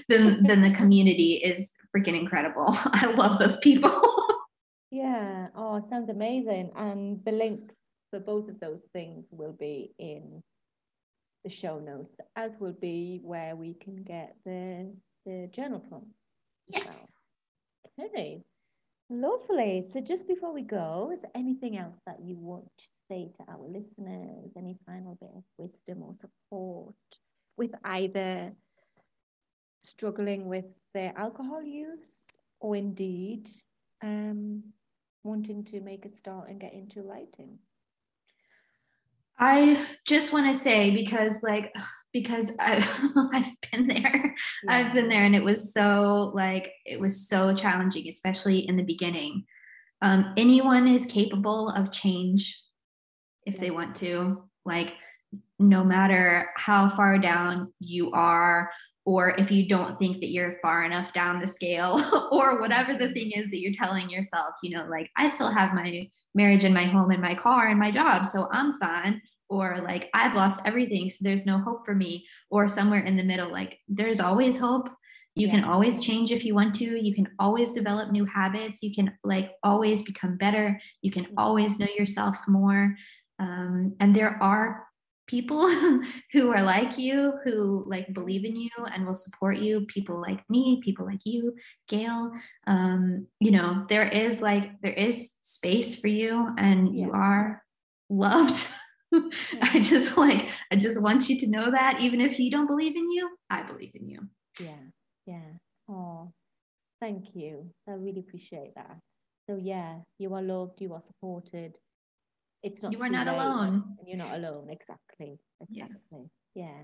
then 0.08 0.42
then 0.44 0.62
the 0.62 0.70
community 0.70 1.34
is 1.34 1.70
freaking 1.94 2.18
incredible. 2.18 2.66
I 2.86 3.12
love 3.16 3.38
those 3.38 3.58
people. 3.58 4.00
Yeah. 4.88 5.48
Oh 5.54 5.84
sounds 5.90 6.08
amazing. 6.08 6.70
And 6.74 7.22
the 7.24 7.32
links 7.32 7.74
for 8.10 8.20
both 8.20 8.48
of 8.48 8.60
those 8.60 8.82
things 8.92 9.26
will 9.30 9.52
be 9.52 9.92
in 9.98 10.42
the 11.44 11.50
show 11.50 11.78
notes, 11.78 12.16
as 12.34 12.52
will 12.58 12.76
be 12.80 13.20
where 13.22 13.54
we 13.54 13.74
can 13.74 14.02
get 14.02 14.36
the, 14.44 14.92
the 15.24 15.48
journal 15.52 15.80
prompts. 15.80 16.18
Yes. 16.68 17.06
Okay. 18.00 18.42
Lovely. 19.08 19.86
So 19.92 20.00
just 20.00 20.26
before 20.26 20.52
we 20.52 20.62
go, 20.62 21.12
is 21.14 21.20
there 21.22 21.30
anything 21.34 21.78
else 21.78 21.96
that 22.06 22.18
you 22.20 22.36
want 22.36 22.68
to 22.78 22.84
say 23.08 23.30
to 23.38 23.52
our 23.52 23.62
listeners? 23.62 24.50
Any 24.56 24.76
final 24.84 25.16
bit 25.20 25.30
of 25.36 25.44
wisdom 25.58 26.02
or 26.02 26.14
support 26.20 26.94
with 27.56 27.72
either 27.84 28.52
struggling 29.80 30.46
with 30.48 30.64
their 30.92 31.12
alcohol 31.16 31.62
use 31.62 32.18
or 32.58 32.74
indeed 32.74 33.48
um, 34.02 34.62
wanting 35.22 35.64
to 35.66 35.80
make 35.80 36.04
a 36.04 36.14
start 36.14 36.48
and 36.50 36.60
get 36.60 36.74
into 36.74 37.02
writing? 37.02 37.58
I 39.38 39.86
just 40.06 40.32
want 40.32 40.52
to 40.52 40.58
say 40.58 40.90
because 40.90 41.42
like 41.42 41.72
because 42.12 42.52
I've, 42.58 42.88
I've 43.32 43.52
been 43.70 43.88
there. 43.88 44.34
Yeah. 44.64 44.70
I've 44.70 44.94
been 44.94 45.08
there 45.10 45.24
and 45.24 45.36
it 45.36 45.44
was 45.44 45.74
so 45.74 46.32
like 46.34 46.72
it 46.86 46.98
was 46.98 47.28
so 47.28 47.54
challenging, 47.54 48.08
especially 48.08 48.60
in 48.60 48.76
the 48.76 48.82
beginning. 48.82 49.44
Um, 50.00 50.32
anyone 50.36 50.88
is 50.88 51.04
capable 51.06 51.68
of 51.70 51.92
change 51.92 52.62
if 53.44 53.58
they 53.58 53.70
want 53.70 53.96
to. 53.96 54.44
Like 54.64 54.94
no 55.58 55.84
matter 55.84 56.50
how 56.56 56.88
far 56.90 57.18
down 57.18 57.72
you 57.80 58.10
are 58.12 58.70
or 59.06 59.34
if 59.38 59.50
you 59.50 59.68
don't 59.68 59.98
think 59.98 60.20
that 60.20 60.30
you're 60.30 60.58
far 60.60 60.84
enough 60.84 61.12
down 61.14 61.40
the 61.40 61.46
scale 61.46 62.28
or 62.32 62.60
whatever 62.60 62.94
the 62.94 63.12
thing 63.12 63.30
is 63.32 63.46
that 63.46 63.60
you're 63.60 63.72
telling 63.72 64.10
yourself 64.10 64.50
you 64.62 64.76
know 64.76 64.86
like 64.90 65.10
i 65.16 65.28
still 65.28 65.50
have 65.50 65.72
my 65.72 66.08
marriage 66.34 66.64
and 66.64 66.74
my 66.74 66.84
home 66.84 67.10
and 67.10 67.22
my 67.22 67.34
car 67.34 67.68
and 67.68 67.78
my 67.78 67.90
job 67.90 68.26
so 68.26 68.48
i'm 68.52 68.78
fine 68.78 69.20
or 69.48 69.78
like 69.82 70.10
i've 70.12 70.34
lost 70.34 70.60
everything 70.64 71.08
so 71.08 71.18
there's 71.22 71.46
no 71.46 71.58
hope 71.58 71.84
for 71.84 71.94
me 71.94 72.26
or 72.50 72.68
somewhere 72.68 73.00
in 73.00 73.16
the 73.16 73.22
middle 73.22 73.50
like 73.50 73.78
there's 73.88 74.20
always 74.20 74.58
hope. 74.58 74.88
You 75.34 75.48
yeah. 75.48 75.54
can 75.54 75.64
always 75.64 76.00
change 76.00 76.32
if 76.32 76.44
you 76.44 76.54
want 76.54 76.74
to. 76.76 76.84
You 76.84 77.14
can 77.14 77.28
always 77.38 77.70
develop 77.70 78.10
new 78.10 78.24
habits. 78.24 78.82
You 78.82 78.94
can 78.94 79.12
like 79.22 79.52
always 79.62 80.02
become 80.02 80.36
better. 80.36 80.80
You 81.02 81.10
can 81.10 81.26
always 81.36 81.78
know 81.78 81.88
yourself 81.98 82.36
more. 82.48 82.96
Um, 83.38 83.96
and 84.00 84.16
there 84.16 84.42
are 84.42 84.86
people 85.26 85.68
who 86.32 86.50
are 86.50 86.62
like 86.62 86.98
you 86.98 87.34
who 87.44 87.84
like 87.86 88.12
believe 88.12 88.44
in 88.44 88.56
you 88.56 88.70
and 88.92 89.06
will 89.06 89.14
support 89.14 89.58
you 89.58 89.80
people 89.86 90.20
like 90.20 90.48
me 90.48 90.80
people 90.82 91.06
like 91.06 91.20
you 91.24 91.54
gail 91.88 92.30
um, 92.66 93.26
you 93.40 93.50
know 93.50 93.84
there 93.88 94.06
is 94.06 94.40
like 94.40 94.70
there 94.82 94.92
is 94.92 95.32
space 95.40 95.98
for 96.00 96.08
you 96.08 96.48
and 96.58 96.94
yeah. 96.94 97.06
you 97.06 97.12
are 97.12 97.62
loved. 98.08 98.66
I 99.62 99.80
just 99.80 100.16
like 100.16 100.48
i 100.72 100.76
just 100.76 101.00
want 101.00 101.28
you 101.28 101.38
to 101.40 101.46
know 101.46 101.70
that 101.70 102.00
even 102.00 102.20
if 102.20 102.40
you 102.40 102.50
don't 102.50 102.66
believe 102.66 102.96
in 102.96 103.08
you 103.08 103.30
i 103.48 103.62
believe 103.62 103.92
in 103.94 104.08
you. 104.08 104.20
Yeah. 104.58 104.84
Yeah. 105.26 105.52
Oh 105.88 106.32
thank 107.00 107.26
you. 107.34 107.70
I 107.88 107.92
really 107.92 108.20
appreciate 108.20 108.74
that. 108.74 108.98
So 109.48 109.58
yeah 109.62 110.00
you 110.18 110.34
are 110.34 110.42
loved 110.42 110.80
you 110.80 110.92
are 110.92 111.00
supported 111.00 111.74
it's 112.62 112.82
not 112.82 112.92
you 112.92 113.00
are 113.00 113.08
not 113.08 113.28
alone. 113.28 113.96
and 113.98 114.08
you're 114.08 114.18
not 114.18 114.34
alone. 114.34 114.68
Exactly. 114.70 115.38
Exactly. 115.60 116.30
Yeah. 116.54 116.82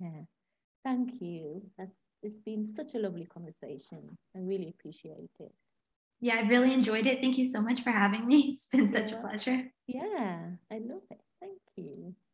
Yeah, 0.00 0.08
yeah. 0.08 0.20
thank 0.84 1.20
you. 1.20 1.62
That's 1.78 1.96
it's 2.22 2.40
been 2.40 2.66
such 2.66 2.94
a 2.94 2.98
lovely 2.98 3.26
conversation. 3.26 4.16
I 4.36 4.40
really 4.40 4.68
appreciate 4.68 5.30
it. 5.40 5.52
Yeah 6.20 6.36
i 6.36 6.48
really 6.48 6.72
enjoyed 6.72 7.06
it. 7.06 7.20
Thank 7.20 7.38
you 7.38 7.44
so 7.44 7.60
much 7.60 7.82
for 7.82 7.90
having 7.90 8.26
me. 8.26 8.38
It's 8.52 8.66
been 8.66 8.88
such 8.88 9.10
yeah. 9.10 9.18
a 9.18 9.20
pleasure. 9.20 9.62
yeah 9.86 10.50
i 10.70 10.78
love 10.78 11.02